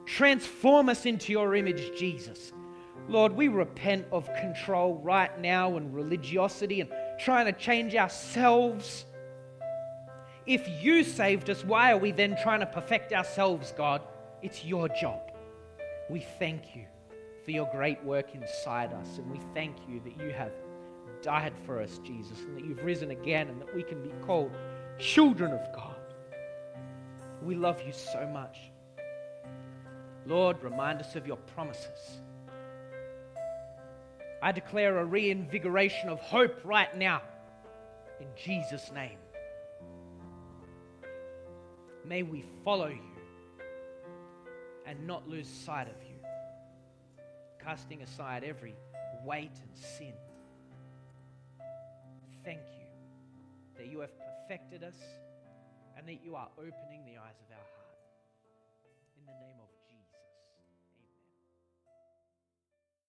Transform 0.05 0.89
us 0.89 1.07
into 1.07 1.31
your 1.31 1.55
image, 1.55 1.97
Jesus. 1.97 2.53
Lord, 3.09 3.33
we 3.33 3.47
repent 3.47 4.07
of 4.11 4.29
control 4.35 4.97
right 4.97 5.39
now 5.41 5.77
and 5.77 5.95
religiosity 5.95 6.81
and 6.81 6.91
trying 7.21 7.47
to 7.47 7.53
change 7.53 7.95
ourselves. 7.95 9.05
If 10.45 10.69
you 10.83 11.05
saved 11.05 11.51
us, 11.51 11.65
why 11.65 11.93
are 11.93 11.99
we 11.99 12.11
then 12.11 12.37
trying 12.43 12.61
to 12.61 12.67
perfect 12.67 13.13
ourselves, 13.13 13.73
God? 13.77 14.03
It's 14.43 14.65
your 14.65 14.89
job. 14.89 15.21
We 16.11 16.27
thank 16.39 16.75
you 16.75 16.87
for 17.45 17.51
your 17.51 17.69
great 17.73 18.03
work 18.05 18.35
inside 18.35 18.93
us. 18.93 19.19
And 19.19 19.31
we 19.31 19.39
thank 19.53 19.77
you 19.89 20.01
that 20.01 20.19
you 20.23 20.33
have 20.33 20.53
died 21.23 21.53
for 21.65 21.81
us, 21.81 21.99
Jesus, 22.05 22.39
and 22.41 22.57
that 22.57 22.65
you've 22.65 22.85
risen 22.85 23.11
again 23.11 23.49
and 23.49 23.61
that 23.61 23.75
we 23.75 23.83
can 23.83 24.03
be 24.03 24.11
called 24.25 24.53
children 24.99 25.53
of 25.53 25.75
God. 25.75 25.97
We 27.43 27.55
love 27.55 27.83
you 27.87 27.93
so 27.93 28.27
much. 28.33 28.59
Lord, 30.27 30.63
remind 30.63 31.01
us 31.01 31.17
of 31.17 31.27
your 31.27 31.37
promises. 31.37 32.21
I 34.43 34.53
declare 34.53 34.99
a 34.99 35.05
reinvigoration 35.05 36.09
of 36.09 36.21
hope 36.21 36.61
right 36.65 36.95
now 36.97 37.23
in 38.21 38.27
Jesus' 38.43 38.91
name. 38.93 39.19
May 42.07 42.23
we 42.23 42.45
follow 42.65 42.89
you 42.89 43.01
and 44.87 45.07
not 45.07 45.27
lose 45.29 45.49
sight 45.49 45.89
of 45.89 45.95
you 46.03 46.04
casting 47.65 48.03
aside 48.03 48.45
every 48.45 48.75
weight 49.25 49.53
and 49.63 49.85
sin. 49.99 50.13
Thank 52.45 52.61
you 52.79 52.87
that 53.79 53.87
you 53.87 54.01
have 54.01 54.11
perfected 54.19 54.85
us 54.85 54.97
and 55.97 56.07
that 56.07 56.23
you 56.23 56.35
are 56.35 56.49
opening 56.59 57.05
the 57.07 57.17
eyes 57.17 57.41
of 57.41 57.51
our 57.51 57.67
heart. 57.75 57.97
In 59.19 59.27
the 59.27 59.33
name 59.33 59.57
of 59.63 59.64